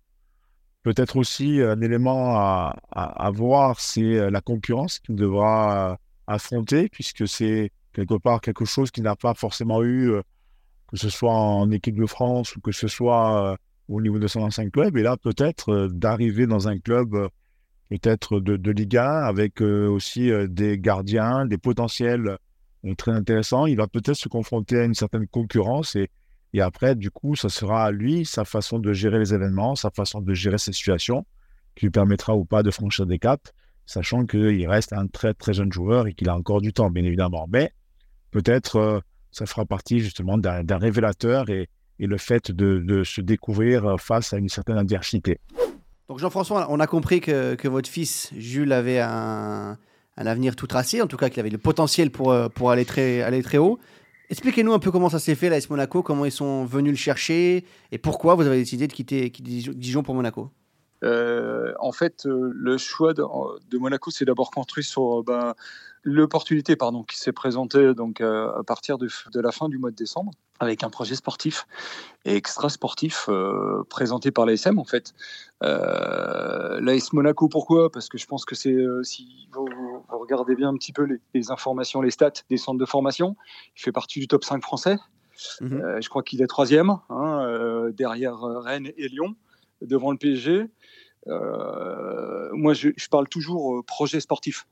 Peut-être 0.83 1.15
aussi 1.15 1.61
un 1.61 1.79
élément 1.81 2.37
à, 2.37 2.75
à, 2.91 3.31
voir, 3.31 3.79
c'est 3.79 4.29
la 4.29 4.41
concurrence 4.41 4.99
qu'il 4.99 5.15
devra 5.15 5.97
affronter, 6.27 6.89
puisque 6.89 7.27
c'est 7.27 7.71
quelque 7.93 8.15
part 8.15 8.41
quelque 8.41 8.65
chose 8.65 8.91
qu'il 8.91 9.03
n'a 9.03 9.15
pas 9.15 9.33
forcément 9.33 9.81
eu, 9.83 10.11
que 10.89 10.97
ce 10.97 11.09
soit 11.09 11.33
en 11.33 11.71
équipe 11.71 11.95
de 11.95 12.05
France 12.05 12.55
ou 12.55 12.61
que 12.61 12.73
ce 12.73 12.87
soit 12.89 13.57
au 13.87 14.01
niveau 14.01 14.19
de 14.19 14.27
son 14.27 14.41
ancien 14.41 14.69
club. 14.69 14.97
Et 14.97 15.03
là, 15.03 15.15
peut-être 15.15 15.87
d'arriver 15.87 16.47
dans 16.47 16.67
un 16.67 16.77
club 16.77 17.29
peut-être 17.89 18.39
de, 18.39 18.57
de 18.57 18.71
Ligue 18.71 18.97
1 18.97 19.05
avec 19.05 19.61
aussi 19.61 20.31
des 20.49 20.77
gardiens, 20.79 21.45
des 21.45 21.57
potentiels 21.57 22.37
très 22.97 23.11
intéressants. 23.11 23.65
Il 23.65 23.77
va 23.77 23.87
peut-être 23.87 24.17
se 24.17 24.27
confronter 24.27 24.79
à 24.79 24.83
une 24.83 24.95
certaine 24.95 25.27
concurrence 25.27 25.95
et 25.95 26.09
et 26.53 26.61
après, 26.61 26.95
du 26.95 27.09
coup, 27.09 27.35
ça 27.35 27.49
sera 27.49 27.85
à 27.85 27.91
lui, 27.91 28.25
sa 28.25 28.45
façon 28.45 28.77
de 28.77 28.93
gérer 28.93 29.17
les 29.17 29.33
événements, 29.33 29.75
sa 29.75 29.89
façon 29.89 30.21
de 30.21 30.33
gérer 30.33 30.59
ces 30.59 30.71
situations, 30.71 31.25
qui 31.75 31.85
lui 31.85 31.91
permettra 31.91 32.35
ou 32.35 32.45
pas 32.45 32.61
de 32.61 32.69
franchir 32.69 33.07
des 33.07 33.17
caps, 33.17 33.51
sachant 33.87 34.25
qu'il 34.25 34.67
reste 34.67 34.93
un 34.93 35.07
très 35.07 35.33
très 35.33 35.53
jeune 35.53 35.73
joueur 35.73 36.07
et 36.07 36.13
qu'il 36.13 36.29
a 36.29 36.35
encore 36.35 36.61
du 36.61 36.71
temps, 36.71 36.91
bien 36.91 37.03
évidemment. 37.03 37.47
Mais 37.49 37.73
peut-être 38.29 38.75
euh, 38.75 38.99
ça 39.31 39.47
fera 39.47 39.65
partie 39.65 39.99
justement 39.99 40.37
d'un 40.37 40.77
révélateur 40.77 41.49
et, 41.49 41.69
le 41.99 42.17
fait 42.17 42.51
de, 42.51 42.79
de, 42.79 43.05
se 43.05 43.21
découvrir 43.21 43.95
face 43.97 44.33
à 44.33 44.37
une 44.37 44.49
certaine 44.49 44.77
adversité. 44.77 45.39
Donc 46.09 46.19
Jean-François, 46.19 46.67
on 46.69 46.81
a 46.81 46.87
compris 46.87 47.21
que, 47.21 47.55
que, 47.55 47.69
votre 47.69 47.87
fils 47.87 48.29
Jules 48.35 48.73
avait 48.73 48.99
un, 48.99 49.77
un, 50.17 50.25
avenir 50.25 50.57
tout 50.57 50.67
tracé, 50.67 51.01
en 51.01 51.07
tout 51.07 51.15
cas 51.15 51.29
qu'il 51.29 51.39
avait 51.39 51.49
le 51.49 51.57
potentiel 51.57 52.11
pour, 52.11 52.33
euh, 52.33 52.49
pour 52.49 52.71
aller, 52.71 52.83
très, 52.83 53.21
aller 53.21 53.41
très 53.41 53.57
haut. 53.57 53.79
Expliquez-nous 54.33 54.73
un 54.73 54.79
peu 54.79 54.89
comment 54.89 55.09
ça 55.09 55.19
s'est 55.19 55.35
fait, 55.35 55.47
l'AS 55.47 55.69
Monaco, 55.69 56.01
comment 56.01 56.25
ils 56.25 56.31
sont 56.31 56.65
venus 56.65 56.93
le 56.93 56.97
chercher 56.97 57.65
et 57.91 57.99
pourquoi 57.99 58.33
vous 58.33 58.47
avez 58.47 58.57
décidé 58.57 58.87
de 58.87 58.91
quitter, 58.91 59.29
Dijon 59.29 60.01
pour 60.01 60.15
Monaco? 60.15 60.49
Euh, 61.03 61.71
en 61.79 61.91
fait, 61.91 62.25
euh, 62.25 62.51
le 62.51 62.79
choix 62.79 63.13
de, 63.13 63.21
de 63.69 63.77
Monaco 63.77 64.09
s'est 64.09 64.25
d'abord 64.25 64.49
construit 64.49 64.83
sur 64.83 65.21
ben, 65.21 65.53
l'opportunité 66.03 66.75
pardon, 66.75 67.03
qui 67.03 67.17
s'est 67.17 67.31
présentée 67.31 67.93
donc, 67.93 68.21
euh, 68.21 68.51
à 68.57 68.63
partir 68.63 68.97
de, 68.97 69.07
de, 69.31 69.39
la 69.39 69.51
fin 69.51 69.69
du 69.69 69.77
mois 69.77 69.91
de 69.91 69.95
décembre 69.95 70.31
avec 70.59 70.83
un 70.83 70.89
projet 70.89 71.15
sportif 71.15 71.65
et 72.25 72.35
extra 72.35 72.69
sportif 72.69 73.25
euh, 73.27 73.83
présenté 73.89 74.31
par 74.31 74.45
l'ASM 74.45 74.79
en 74.79 74.85
fait. 74.85 75.13
Euh, 75.63 76.79
L'AS 76.81 77.13
Monaco, 77.13 77.47
pourquoi? 77.47 77.91
Parce 77.91 78.09
que 78.09 78.17
je 78.17 78.25
pense 78.25 78.45
que 78.45 78.55
c'est, 78.55 78.75
si 79.03 79.49
vous, 79.53 79.65
vous, 79.65 80.03
regardez 80.09 80.55
bien 80.55 80.69
un 80.69 80.75
petit 80.75 80.93
peu 80.93 81.03
les, 81.03 81.19
les, 81.33 81.51
informations, 81.51 82.01
les 82.01 82.11
stats 82.11 82.31
des 82.49 82.57
centres 82.57 82.79
de 82.79 82.85
formation, 82.85 83.35
il 83.75 83.81
fait 83.81 83.91
partie 83.91 84.19
du 84.19 84.27
top 84.27 84.43
5 84.43 84.61
français. 84.61 84.97
Mmh. 85.61 85.73
Euh, 85.73 86.01
je 86.01 86.09
crois 86.09 86.23
qu'il 86.23 86.41
est 86.41 86.47
troisième, 86.47 86.97
hein, 87.09 87.89
derrière 87.91 88.39
Rennes 88.39 88.91
et 88.97 89.07
Lyon, 89.07 89.35
devant 89.81 90.11
le 90.11 90.17
PSG. 90.17 90.67
moi, 91.25 92.73
je, 92.73 92.89
je, 92.95 93.07
parle 93.09 93.27
toujours 93.27 93.83
projet 93.85 94.19
sportif. 94.19 94.67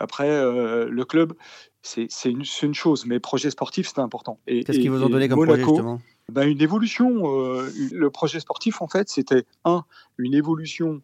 Après, 0.00 0.30
euh, 0.30 0.88
le 0.88 1.04
club, 1.04 1.34
c'est 1.82 2.08
une, 2.24 2.42
une, 2.62 2.74
chose, 2.74 3.06
mais 3.06 3.20
projet 3.20 3.50
sportif, 3.50 3.86
c'est 3.88 4.00
important. 4.00 4.40
Qu'est-ce 4.46 4.78
qu'ils 4.78 4.90
vous 4.90 5.04
ont 5.04 5.10
donné 5.10 5.28
comme 5.28 5.38
Monaco, 5.38 5.56
projet, 5.56 5.66
justement 5.66 6.00
ben, 6.30 6.48
Une 6.48 6.62
évolution. 6.62 7.38
Euh, 7.38 7.70
le 7.92 8.10
projet 8.10 8.40
sportif, 8.40 8.80
en 8.80 8.88
fait, 8.88 9.10
c'était, 9.10 9.44
un, 9.64 9.84
une 10.18 10.34
évolution 10.34 11.02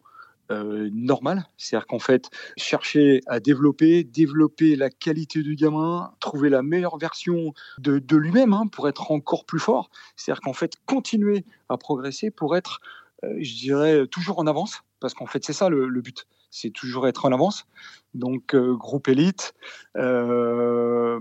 euh, 0.49 0.89
normale. 0.91 1.45
C'est-à-dire 1.57 1.85
qu'en 1.85 1.99
fait, 1.99 2.29
chercher 2.57 3.21
à 3.27 3.39
développer, 3.39 4.03
développer 4.03 4.75
la 4.75 4.89
qualité 4.89 5.43
du 5.43 5.55
gamin, 5.55 6.11
trouver 6.19 6.49
la 6.49 6.63
meilleure 6.63 6.97
version 6.97 7.53
de, 7.77 7.99
de 7.99 8.17
lui-même 8.17 8.53
hein, 8.53 8.65
pour 8.65 8.89
être 8.89 9.11
encore 9.11 9.45
plus 9.45 9.59
fort. 9.59 9.91
C'est-à-dire 10.15 10.41
qu'en 10.41 10.53
fait, 10.53 10.73
continuer 10.87 11.45
à 11.69 11.77
progresser 11.77 12.31
pour 12.31 12.57
être, 12.57 12.81
euh, 13.23 13.35
je 13.39 13.53
dirais, 13.55 14.07
toujours 14.07 14.39
en 14.39 14.47
avance. 14.47 14.81
Parce 14.99 15.13
qu'en 15.13 15.27
fait, 15.27 15.45
c'est 15.45 15.53
ça 15.53 15.69
le, 15.69 15.87
le 15.87 16.01
but 16.01 16.25
c'est 16.49 16.71
toujours 16.71 17.07
être 17.07 17.25
en 17.25 17.31
avance. 17.31 17.67
Donc, 18.13 18.55
euh, 18.55 18.75
groupe 18.75 19.09
élite, 19.09 19.53
euh, 19.95 21.19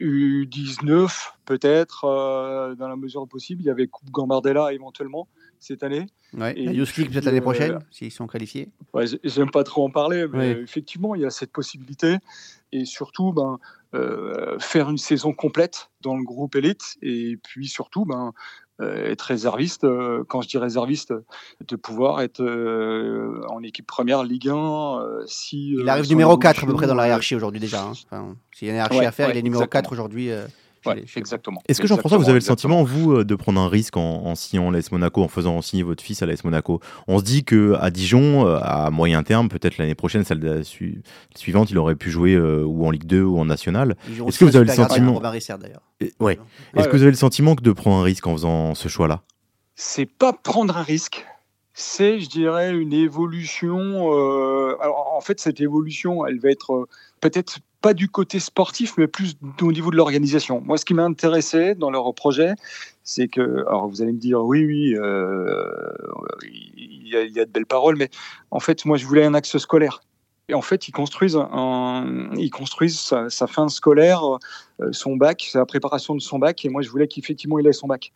U19 0.00 1.32
peut-être, 1.46 2.04
euh, 2.04 2.74
dans 2.74 2.88
la 2.88 2.96
mesure 2.96 3.26
possible. 3.26 3.62
Il 3.62 3.66
y 3.66 3.70
avait 3.70 3.86
Coupe 3.86 4.10
Gambardella 4.10 4.72
éventuellement 4.72 5.28
cette 5.58 5.82
année. 5.82 6.06
Ouais, 6.34 6.58
et 6.58 6.66
la 6.66 6.72
Youth 6.72 6.96
League 6.96 7.10
peut-être 7.10 7.24
l'année 7.24 7.40
prochaine, 7.40 7.78
s'ils 7.90 8.12
sont 8.12 8.26
qualifiés. 8.26 8.70
Ouais, 8.92 9.06
J'aime 9.24 9.50
pas 9.50 9.64
trop 9.64 9.84
en 9.84 9.90
parler, 9.90 10.26
mais 10.30 10.54
ouais. 10.54 10.60
effectivement, 10.60 11.14
il 11.14 11.22
y 11.22 11.24
a 11.24 11.30
cette 11.30 11.52
possibilité. 11.52 12.16
Et 12.72 12.84
surtout, 12.84 13.32
ben, 13.32 13.58
euh, 13.94 14.58
faire 14.58 14.90
une 14.90 14.98
saison 14.98 15.32
complète 15.32 15.90
dans 16.02 16.16
le 16.16 16.22
groupe 16.22 16.54
élite. 16.56 16.96
Et 17.02 17.38
puis 17.42 17.68
surtout, 17.68 18.04
ben, 18.04 18.32
euh, 18.80 19.10
être 19.10 19.22
réserviste, 19.22 19.84
euh, 19.84 20.24
quand 20.28 20.42
je 20.42 20.48
dis 20.48 20.58
réserviste, 20.58 21.14
de 21.66 21.76
pouvoir 21.76 22.20
être 22.20 22.42
en 23.48 23.62
équipe 23.62 23.86
première 23.86 24.22
Ligue 24.24 24.50
1. 24.50 25.24
si, 25.26 25.72
il 25.72 25.88
arrive 25.88 26.08
numéro 26.08 26.36
4 26.36 26.64
à 26.64 26.66
peu 26.66 26.74
près 26.74 26.86
dans 26.86 26.94
la 26.94 27.06
hiérarchie 27.06 27.34
aujourd'hui 27.34 27.60
déjà. 27.60 27.82
Hein. 27.82 27.92
Enfin, 27.92 28.36
S'il 28.54 28.68
y 28.68 28.70
a 28.70 28.74
une 28.74 28.76
hiérarchie 28.76 28.98
ouais, 28.98 29.06
à 29.06 29.12
faire, 29.12 29.28
ouais, 29.28 29.34
il 29.34 29.38
est 29.38 29.42
numéro 29.42 29.62
exactement. 29.62 29.82
4 29.82 29.92
aujourd'hui. 29.92 30.30
Ouais, 30.86 31.04
exactement. 31.16 31.62
Est-ce 31.68 31.80
que 31.80 31.86
Jean-François, 31.86 32.18
vous 32.18 32.28
avez 32.28 32.34
le 32.34 32.40
sentiment, 32.40 32.82
vous, 32.82 33.24
de 33.24 33.34
prendre 33.34 33.60
un 33.60 33.68
risque 33.68 33.96
en, 33.96 34.24
en 34.24 34.34
signant 34.34 34.70
l'AS 34.70 34.90
Monaco, 34.92 35.22
en 35.22 35.28
faisant 35.28 35.60
signer 35.62 35.82
votre 35.82 36.02
fils 36.02 36.22
à 36.22 36.26
l'AS 36.26 36.44
Monaco? 36.44 36.80
On 37.06 37.18
se 37.18 37.24
dit 37.24 37.44
qu'à 37.44 37.90
Dijon, 37.90 38.46
à 38.46 38.90
moyen 38.90 39.22
terme, 39.22 39.48
peut-être 39.48 39.78
l'année 39.78 39.94
prochaine, 39.94 40.24
celle 40.24 40.40
de 40.40 40.48
la 40.48 40.64
su 40.64 41.02
suivante, 41.34 41.70
il 41.70 41.78
aurait 41.78 41.94
pu 41.96 42.10
jouer 42.10 42.34
euh, 42.34 42.64
ou 42.64 42.86
en 42.86 42.90
Ligue 42.90 43.04
2 43.04 43.22
ou 43.22 43.38
en 43.38 43.44
National. 43.44 43.96
Est-ce 44.08 44.38
que 44.38 44.44
vous 44.44 44.56
avez 44.56 44.66
le 44.66 44.72
sentiment 44.72 45.20
d'ailleurs. 45.20 45.82
Ouais. 46.20 46.38
Est-ce 46.76 46.88
que 46.88 46.96
vous 46.96 47.02
avez 47.02 47.10
le 47.10 47.16
sentiment 47.16 47.54
de 47.54 47.72
prendre 47.72 47.96
un 47.96 48.02
risque 48.02 48.26
en 48.26 48.32
faisant 48.32 48.74
ce 48.74 48.88
choix-là? 48.88 49.22
C'est 49.74 50.06
pas 50.06 50.32
prendre 50.32 50.76
un 50.76 50.82
risque. 50.82 51.26
C'est, 51.80 52.18
je 52.18 52.28
dirais, 52.28 52.76
une 52.76 52.92
évolution. 52.92 54.12
Euh... 54.12 54.76
Alors, 54.80 55.14
en 55.14 55.20
fait, 55.20 55.38
cette 55.38 55.60
évolution, 55.60 56.26
elle 56.26 56.40
va 56.40 56.50
être 56.50 56.72
euh, 56.74 56.88
peut-être 57.20 57.60
pas 57.80 57.94
du 57.94 58.08
côté 58.08 58.40
sportif, 58.40 58.94
mais 58.98 59.06
plus 59.06 59.36
au 59.62 59.70
niveau 59.70 59.92
de 59.92 59.96
l'organisation. 59.96 60.60
Moi, 60.60 60.76
ce 60.76 60.84
qui 60.84 60.92
m'a 60.92 61.04
intéressé 61.04 61.76
dans 61.76 61.92
leur 61.92 62.12
projet, 62.14 62.54
c'est 63.04 63.28
que, 63.28 63.64
alors 63.68 63.86
vous 63.86 64.02
allez 64.02 64.10
me 64.10 64.18
dire, 64.18 64.42
oui, 64.42 64.64
oui, 64.64 64.96
euh, 64.96 65.70
il, 66.42 67.06
y 67.06 67.38
a, 67.38 67.44
de 67.44 67.50
belles 67.52 67.64
paroles, 67.64 67.94
mais 67.94 68.10
en 68.50 68.58
fait, 68.58 68.84
moi, 68.84 68.96
je 68.96 69.06
voulais 69.06 69.24
un 69.24 69.34
axe 69.34 69.56
scolaire. 69.58 70.00
Et 70.48 70.54
en 70.54 70.62
fait, 70.62 70.88
ils 70.88 70.92
construisent, 70.92 71.38
ils 72.36 72.50
construisent 72.50 72.98
sa, 72.98 73.30
sa 73.30 73.46
fin 73.46 73.68
scolaire, 73.68 74.22
son 74.90 75.14
bac, 75.14 75.46
sa 75.48 75.64
préparation 75.64 76.16
de 76.16 76.20
son 76.20 76.40
bac, 76.40 76.64
et 76.64 76.70
moi, 76.70 76.82
je 76.82 76.90
voulais 76.90 77.06
qu'effectivement, 77.06 77.60
il 77.60 77.68
ait 77.68 77.72
son 77.72 77.86
bac. 77.86 78.12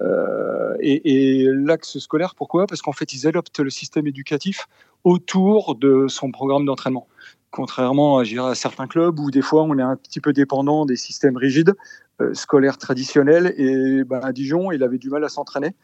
Euh, 0.00 0.74
et, 0.80 1.46
l'axe 1.50 1.98
scolaire, 1.98 2.34
pourquoi? 2.34 2.66
Parce 2.66 2.82
qu'en 2.82 2.92
fait, 2.92 3.12
ils 3.12 3.26
adoptent 3.26 3.60
le 3.60 3.70
système 3.70 4.06
éducatif 4.06 4.68
autour 5.04 5.74
de 5.76 6.06
son 6.08 6.30
programme 6.30 6.64
d'entraînement 6.64 7.06
contrairement 7.52 8.18
à, 8.18 8.22
à 8.22 8.54
certains 8.54 8.86
clubs 8.86 9.18
où 9.18 9.32
des 9.32 9.42
fois 9.42 9.64
on 9.64 9.76
est 9.76 9.82
un 9.82 9.96
petit 9.96 10.20
peu 10.20 10.32
dépendant 10.32 10.86
des 10.86 10.94
systèmes 10.94 11.36
rigides 11.36 11.74
euh, 12.20 12.32
scolaires 12.32 12.78
traditionnels. 12.78 13.54
Et 13.56 14.04
ben, 14.04 14.20
à 14.22 14.32
Dijon, 14.32 14.70
il 14.70 14.82
avait 14.84 14.98
du 14.98 15.10
mal 15.10 15.24
à 15.24 15.28
s'entraîner 15.28 15.74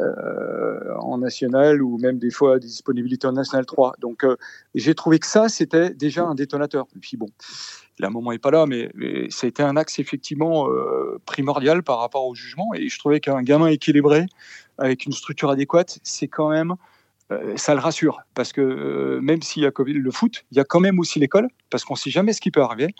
euh, 0.00 0.94
en 0.98 1.18
national 1.18 1.82
ou 1.82 1.98
même 1.98 2.18
des 2.18 2.32
fois 2.32 2.58
des 2.58 2.66
disponibilités 2.66 3.28
en 3.28 3.32
national 3.32 3.64
3. 3.64 3.94
Donc 4.00 4.26
j'ai 4.74 4.94
trouvé 4.96 5.20
que 5.20 5.26
ça, 5.26 5.48
c'était 5.48 5.90
déjà 5.90 6.24
un 6.24 6.34
détonateur. 6.34 6.86
Et 6.96 6.98
puis 6.98 7.16
bon, 7.16 7.28
la 7.98 8.10
moment 8.10 8.32
n'est 8.32 8.38
pas 8.38 8.50
là, 8.50 8.66
mais, 8.66 8.90
mais 8.94 9.26
c'était 9.30 9.62
un 9.62 9.76
axe 9.76 9.98
effectivement 9.98 10.68
euh, 10.68 11.20
primordial 11.26 11.82
par 11.82 11.98
rapport 11.98 12.26
au 12.26 12.34
jugement. 12.34 12.74
Et 12.74 12.88
je 12.88 12.98
trouvais 12.98 13.20
qu'un 13.20 13.42
gamin 13.42 13.68
équilibré, 13.68 14.26
avec 14.78 15.06
une 15.06 15.12
structure 15.12 15.50
adéquate, 15.50 15.98
c'est 16.02 16.28
quand 16.28 16.50
même 16.50 16.74
euh, 17.32 17.56
ça 17.56 17.74
le 17.74 17.80
rassure 17.80 18.20
parce 18.34 18.52
que 18.52 18.60
euh, 18.60 19.20
même 19.22 19.40
s'il 19.40 19.62
y 19.62 19.66
a 19.66 19.72
le 19.76 20.10
foot, 20.10 20.44
il 20.50 20.58
y 20.58 20.60
a 20.60 20.64
quand 20.64 20.80
même 20.80 20.98
aussi 20.98 21.18
l'école 21.18 21.48
parce 21.70 21.84
qu'on 21.84 21.94
ne 21.94 21.98
sait 21.98 22.10
jamais 22.10 22.32
ce 22.32 22.40
qui 22.40 22.50
peut 22.50 22.62
arriver. 22.62 22.94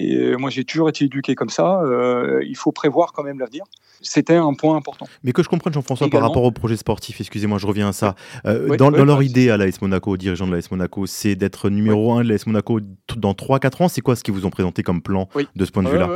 Et 0.00 0.16
euh, 0.16 0.36
moi, 0.36 0.50
j'ai 0.50 0.64
toujours 0.64 0.88
été 0.88 1.04
éduqué 1.04 1.34
comme 1.34 1.50
ça. 1.50 1.80
Euh, 1.82 2.40
il 2.46 2.56
faut 2.56 2.72
prévoir 2.72 3.12
quand 3.12 3.22
même 3.22 3.38
l'avenir. 3.38 3.64
C'était 4.00 4.36
un 4.36 4.54
point 4.54 4.76
important. 4.76 5.06
Mais 5.22 5.32
que 5.32 5.42
je 5.42 5.48
comprenne, 5.48 5.74
Jean-François, 5.74 6.08
par 6.08 6.22
rapport 6.22 6.44
au 6.44 6.50
projet 6.50 6.76
sportif, 6.76 7.20
excusez-moi, 7.20 7.58
je 7.58 7.66
reviens 7.66 7.88
à 7.88 7.92
ça. 7.92 8.14
Euh, 8.46 8.66
oui, 8.70 8.76
dans, 8.78 8.86
oui, 8.86 8.92
dans 8.92 9.00
oui, 9.02 9.06
leur 9.06 9.22
idée 9.22 9.50
à 9.50 9.58
l'AS 9.58 9.82
Monaco, 9.82 10.12
aux 10.12 10.16
dirigeants 10.16 10.46
de 10.46 10.54
l'AS 10.54 10.70
Monaco, 10.70 11.04
c'est 11.06 11.34
d'être 11.34 11.68
numéro 11.68 12.12
1 12.14 12.24
de 12.24 12.32
l'AS 12.32 12.46
Monaco 12.46 12.80
dans 13.16 13.32
3-4 13.32 13.82
ans. 13.82 13.88
C'est 13.88 14.00
quoi 14.00 14.16
ce 14.16 14.24
qu'ils 14.24 14.32
vous 14.32 14.46
ont 14.46 14.50
présenté 14.50 14.82
comme 14.82 15.02
plan 15.02 15.28
de 15.54 15.64
ce 15.64 15.70
point 15.70 15.82
de 15.82 15.90
vue-là? 15.90 16.08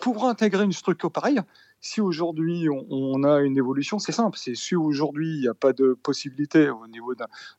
Pour 0.00 0.26
intégrer 0.26 0.64
une 0.64 0.72
structure 0.72 1.10
pareille, 1.10 1.40
si 1.80 2.00
aujourd'hui 2.00 2.66
on, 2.70 3.24
a 3.24 3.40
une 3.40 3.58
évolution, 3.58 3.98
c'est 3.98 4.12
simple. 4.12 4.38
C'est 4.38 4.54
si 4.54 4.74
aujourd'hui 4.74 5.34
il 5.34 5.40
n'y 5.40 5.48
a 5.48 5.54
pas 5.54 5.72
de 5.72 5.92
possibilité 6.02 6.70
au 6.70 6.86
niveau 6.86 7.14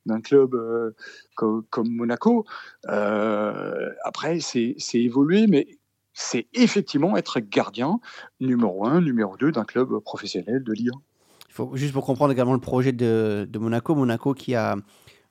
d'un 0.06 0.22
club 0.22 0.56
euh, 0.56 0.92
comme, 1.36 1.90
Monaco, 1.90 2.46
euh, 2.90 3.92
après 4.04 4.40
c'est 4.40 4.76
évoluer, 4.94 5.46
mais 5.48 5.68
c'est 6.14 6.48
effectivement 6.54 7.18
être 7.18 7.40
gardien 7.40 8.00
numéro 8.40 8.88
1, 8.88 9.02
numéro 9.02 9.38
2 9.38 9.52
d'un 9.52 9.66
club 9.66 10.00
professionnel 10.00 10.64
de 10.64 10.74
Ligue 10.74 10.90
1. 10.90 10.92
Il 11.50 11.54
faut 11.54 11.76
juste 11.76 11.94
pour 11.94 12.06
comprendre 12.06 12.34
également 12.34 12.54
le 12.54 12.60
projet 12.60 12.94
de 12.94 13.58
Monaco, 13.58 13.94
Monaco 13.94 14.34
qui 14.34 14.56
a 14.56 14.76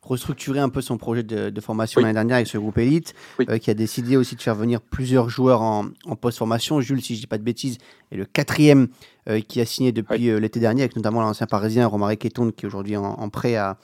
restructurer 0.08 0.60
un 0.60 0.68
peu 0.68 0.80
son 0.80 0.96
projet 0.98 1.22
de, 1.22 1.50
de 1.50 1.60
formation 1.60 1.98
oui. 1.98 2.04
l'année 2.04 2.14
dernière 2.14 2.36
avec 2.36 2.46
ce 2.46 2.58
groupe 2.58 2.78
élite, 2.78 3.14
oui. 3.38 3.46
euh, 3.48 3.58
qui 3.58 3.70
a 3.70 3.74
décidé 3.74 4.16
aussi 4.16 4.36
de 4.36 4.42
faire 4.42 4.54
venir 4.54 4.80
plusieurs 4.80 5.28
joueurs 5.28 5.62
en, 5.62 5.86
en 6.06 6.16
post-formation. 6.16 6.80
Jules, 6.80 7.02
si 7.02 7.14
je 7.14 7.20
dis 7.20 7.26
pas 7.26 7.38
de 7.38 7.42
bêtises, 7.42 7.78
est 8.12 8.16
le 8.16 8.24
quatrième 8.24 8.88
euh, 9.28 9.40
qui 9.40 9.60
a 9.60 9.66
signé 9.66 9.92
depuis 9.92 10.14
oui. 10.16 10.28
euh, 10.30 10.38
l'été 10.38 10.60
dernier, 10.60 10.82
avec 10.82 10.96
notamment 10.96 11.20
l'ancien 11.20 11.46
parisien 11.46 11.86
Romaric 11.86 12.20
Keton, 12.20 12.50
qui 12.50 12.64
est 12.64 12.68
aujourd'hui 12.68 12.96
en, 12.96 13.04
en, 13.04 13.28
prêt 13.28 13.56
à, 13.56 13.76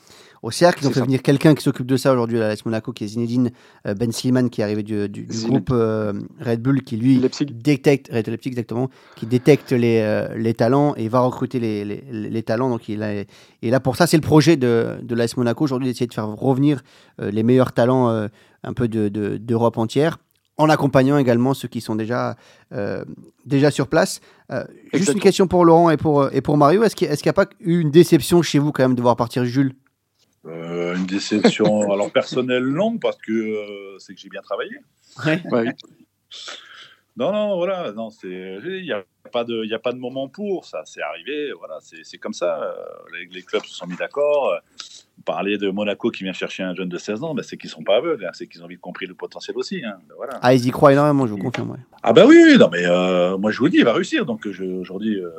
au 0.42 0.50
cercle. 0.50 0.80
Ils 0.82 0.88
ont 0.88 0.90
fait 0.90 1.00
ça. 1.00 1.04
venir 1.04 1.22
quelqu'un 1.22 1.54
qui 1.54 1.62
s'occupe 1.62 1.86
de 1.86 1.96
ça 1.96 2.12
aujourd'hui 2.12 2.38
à 2.40 2.48
l'AS 2.48 2.64
Monaco, 2.64 2.92
qui 2.92 3.04
est 3.04 3.08
Zinedine 3.08 3.50
euh, 3.86 3.94
Ben 3.94 4.12
Slimane, 4.12 4.50
qui 4.50 4.60
est 4.60 4.64
arrivé 4.64 4.82
du, 4.82 5.08
du, 5.08 5.24
du 5.26 5.46
groupe 5.46 5.70
euh, 5.72 6.12
Red 6.40 6.60
Bull, 6.60 6.82
qui 6.82 6.96
lui 6.96 7.16
Leipzig. 7.16 7.46
détecte, 7.46 8.10
Red 8.12 8.28
Leipzig 8.28 8.50
exactement, 8.50 8.90
qui 9.16 9.26
détecte 9.26 9.72
les, 9.72 10.26
les 10.36 10.54
talents 10.54 10.94
et 10.96 11.08
va 11.08 11.20
recruter 11.20 11.60
les, 11.60 11.84
les, 11.84 12.04
les 12.10 12.42
talents. 12.42 12.70
Donc 12.70 12.88
il 12.88 13.02
est, 13.02 13.26
et 13.62 13.70
là 13.70 13.80
pour 13.80 13.96
ça, 13.96 14.06
c'est 14.06 14.16
le 14.16 14.22
projet 14.22 14.56
de, 14.56 14.98
de 15.02 15.14
l'AS 15.14 15.36
Monaco 15.36 15.64
aujourd'hui 15.64 15.88
d'essayer 15.88 16.06
de 16.06 16.14
faire 16.14 16.28
revenir 16.28 16.82
les 17.18 17.42
meilleurs 17.42 17.72
talents 17.72 18.08
un 18.62 18.72
peu 18.74 18.88
d'Europe 18.88 19.74
de, 19.76 19.80
entière 19.80 20.18
en 20.60 20.68
accompagnant 20.68 21.16
également 21.16 21.54
ceux 21.54 21.68
qui 21.68 21.80
sont 21.80 21.96
déjà, 21.96 22.36
euh, 22.72 23.04
déjà 23.46 23.70
sur 23.70 23.88
place. 23.88 24.20
Euh, 24.50 24.64
juste 24.92 25.12
une 25.12 25.20
question 25.20 25.48
pour 25.48 25.64
Laurent 25.64 25.90
et 25.90 25.96
pour, 25.96 26.32
et 26.32 26.42
pour 26.42 26.56
Mario. 26.58 26.82
Est-ce 26.84 26.94
qu'il 26.94 27.08
n'y 27.08 27.28
a 27.28 27.32
pas 27.32 27.46
eu 27.60 27.80
une 27.80 27.90
déception 27.90 28.42
chez 28.42 28.58
vous 28.58 28.70
quand 28.70 28.82
même 28.82 28.94
de 28.94 29.02
voir 29.02 29.16
partir 29.16 29.44
Jules? 29.44 29.74
Euh, 30.46 30.96
Une 30.96 31.06
déception, 31.06 31.64
alors 31.92 32.10
personnelle, 32.12 32.64
non, 32.64 32.98
parce 32.98 33.16
que 33.18 33.32
euh, 33.32 33.98
c'est 33.98 34.14
que 34.14 34.20
j'ai 34.20 34.28
bien 34.28 34.42
travaillé. 34.42 34.72
Ouais. 35.24 35.42
ouais. 35.50 35.74
Non, 37.16 37.32
non, 37.32 37.56
voilà, 37.56 37.92
non, 37.92 38.10
il 38.22 38.82
n'y 38.82 38.92
a, 38.92 39.02
pas 39.32 39.44
de, 39.44 39.64
y 39.64 39.74
a 39.74 39.78
pas 39.78 39.92
de 39.92 39.98
moment 39.98 40.28
pour 40.28 40.64
ça. 40.64 40.82
C'est 40.84 41.02
arrivé, 41.02 41.52
voilà, 41.58 41.78
c'est 41.80 42.18
comme 42.18 42.32
ça. 42.32 42.74
Les, 43.12 43.26
les, 43.26 43.42
clubs 43.42 43.64
se 43.64 43.74
sont 43.74 43.86
mis 43.86 43.96
d'accord. 43.96 44.54
Parler 45.24 45.58
de 45.58 45.70
Monaco 45.70 46.10
qui 46.10 46.24
vient 46.24 46.32
chercher 46.32 46.62
un 46.62 46.74
jeune 46.74 46.88
de 46.88 46.98
16 46.98 47.22
ans, 47.22 47.34
ben, 47.34 47.42
c'est 47.42 47.56
qu'ils 47.56 47.70
sont 47.70 47.82
pas 47.82 47.96
aveugles, 47.96 48.24
hein. 48.24 48.30
c'est 48.32 48.46
qu'ils 48.46 48.62
ont 48.62 48.66
vite 48.66 48.80
compris 48.80 49.06
le 49.06 49.14
potentiel 49.14 49.56
aussi. 49.56 49.82
Hein. 49.84 49.96
Ben, 50.08 50.14
voilà. 50.16 50.38
Ah, 50.42 50.54
ils 50.54 50.66
y 50.66 50.70
croient 50.70 50.92
énormément, 50.92 51.26
je 51.26 51.32
vous 51.32 51.38
confirme. 51.38 51.76
Ah 52.02 52.12
bah 52.12 52.24
oui, 52.26 52.56
non 52.58 52.68
mais 52.72 52.86
euh, 52.86 53.36
moi 53.36 53.50
je 53.50 53.58
vous 53.58 53.64
le 53.64 53.70
dis, 53.70 53.78
il 53.78 53.84
va 53.84 53.92
réussir. 53.92 54.24
Donc 54.24 54.46
aujourd'hui, 54.46 55.20
euh, 55.20 55.30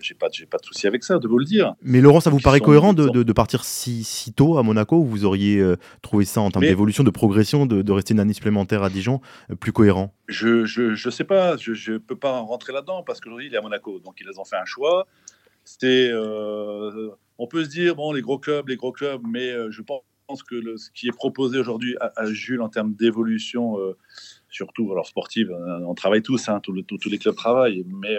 j'ai 0.00 0.14
pas, 0.14 0.28
j'ai 0.30 0.46
pas 0.46 0.58
de 0.58 0.64
souci 0.64 0.86
avec 0.86 1.02
ça, 1.04 1.18
de 1.18 1.26
vous 1.26 1.38
le 1.38 1.44
dire. 1.44 1.74
Mais 1.82 2.00
Laurent, 2.00 2.20
ça 2.20 2.30
vous 2.30 2.40
paraît 2.40 2.60
cohérent 2.60 2.92
de, 2.92 3.08
de, 3.08 3.32
partir 3.32 3.64
si, 3.64 4.04
si, 4.04 4.32
tôt 4.32 4.58
à 4.58 4.62
Monaco 4.62 4.96
ou 4.96 5.04
vous 5.04 5.24
auriez 5.24 5.58
euh, 5.58 5.76
trouvé 6.02 6.24
ça 6.24 6.40
en 6.40 6.50
termes 6.50 6.64
d'évolution, 6.64 7.04
de 7.04 7.10
progression, 7.10 7.66
de, 7.66 7.82
de, 7.82 7.92
rester 7.92 8.12
une 8.12 8.20
année 8.20 8.34
supplémentaire 8.34 8.82
à 8.82 8.90
Dijon, 8.90 9.20
plus 9.60 9.72
cohérent? 9.72 10.12
Je 10.28 10.64
je, 10.64 10.94
je 10.94 11.10
sais 11.10 11.24
pas, 11.24 11.56
je, 11.56 11.72
je 11.72 11.94
peux 11.94 12.16
pas 12.16 12.40
rentrer 12.40 12.72
là-dedans 12.72 13.02
parce 13.02 13.20
qu'aujourd'hui 13.20 13.46
il 13.46 13.54
est 13.54 13.58
à 13.58 13.62
Monaco, 13.62 13.98
donc 14.00 14.16
ils 14.20 14.40
ont 14.40 14.44
fait 14.44 14.56
un 14.56 14.66
choix. 14.66 15.06
C'est 15.64 16.10
on 17.38 17.46
peut 17.46 17.64
se 17.64 17.68
dire, 17.68 17.96
bon, 17.96 18.12
les 18.12 18.22
gros 18.22 18.38
clubs, 18.38 18.68
les 18.68 18.76
gros 18.76 18.92
clubs, 18.92 19.22
mais 19.26 19.50
euh, 19.50 19.70
je 19.70 19.82
pense 19.82 20.42
que 20.42 20.76
ce 20.76 20.90
qui 20.90 21.08
est 21.08 21.12
proposé 21.12 21.58
aujourd'hui 21.58 21.96
à, 22.00 22.26
Jules 22.26 22.62
en 22.62 22.68
termes 22.68 22.94
d'évolution, 22.94 23.78
euh, 23.78 23.96
surtout 24.54 24.92
alors 24.92 25.06
sportive, 25.06 25.50
euh, 25.50 25.80
on 25.84 25.94
travaille 25.94 26.22
tous, 26.22 26.48
hein, 26.48 26.60
tous, 26.60 26.72
les 27.10 27.18
clubs 27.18 27.34
travaillent, 27.34 27.84
mais 27.88 28.16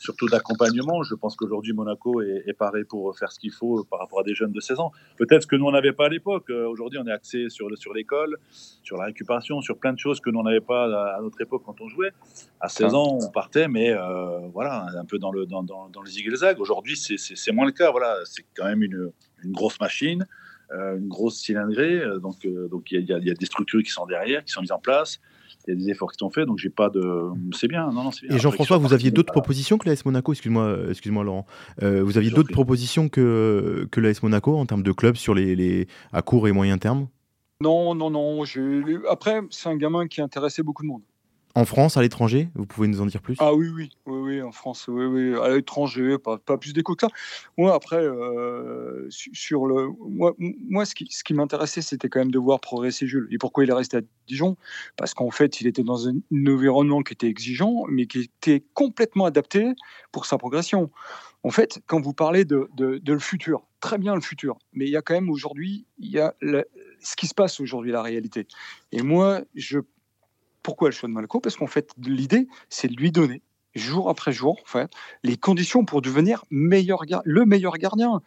surtout 0.00 0.28
d'accompagnement. 0.28 1.04
Je 1.04 1.14
pense 1.14 1.36
qu'aujourd'hui 1.36 1.72
Monaco 1.72 2.20
est, 2.20 2.42
est, 2.48 2.52
paré 2.52 2.84
pour 2.84 3.16
faire 3.16 3.30
ce 3.30 3.38
qu'il 3.38 3.52
faut 3.52 3.84
par 3.84 4.00
rapport 4.00 4.20
à 4.20 4.22
des 4.24 4.34
jeunes 4.34 4.50
de 4.50 4.58
16 4.58 4.80
ans. 4.80 4.90
Peut-être 5.18 5.46
que 5.46 5.54
nous 5.54 5.66
on 5.66 5.70
n'avait 5.70 5.92
pas 5.92 6.06
à 6.06 6.08
l'époque. 6.08 6.50
Aujourd'hui 6.50 6.98
on 7.00 7.06
est 7.06 7.12
axé 7.12 7.48
sur, 7.48 7.68
l'école, 7.94 8.38
sur 8.82 8.96
la 8.96 9.04
récupération, 9.04 9.60
sur 9.60 9.78
plein 9.78 9.92
de 9.92 9.98
choses 10.00 10.20
que 10.20 10.30
nous 10.30 10.42
n'avait 10.42 10.60
pas 10.60 10.84
à, 11.16 11.20
notre 11.22 11.40
époque 11.40 11.62
quand 11.64 11.80
on 11.80 11.88
jouait. 11.88 12.10
À 12.60 12.68
16 12.68 12.94
ans 12.94 13.18
on 13.22 13.30
partait, 13.30 13.68
mais 13.68 13.94
voilà, 14.52 14.86
un 14.98 15.04
peu 15.04 15.18
dans, 15.18 15.30
le, 15.30 15.46
dans, 15.46 15.62
dans. 15.62 15.88
Aujourd'hui 16.58 16.96
c'est 16.96 17.52
moins 17.52 17.66
le 17.66 17.72
cas. 17.72 17.92
Voilà, 17.92 18.16
c'est 18.24 18.44
quand 18.56 18.64
même 18.64 18.82
une 18.82 19.12
grosse 19.52 19.78
machine. 19.78 20.26
Une 20.72 21.08
grosse 21.08 21.36
cylindrée, 21.36 22.00
donc 22.22 22.46
donc 22.70 22.90
il 22.90 23.00
y, 23.00 23.04
y, 23.04 23.30
a 23.30 23.34
des 23.34 23.46
structures 23.46 23.82
qui 23.82 23.90
sont 23.90 24.06
derrière, 24.06 24.44
qui 24.44 24.52
sont 24.52 24.62
mises 24.62 24.72
en 24.72 24.78
place, 24.78 25.20
il 25.66 25.74
y 25.74 25.76
a 25.76 25.80
des 25.80 25.90
efforts 25.90 26.10
qui 26.12 26.18
sont 26.18 26.30
faits, 26.30 26.46
donc 26.46 26.58
j'ai 26.58 26.70
pas 26.70 26.90
de. 26.90 27.30
C'est 27.54 27.68
bien, 27.68 27.86
non, 27.90 28.04
non, 28.04 28.10
bien. 28.10 28.36
Et 28.36 28.38
Jean-François, 28.38 28.78
vous 28.78 28.92
aviez 28.92 29.10
d'autres 29.10 29.32
propositions 29.32 29.78
que 29.78 29.88
l'AS 29.88 30.04
Monaco, 30.04 30.32
excuse-moi, 30.32 30.76
excuse-moi 30.90 31.24
Laurent. 31.24 31.46
Euh, 31.82 32.02
vous 32.02 32.18
aviez 32.18 32.30
d'autres 32.30 32.52
propositions 32.52 33.08
que, 33.08 33.86
que 33.90 34.00
l'AS 34.00 34.22
Monaco 34.22 34.56
en 34.56 34.66
termes 34.66 34.82
de 34.82 34.92
club 34.92 35.16
sur 35.16 35.34
les, 35.34 35.54
les, 35.54 35.86
à 36.12 36.22
court 36.22 36.48
et 36.48 36.52
moyen 36.52 36.78
terme? 36.78 37.08
Non, 37.60 37.94
non, 37.94 38.10
non. 38.10 38.42
Après, 39.08 39.40
c'est 39.50 39.68
un 39.68 39.76
gamin 39.76 40.08
qui 40.08 40.20
intéressait 40.20 40.62
beaucoup 40.62 40.82
de 40.82 40.88
monde. 40.88 41.02
En 41.54 41.66
France, 41.66 41.98
à 41.98 42.02
l'étranger, 42.02 42.48
vous 42.54 42.64
pouvez 42.64 42.88
nous 42.88 43.02
en 43.02 43.06
dire 43.06 43.20
plus? 43.20 43.36
Ah 43.38 43.52
oui, 43.52 43.68
oui, 43.68 43.90
oui, 44.06 44.18
oui, 44.20 44.42
en 44.42 44.52
France, 44.52 44.86
oui, 44.88 45.04
oui, 45.04 45.38
à 45.38 45.50
l'étranger, 45.50 46.16
pas, 46.16 46.38
pas, 46.38 46.56
plus 46.56 46.72
d'écho 46.72 46.94
que 46.94 47.06
ça. 47.06 47.12
Moi, 47.58 47.74
après, 47.74 48.02
euh, 48.02 49.06
sur 49.10 49.66
le, 49.66 49.88
moi, 50.08 50.34
moi, 50.38 50.86
ce 50.86 50.94
qui, 50.94 51.06
ce 51.10 51.22
qui 51.22 51.34
m'intéressait, 51.34 51.82
c'était 51.82 52.08
quand 52.08 52.20
même 52.20 52.30
de 52.30 52.38
voir 52.38 52.60
progresser 52.60 53.06
Jules. 53.06 53.28
Et 53.30 53.36
pourquoi 53.36 53.64
il 53.64 53.70
est 53.70 53.74
resté 53.74 53.98
à 53.98 54.00
Dijon? 54.26 54.56
Parce 54.96 55.12
qu'en 55.12 55.30
fait, 55.30 55.60
il 55.60 55.66
était 55.66 55.82
dans 55.82 56.08
un, 56.08 56.14
environnement 56.48 57.02
qui 57.02 57.12
était 57.12 57.28
exigeant, 57.28 57.84
mais 57.88 58.06
qui 58.06 58.20
était 58.20 58.64
complètement 58.72 59.26
adapté 59.26 59.72
pour 60.10 60.24
sa 60.24 60.38
progression. 60.38 60.90
En 61.42 61.50
fait, 61.50 61.80
quand 61.86 62.00
vous 62.00 62.14
parlez 62.14 62.46
de, 62.46 62.70
de, 62.76 62.96
de 62.96 63.12
le 63.12 63.18
futur, 63.18 63.66
très 63.80 63.98
bien 63.98 64.14
le 64.14 64.20
futur, 64.22 64.58
mais 64.72 64.86
il 64.86 64.90
y 64.90 64.96
a 64.96 65.02
quand 65.02 65.14
même 65.14 65.28
aujourd'hui, 65.28 65.86
il 65.98 66.10
y 66.10 66.18
a 66.18 66.34
ce 67.00 67.16
qui 67.16 67.26
se 67.26 67.34
passe 67.34 67.60
aujourd'hui, 67.60 67.92
la 67.92 68.00
réalité. 68.00 68.46
Et 68.92 69.02
moi, 69.02 69.42
je 69.54 69.80
pourquoi 70.62 70.90
de 70.90 71.06
Monaco 71.06 71.40
Parce 71.40 71.56
qu'en 71.56 71.66
fait, 71.66 71.90
l'idée, 71.98 72.46
c'est 72.68 72.88
de 72.88 72.96
lui 72.96 73.10
donner 73.10 73.42
jour 73.74 74.10
après 74.10 74.32
jour, 74.32 74.58
en 74.62 74.68
fait, 74.68 74.90
les 75.22 75.36
conditions 75.36 75.84
pour 75.84 76.02
devenir 76.02 76.44
meilleur, 76.50 77.04
le 77.24 77.44
meilleur 77.44 77.78
gardien. 77.78 78.20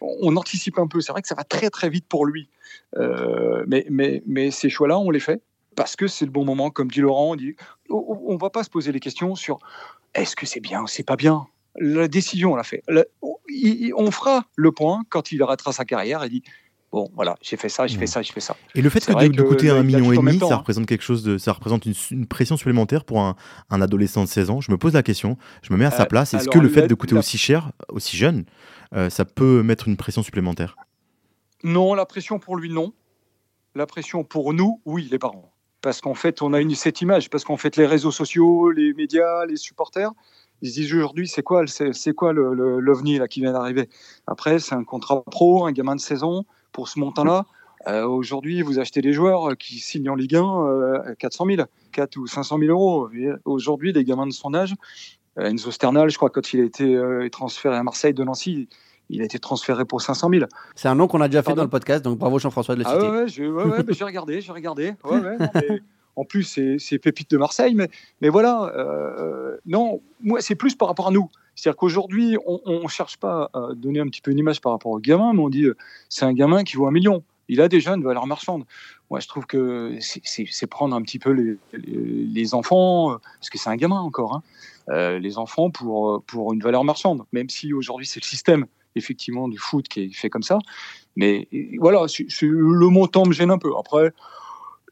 On 0.00 0.36
anticipe 0.36 0.78
un 0.78 0.86
peu. 0.86 1.00
C'est 1.00 1.12
vrai 1.12 1.22
que 1.22 1.28
ça 1.28 1.34
va 1.34 1.44
très 1.44 1.70
très 1.70 1.88
vite 1.88 2.06
pour 2.08 2.26
lui, 2.26 2.48
euh, 2.96 3.64
mais, 3.66 3.86
mais, 3.90 4.22
mais 4.26 4.50
ces 4.50 4.68
choix-là, 4.68 4.98
on 4.98 5.10
les 5.10 5.20
fait 5.20 5.42
parce 5.74 5.96
que 5.96 6.06
c'est 6.06 6.24
le 6.24 6.30
bon 6.30 6.44
moment. 6.44 6.70
Comme 6.70 6.90
dit 6.90 7.00
Laurent, 7.00 7.36
on 7.90 8.06
on, 8.28 8.36
va 8.36 8.50
pas 8.50 8.64
se 8.64 8.70
poser 8.70 8.92
les 8.92 9.00
questions 9.00 9.34
sur 9.34 9.58
est-ce 10.14 10.36
que 10.36 10.46
c'est 10.46 10.60
bien 10.60 10.82
ou 10.82 10.86
c'est 10.86 11.02
pas 11.02 11.16
bien? 11.16 11.46
La 11.76 12.06
décision, 12.06 12.52
on 12.52 12.56
l'a 12.56 12.64
fait. 12.64 12.82
on 13.96 14.10
fera 14.10 14.44
le 14.56 14.72
point 14.72 15.02
quand 15.08 15.32
il 15.32 15.42
arrêtera 15.42 15.72
sa 15.72 15.84
carrière 15.84 16.22
et 16.22 16.28
dit 16.28 16.42
bon, 16.92 17.10
voilà, 17.14 17.36
j'ai 17.40 17.56
fait 17.56 17.68
ça, 17.68 17.86
j'ai 17.86 17.98
fait 17.98 18.06
ça, 18.06 18.22
j'ai 18.22 18.32
fait 18.32 18.40
ça. 18.40 18.54
Et 18.74 18.82
le 18.82 18.90
fait 18.90 19.04
que 19.04 19.28
de, 19.28 19.42
coûter 19.42 19.70
un 19.70 19.82
million 19.82 20.12
et 20.12 20.16
demi, 20.16 20.38
ça 20.38 20.46
hein. 20.46 20.56
représente 20.56 20.86
quelque 20.86 21.02
chose 21.02 21.22
de, 21.22 21.38
ça 21.38 21.52
représente 21.52 21.86
une, 21.86 22.26
pression 22.26 22.56
supplémentaire 22.56 23.04
pour 23.04 23.20
un, 23.20 23.34
adolescent 23.70 24.22
de 24.22 24.28
16 24.28 24.50
ans. 24.50 24.60
Je 24.60 24.70
me 24.70 24.76
pose 24.76 24.92
la 24.92 25.02
question, 25.02 25.38
je 25.62 25.72
me 25.72 25.78
mets 25.78 25.86
à 25.86 25.90
sa 25.90 26.02
euh, 26.02 26.06
place. 26.06 26.34
Est-ce 26.34 26.48
que 26.48 26.58
le 26.58 26.68
fait 26.68 26.86
de 26.86 26.94
coûter 26.94 27.16
aussi 27.16 27.38
cher, 27.38 27.72
aussi 27.88 28.16
jeune, 28.16 28.44
euh, 28.94 29.08
ça 29.08 29.24
peut 29.24 29.62
mettre 29.62 29.88
une 29.88 29.96
pression 29.96 30.22
supplémentaire? 30.22 30.76
Non, 31.64 31.94
la 31.94 32.04
pression 32.04 32.38
pour 32.38 32.56
lui, 32.56 32.70
non. 32.70 32.92
La 33.74 33.86
pression 33.86 34.22
pour 34.22 34.52
nous, 34.52 34.80
oui, 34.84 35.08
les 35.10 35.18
parents. 35.18 35.50
Parce 35.80 36.00
qu'en 36.00 36.14
fait, 36.14 36.42
on 36.42 36.52
a 36.52 36.60
une, 36.60 36.74
cette 36.74 37.00
image, 37.00 37.30
parce 37.30 37.44
qu'en 37.44 37.56
fait, 37.56 37.76
les 37.76 37.86
réseaux 37.86 38.10
sociaux, 38.10 38.70
les 38.70 38.92
médias, 38.92 39.46
les 39.46 39.56
supporters, 39.56 40.10
ils 40.60 40.68
se 40.68 40.74
disent 40.74 40.94
aujourd'hui, 40.94 41.26
c'est 41.26 41.42
quoi, 41.42 41.64
c'est 41.66 42.12
quoi 42.12 42.32
l'OVNI 42.32 43.18
là 43.18 43.28
qui 43.28 43.40
vient 43.40 43.52
d'arriver? 43.52 43.88
Après, 44.26 44.58
c'est 44.58 44.74
un 44.74 44.84
contrat 44.84 45.22
pro, 45.24 45.66
un 45.66 45.72
gamin 45.72 45.96
de 45.96 46.00
16 46.00 46.22
ans 46.22 46.44
pour 46.72 46.88
ce 46.88 46.98
montant-là. 46.98 47.46
Euh, 47.88 48.06
aujourd'hui, 48.06 48.62
vous 48.62 48.78
achetez 48.78 49.00
des 49.00 49.12
joueurs 49.12 49.56
qui 49.56 49.78
signent 49.78 50.10
en 50.10 50.14
Ligue 50.14 50.36
1 50.36 50.66
euh, 50.66 51.14
400 51.18 51.46
000, 51.46 51.62
4 51.92 52.16
ou 52.16 52.26
500 52.26 52.58
000 52.58 52.70
euros. 52.70 53.08
Aujourd'hui, 53.44 53.92
les 53.92 54.04
gamins 54.04 54.26
de 54.26 54.32
son 54.32 54.54
âge, 54.54 54.74
euh, 55.38 55.46
Enzo 55.46 55.70
Sternal, 55.70 56.10
je 56.10 56.16
crois, 56.16 56.30
quand 56.30 56.52
il 56.52 56.60
a 56.60 56.64
été 56.64 56.94
euh, 56.94 57.28
transféré 57.30 57.76
à 57.76 57.82
Marseille 57.82 58.14
de 58.14 58.22
Nancy, 58.22 58.68
il 59.10 59.20
a 59.20 59.24
été 59.24 59.38
transféré 59.38 59.84
pour 59.84 60.00
500 60.00 60.30
000. 60.30 60.44
C'est 60.74 60.88
un 60.88 60.94
nom 60.94 61.08
qu'on 61.08 61.20
a 61.20 61.28
déjà 61.28 61.42
fait 61.42 61.54
dans 61.54 61.64
le 61.64 61.68
podcast, 61.68 62.04
donc 62.04 62.18
bravo 62.18 62.38
Jean-François 62.38 62.76
de 62.76 62.80
le 62.80 62.86
ah 62.86 62.94
citer. 62.94 63.08
ouais, 63.08 63.28
je, 63.28 63.44
ouais, 63.44 63.64
ouais, 63.64 63.84
j'ai 63.88 64.04
regardé, 64.04 64.40
j'ai 64.40 64.52
regardé. 64.52 64.94
en 66.16 66.24
plus, 66.24 66.58
c'est 66.78 66.98
pépite 66.98 67.30
de 67.30 67.36
Marseille, 67.36 67.74
mais, 67.74 67.88
mais 68.20 68.28
voilà, 68.28 68.72
non, 69.66 70.00
moi, 70.22 70.40
c'est 70.40 70.54
plus 70.54 70.74
par 70.74 70.88
rapport 70.88 71.08
à 71.08 71.10
nous. 71.10 71.28
C'est-à-dire 71.62 71.76
qu'aujourd'hui, 71.76 72.36
on 72.44 72.82
ne 72.82 72.88
cherche 72.88 73.18
pas 73.18 73.48
à 73.54 73.68
donner 73.76 74.00
un 74.00 74.08
petit 74.08 74.20
peu 74.20 74.32
une 74.32 74.38
image 74.38 74.60
par 74.60 74.72
rapport 74.72 74.90
au 74.90 74.98
gamin, 74.98 75.32
mais 75.32 75.38
on 75.38 75.48
dit 75.48 75.62
euh, 75.62 75.76
c'est 76.08 76.24
un 76.24 76.32
gamin 76.32 76.64
qui 76.64 76.74
vaut 76.74 76.88
un 76.88 76.90
million. 76.90 77.22
Il 77.46 77.60
a 77.60 77.68
déjà 77.68 77.94
une 77.94 78.02
valeur 78.02 78.26
marchande. 78.26 78.64
Moi, 79.10 79.20
je 79.20 79.28
trouve 79.28 79.46
que 79.46 79.96
c'est 80.00 80.66
prendre 80.66 80.96
un 80.96 81.02
petit 81.02 81.20
peu 81.20 81.30
les, 81.72 82.54
enfants, 82.54 83.12
euh, 83.12 83.16
parce 83.38 83.48
que 83.48 83.58
c'est 83.58 83.70
un 83.70 83.76
gamin 83.76 84.00
encore, 84.00 84.34
hein, 84.34 84.42
euh, 84.88 85.20
les 85.20 85.38
enfants 85.38 85.70
pour, 85.70 86.24
pour 86.24 86.52
une 86.52 86.60
valeur 86.60 86.82
marchande, 86.82 87.22
même 87.30 87.48
si 87.48 87.72
aujourd'hui 87.72 88.06
c'est 88.06 88.18
le 88.18 88.26
système 88.26 88.66
effectivement 88.96 89.46
du 89.46 89.58
foot 89.58 89.86
qui 89.86 90.00
est 90.00 90.12
fait 90.12 90.30
comme 90.30 90.42
ça. 90.42 90.58
Mais 91.14 91.46
voilà, 91.78 92.06
le 92.40 92.88
montant 92.88 93.24
me 93.24 93.32
gêne 93.32 93.52
un 93.52 93.58
peu. 93.58 93.70
Après, 93.78 94.12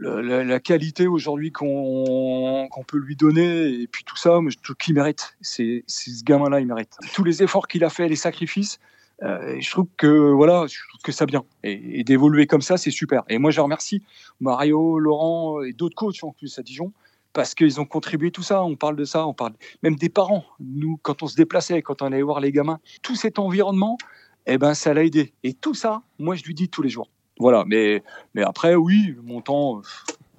la, 0.01 0.61
qualité 0.61 1.07
aujourd'hui 1.07 1.53
qu'on 1.53 2.69
peut 2.87 2.99
lui 2.99 3.17
donner 3.17 3.69
et 3.69 3.87
puis 3.87 4.05
tout 4.05 4.17
ça, 4.17 4.39
tout 4.63 4.75
qui 4.75 4.93
mérite. 4.93 5.37
C'est 5.41 5.85
ce 5.87 6.25
gamin-là, 6.25 6.61
il 6.61 6.67
mérite. 6.67 6.97
Tous 7.15 7.25
les 7.25 7.43
efforts 7.43 7.69
qu'il 7.69 7.85
a 7.85 7.91
fait, 7.91 8.09
les 8.09 8.17
sacrifices, 8.17 8.79
euh, 9.23 9.57
je 9.61 9.71
trouve 9.71 9.87
que 9.97 10.33
voilà, 10.33 10.67
que 11.05 11.13
ça 11.13 11.27
bien. 11.27 11.45
Et, 11.63 12.05
d'évoluer 12.05 12.47
comme 12.47 12.63
ça, 12.63 12.77
c'est 12.77 12.91
super. 12.91 13.23
Et 13.29 13.39
moi, 13.39 13.51
je 13.51 13.61
remercie 13.61 14.03
Mario, 14.41 14.99
Laurent 14.99 15.63
et 15.63 15.73
d'autres 15.73 15.97
coachs 15.97 16.25
en 16.25 16.33
plus 16.33 16.59
à 16.59 16.63
Dijon 16.63 16.93
parce 17.33 17.55
qu'ils 17.55 17.81
ont 17.81 17.85
contribué 17.85 18.31
tout 18.31 18.43
ça. 18.43 18.63
On 18.63 18.77
parle 18.77 18.97
de 18.97 19.05
ça, 19.05 19.27
on 19.27 19.35
parle 19.35 19.53
même 19.83 19.97
des 19.97 20.09
parents. 20.09 20.45
Nous, 20.59 20.99
quand 21.03 21.23
on 21.23 21.27
se 21.27 21.37
déplaçait, 21.37 21.83
quand 21.83 22.03
on 22.03 22.07
allait 22.07 22.23
voir 22.23 22.41
les 22.41 22.53
gamins, 22.53 22.81
tout 23.03 23.15
cet 23.15 23.39
environnement, 23.39 23.99
eh 24.47 24.59
ben, 24.59 24.75
ça 24.75 24.95
l'a 24.95 25.05
aidé. 25.05 25.33
Et 25.45 25.53
tout 25.53 25.75
ça, 25.75 26.03
moi, 26.19 26.35
je 26.35 26.45
lui 26.45 26.55
dis 26.55 26.69
tous 26.69 26.83
les 26.83 26.89
jours. 26.89 27.11
Voilà, 27.41 27.65
mais, 27.67 28.05
mais 28.35 28.43
après, 28.43 28.77
oui, 28.77 29.17
mon 29.25 29.41
temps, 29.41 29.83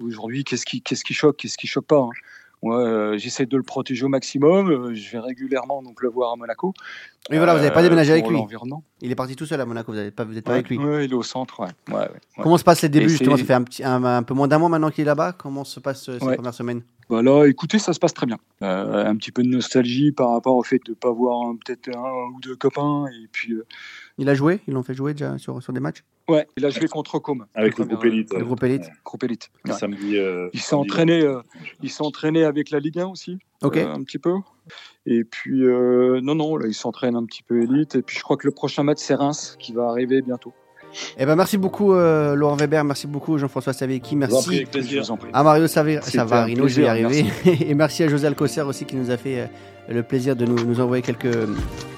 aujourd'hui, 0.00 0.44
qu'est-ce 0.44 0.64
qui, 0.64 0.80
qu'est-ce 0.80 1.04
qui 1.04 1.12
choque, 1.14 1.36
qu'est-ce 1.36 1.58
qui 1.58 1.66
choque 1.66 1.86
pas 1.86 1.98
hein. 1.98 2.10
Moi, 2.62 2.78
euh, 2.78 3.18
j'essaie 3.18 3.44
de 3.44 3.56
le 3.56 3.64
protéger 3.64 4.04
au 4.04 4.08
maximum. 4.08 4.70
Euh, 4.70 4.94
je 4.94 5.10
vais 5.10 5.18
régulièrement 5.18 5.82
donc 5.82 6.00
le 6.00 6.08
voir 6.08 6.32
à 6.32 6.36
Monaco. 6.36 6.72
Mais 7.28 7.36
voilà, 7.38 7.54
vous 7.54 7.58
n'avez 7.58 7.72
pas 7.72 7.80
euh, 7.80 7.82
déménagé 7.82 8.12
avec 8.12 8.28
lui. 8.28 8.38
Il 9.00 9.10
est 9.10 9.16
parti 9.16 9.34
tout 9.34 9.46
seul 9.46 9.60
à 9.60 9.66
Monaco. 9.66 9.90
Vous 9.90 9.98
n'êtes 9.98 10.14
pas, 10.14 10.22
vous 10.22 10.38
êtes 10.38 10.44
pas 10.44 10.52
avec 10.52 10.68
lui. 10.68 10.78
Oui, 10.78 11.06
il 11.06 11.10
est 11.10 11.14
au 11.14 11.24
centre. 11.24 11.60
Ouais. 11.60 12.08
Comment 12.40 12.56
se 12.56 12.62
passe 12.62 12.82
les 12.82 12.88
débuts 12.88 13.08
justement 13.08 13.36
Ça 13.36 13.44
fait 13.44 13.54
un, 13.54 13.64
petit, 13.64 13.82
un, 13.82 14.22
peu 14.22 14.34
moins 14.34 14.46
d'un 14.46 14.58
mois 14.58 14.68
maintenant 14.68 14.90
qu'il 14.90 15.02
est 15.02 15.06
là-bas. 15.06 15.32
Comment 15.32 15.64
se 15.64 15.80
passe 15.80 16.04
ces 16.04 16.18
premières 16.18 16.54
semaines? 16.54 16.82
Voilà, 17.08 17.48
écoutez, 17.48 17.80
ça 17.80 17.92
se 17.92 17.98
passe 17.98 18.14
très 18.14 18.26
bien. 18.26 18.38
un 18.60 19.16
petit 19.16 19.32
peu 19.32 19.42
de 19.42 19.48
nostalgie 19.48 20.12
par 20.12 20.30
rapport 20.30 20.54
au 20.54 20.62
fait 20.62 20.80
de 20.86 20.92
ne 20.92 20.94
pas 20.94 21.10
voir 21.10 21.52
peut-être 21.66 21.88
un 21.88 22.28
ou 22.32 22.40
deux 22.40 22.54
copains. 22.54 23.06
Et 23.08 23.26
puis, 23.32 23.56
il 24.18 24.28
a 24.28 24.34
joué 24.34 24.60
Ils 24.66 24.74
l'ont 24.74 24.82
fait 24.82 24.94
jouer 24.94 25.14
déjà 25.14 25.38
sur, 25.38 25.62
sur 25.62 25.72
des 25.72 25.80
matchs 25.80 26.04
Ouais, 26.28 26.46
il 26.56 26.64
a 26.64 26.70
joué 26.70 26.86
contre 26.86 27.18
Com. 27.18 27.46
Avec 27.54 27.78
le 27.78 27.84
groupe 27.84 28.04
élite. 28.04 28.32
Le 28.32 28.44
groupe 28.44 28.62
élite. 28.62 28.84
Groupe 29.04 29.24
élite. 29.24 29.50
Samedi. 29.70 30.18
Euh, 30.18 30.48
il 30.52 30.60
s'est 30.60 30.74
entraîné, 30.74 31.22
euh, 31.22 31.40
il 31.82 31.90
s'est 31.90 32.02
entraîné 32.02 32.44
avec 32.44 32.70
la 32.70 32.78
Ligue 32.78 33.00
1 33.00 33.06
aussi. 33.06 33.38
Ok. 33.62 33.76
Euh, 33.76 33.92
un 33.92 34.02
petit 34.02 34.18
peu. 34.18 34.34
Et 35.06 35.24
puis 35.24 35.62
non 35.62 36.34
non, 36.36 36.56
là 36.56 36.66
il 36.68 36.74
s'entraîne 36.74 37.16
un 37.16 37.24
petit 37.24 37.42
peu 37.42 37.62
élite. 37.62 37.96
Et 37.96 38.02
puis 38.02 38.16
je 38.16 38.22
crois 38.22 38.36
que 38.36 38.46
le 38.46 38.52
prochain 38.52 38.84
match 38.84 38.98
c'est 39.00 39.14
Reims 39.14 39.56
qui 39.58 39.72
va 39.72 39.88
arriver 39.88 40.22
bientôt. 40.22 40.52
Eh 41.18 41.24
ben, 41.24 41.36
merci 41.36 41.56
beaucoup, 41.56 41.94
Laurent 41.94 42.56
Weber. 42.56 42.84
Merci 42.84 43.06
beaucoup, 43.06 43.38
Jean-François 43.38 43.72
Saveki. 43.72 44.14
Merci 44.14 44.66
à 45.32 45.42
Mario 45.42 45.66
Savarino, 45.66 46.68
je 46.68 46.76
vais 46.76 46.82
y 46.82 46.86
arriver. 46.86 47.24
et 47.66 47.74
merci 47.74 48.04
à 48.04 48.08
José 48.08 48.26
Alcocer 48.26 48.62
aussi 48.62 48.84
qui 48.84 48.94
nous 48.94 49.10
a 49.10 49.16
fait 49.16 49.50
le 49.88 50.02
plaisir 50.02 50.36
de 50.36 50.44
nous, 50.44 50.64
nous 50.64 50.80
envoyer 50.80 51.02
quelques, 51.02 51.36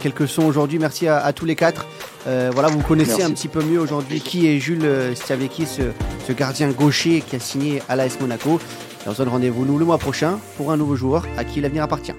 quelques 0.00 0.28
sons 0.28 0.44
aujourd'hui. 0.44 0.78
Merci 0.78 1.08
à, 1.08 1.32
tous 1.32 1.44
les 1.44 1.56
quatre. 1.56 1.86
voilà, 2.24 2.68
vous 2.68 2.80
connaissez 2.80 3.22
un 3.22 3.30
petit 3.30 3.48
peu 3.48 3.62
mieux 3.62 3.78
aujourd'hui 3.78 4.20
qui 4.20 4.46
est 4.48 4.58
Jules 4.58 4.88
Stiavecki, 5.14 5.66
ce, 5.66 5.82
ce, 6.26 6.32
gardien 6.32 6.70
gaucher 6.70 7.22
qui 7.26 7.36
a 7.36 7.40
signé 7.40 7.82
à 7.88 7.96
l'AS 7.96 8.20
Monaco. 8.20 8.60
Et 9.04 9.08
on 9.08 9.12
se 9.12 9.18
donne 9.18 9.28
rendez-vous 9.28 9.64
nous 9.64 9.78
le 9.78 9.84
mois 9.84 9.98
prochain 9.98 10.38
pour 10.56 10.72
un 10.72 10.76
nouveau 10.76 10.96
joueur 10.96 11.26
à 11.36 11.44
qui 11.44 11.60
l'avenir 11.60 11.82
appartient. 11.82 12.14